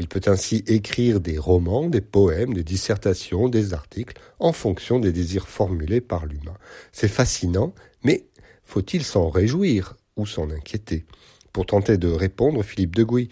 Il 0.00 0.08
peut 0.08 0.22
ainsi 0.26 0.64
écrire 0.66 1.20
des 1.20 1.38
romans, 1.38 1.88
des 1.88 2.00
poèmes, 2.00 2.54
des 2.54 2.64
dissertations, 2.64 3.48
des 3.48 3.72
articles 3.72 4.20
en 4.38 4.52
fonction 4.52 4.98
des 4.98 5.12
désirs 5.12 5.46
formulés 5.46 6.00
par 6.00 6.26
l'humain. 6.26 6.56
C'est 6.90 7.06
fascinant, 7.06 7.72
mais 8.02 8.24
faut-il 8.70 9.02
s'en 9.02 9.28
réjouir 9.30 9.96
ou 10.16 10.26
s'en 10.26 10.48
inquiéter? 10.48 11.04
Pour 11.52 11.66
tenter 11.66 11.98
de 11.98 12.06
répondre, 12.06 12.62
Philippe 12.62 12.94
Degouy 12.94 13.28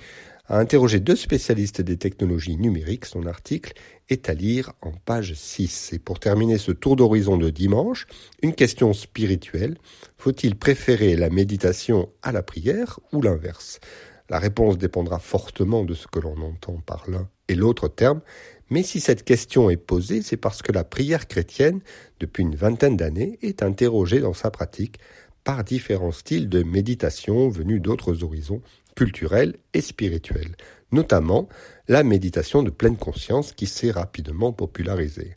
a 0.49 0.59
interrogé 0.59 0.99
deux 0.99 1.15
spécialistes 1.15 1.81
des 1.81 1.97
technologies 1.97 2.57
numériques. 2.57 3.05
Son 3.05 3.25
article 3.25 3.75
est 4.09 4.29
à 4.29 4.35
lire 4.35 4.73
en 4.81 4.91
page 4.91 5.35
6. 5.35 5.93
Et 5.93 6.01
pour 6.01 6.19
terminer 6.19 6.59
ce 6.59 6.73
tour 6.73 6.97
d'horizon 6.97 7.37
de 7.37 7.51
dimanche, 7.51 8.09
une 8.43 8.55
question 8.55 8.93
spirituelle. 8.93 9.79
Faut-il 10.17 10.57
préférer 10.57 11.15
la 11.15 11.31
méditation 11.31 12.11
à 12.23 12.33
la 12.33 12.43
prière 12.43 12.99
ou 13.13 13.23
l'inverse? 13.23 13.79
La 14.31 14.41
réponse 14.41 14.77
dépendra 14.77 15.21
fortement 15.21 15.85
de 15.85 15.95
ce 15.95 16.09
que 16.09 16.19
l'on 16.19 16.41
entend 16.43 16.83
par 16.85 17.09
l'un 17.09 17.29
et 17.47 17.55
l'autre 17.55 17.87
terme. 17.87 18.23
Mais 18.71 18.83
si 18.83 19.01
cette 19.01 19.25
question 19.25 19.71
est 19.71 19.79
posée, 19.79 20.21
c'est 20.21 20.37
parce 20.37 20.63
que 20.63 20.73
la 20.73 20.85
prière 20.85 21.29
chrétienne, 21.29 21.81
depuis 22.21 22.43
une 22.43 22.57
vingtaine 22.57 22.97
d'années, 22.97 23.39
est 23.41 23.63
interrogée 23.63 24.21
dans 24.21 24.35
sa 24.35 24.51
pratique 24.51 24.99
par 25.45 25.65
différents 25.65 26.13
styles 26.13 26.49
de 26.49 26.63
méditation 26.63 27.49
venus 27.49 27.81
d'autres 27.81 28.23
horizons 28.25 28.63
culturelle 28.99 29.55
et 29.75 29.81
spirituelle, 29.81 30.57
notamment 30.91 31.49
la 31.87 32.03
méditation 32.03 32.65
de 32.65 32.71
pleine 32.71 32.97
conscience 32.97 33.53
qui 33.53 33.67
s'est 33.67 33.93
rapidement 33.93 34.53
popularisée. 34.53 35.37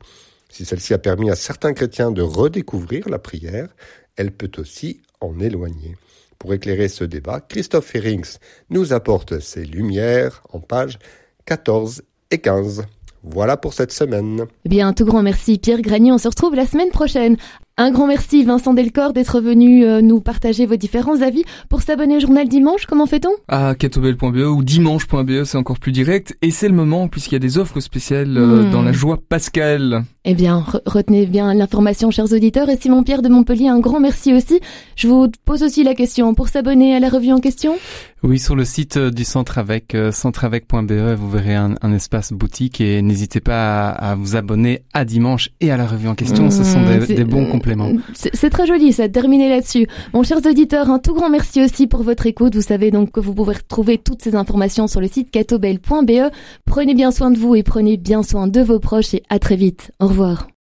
Si 0.50 0.66
celle-ci 0.66 0.96
a 0.96 0.98
permis 0.98 1.30
à 1.30 1.36
certains 1.36 1.74
chrétiens 1.74 2.10
de 2.10 2.24
redécouvrir 2.24 3.08
la 3.08 3.20
prière, 3.20 3.70
elle 4.16 4.32
peut 4.32 4.52
aussi 4.58 5.02
en 5.20 5.40
éloigner. 5.40 5.96
Pour 6.40 6.56
éclairer 6.56 6.88
ce 6.88 7.04
débat, 7.04 7.40
Christophe 7.40 7.94
Herrings 7.94 8.40
nous 8.72 8.94
apporte 8.94 9.40
ses 9.40 9.64
lumières 9.64 10.42
en 10.52 10.60
pages 10.60 10.98
14 11.46 12.02
et 12.32 12.40
15. 12.40 12.86
Voilà 13.24 13.58
pour 13.58 13.74
cette 13.74 13.92
semaine. 13.92 14.48
Eh 14.66 14.70
bien, 14.70 14.92
tout 14.94 15.06
grand 15.06 15.22
merci 15.22 15.60
Pierre 15.60 15.82
Granier. 15.82 16.12
On 16.12 16.18
se 16.18 16.28
retrouve 16.28 16.56
la 16.56 16.66
semaine 16.66 16.90
prochaine. 16.90 17.38
Un 17.82 17.90
grand 17.90 18.06
merci 18.06 18.44
Vincent 18.44 18.76
Delcor 18.76 19.12
d'être 19.12 19.42
venu 19.42 19.84
euh, 19.86 20.02
nous 20.02 20.22
partager 20.22 20.68
vos 20.68 20.76
différents 20.76 21.24
avis. 21.24 21.44
Pour 21.68 21.82
s'abonner 21.82 22.18
au 22.18 22.20
journal 22.20 22.48
Dimanche, 22.48 22.86
comment 22.86 23.08
fait-on? 23.08 23.32
À 23.48 23.74
catobel.be 23.74 24.38
ou 24.38 24.64
dimanche.be, 24.64 25.46
c'est 25.46 25.58
encore 25.58 25.80
plus 25.80 25.92
direct. 25.92 26.38
Et 26.44 26.52
c'est 26.52 26.68
le 26.68 26.76
moment 26.76 27.08
puisqu'il 27.08 27.34
y 27.34 27.36
a 27.38 27.40
des 27.40 27.58
offres 27.58 27.80
spéciales 27.80 28.38
euh, 28.38 28.66
hmm. 28.66 28.70
dans 28.70 28.84
la 28.84 28.92
joie 28.92 29.18
pascale. 29.18 30.04
Eh 30.26 30.36
bien, 30.36 30.64
retenez 30.86 31.26
bien 31.26 31.56
l'information, 31.56 32.12
chers 32.12 32.32
auditeurs. 32.32 32.70
Et 32.70 32.78
Simon 32.78 33.02
Pierre 33.02 33.24
de 33.24 33.30
Montpellier, 33.30 33.70
un 33.70 33.80
grand 33.80 34.00
merci 34.00 34.32
aussi. 34.32 34.60
Je 34.96 35.08
vous 35.08 35.32
pose 35.44 35.64
aussi 35.64 35.84
la 35.84 35.96
question 35.96 36.36
pour 36.36 36.50
s'abonner 36.50 36.96
à 36.96 37.00
la 37.00 37.10
revue 37.10 37.32
en 37.32 37.40
question? 37.40 37.74
Oui, 38.22 38.38
sur 38.38 38.56
le 38.56 38.64
site 38.64 38.98
euh, 38.98 39.10
du 39.10 39.24
centre 39.24 39.58
avec 39.58 39.98
centreavec.be, 40.12 41.16
vous 41.18 41.32
verrez 41.32 41.56
un, 41.56 41.76
espace 41.92 42.32
boutique 42.32 42.80
et 42.80 43.02
n'hésitez 43.02 43.40
pas 43.40 43.90
à, 43.90 44.14
vous 44.14 44.36
abonner 44.36 44.84
à 44.94 45.04
dimanche 45.04 45.50
et 45.60 45.72
à 45.72 45.78
la 45.78 45.88
revue 45.88 46.08
en 46.08 46.14
question. 46.14 46.52
Ce 46.52 46.64
sont 46.64 46.86
des, 46.86 47.16
des 47.16 47.24
bons 47.24 47.50
compléments 47.50 47.71
c'est 48.14 48.50
très 48.50 48.68
joli, 48.68 48.94
ça, 48.94 49.10
terminer 49.10 49.50
là-dessus. 49.50 49.88
Mon 50.14 50.24
chers 50.24 50.46
auditeurs, 50.46 50.90
un 50.90 51.00
tout 51.00 51.14
grand 51.14 51.30
merci 51.30 51.64
aussi 51.64 51.88
pour 51.88 52.04
votre 52.04 52.26
écoute. 52.26 52.56
Vous 52.56 52.62
savez 52.62 52.92
donc 52.92 53.12
que 53.12 53.20
vous 53.20 53.34
pouvez 53.34 53.54
retrouver 53.54 53.98
toutes 53.98 54.22
ces 54.22 54.36
informations 54.36 54.88
sur 54.88 55.02
le 55.02 55.08
site 55.08 55.32
catobel.be. 55.32 56.32
Prenez 56.66 56.94
bien 56.94 57.12
soin 57.12 57.32
de 57.32 57.38
vous 57.38 57.56
et 57.56 57.64
prenez 57.64 57.98
bien 57.98 58.24
soin 58.24 58.48
de 58.48 58.62
vos 58.62 58.80
proches 58.80 59.14
et 59.14 59.24
à 59.30 59.40
très 59.40 59.56
vite. 59.56 59.92
Au 60.00 60.08
revoir. 60.08 60.52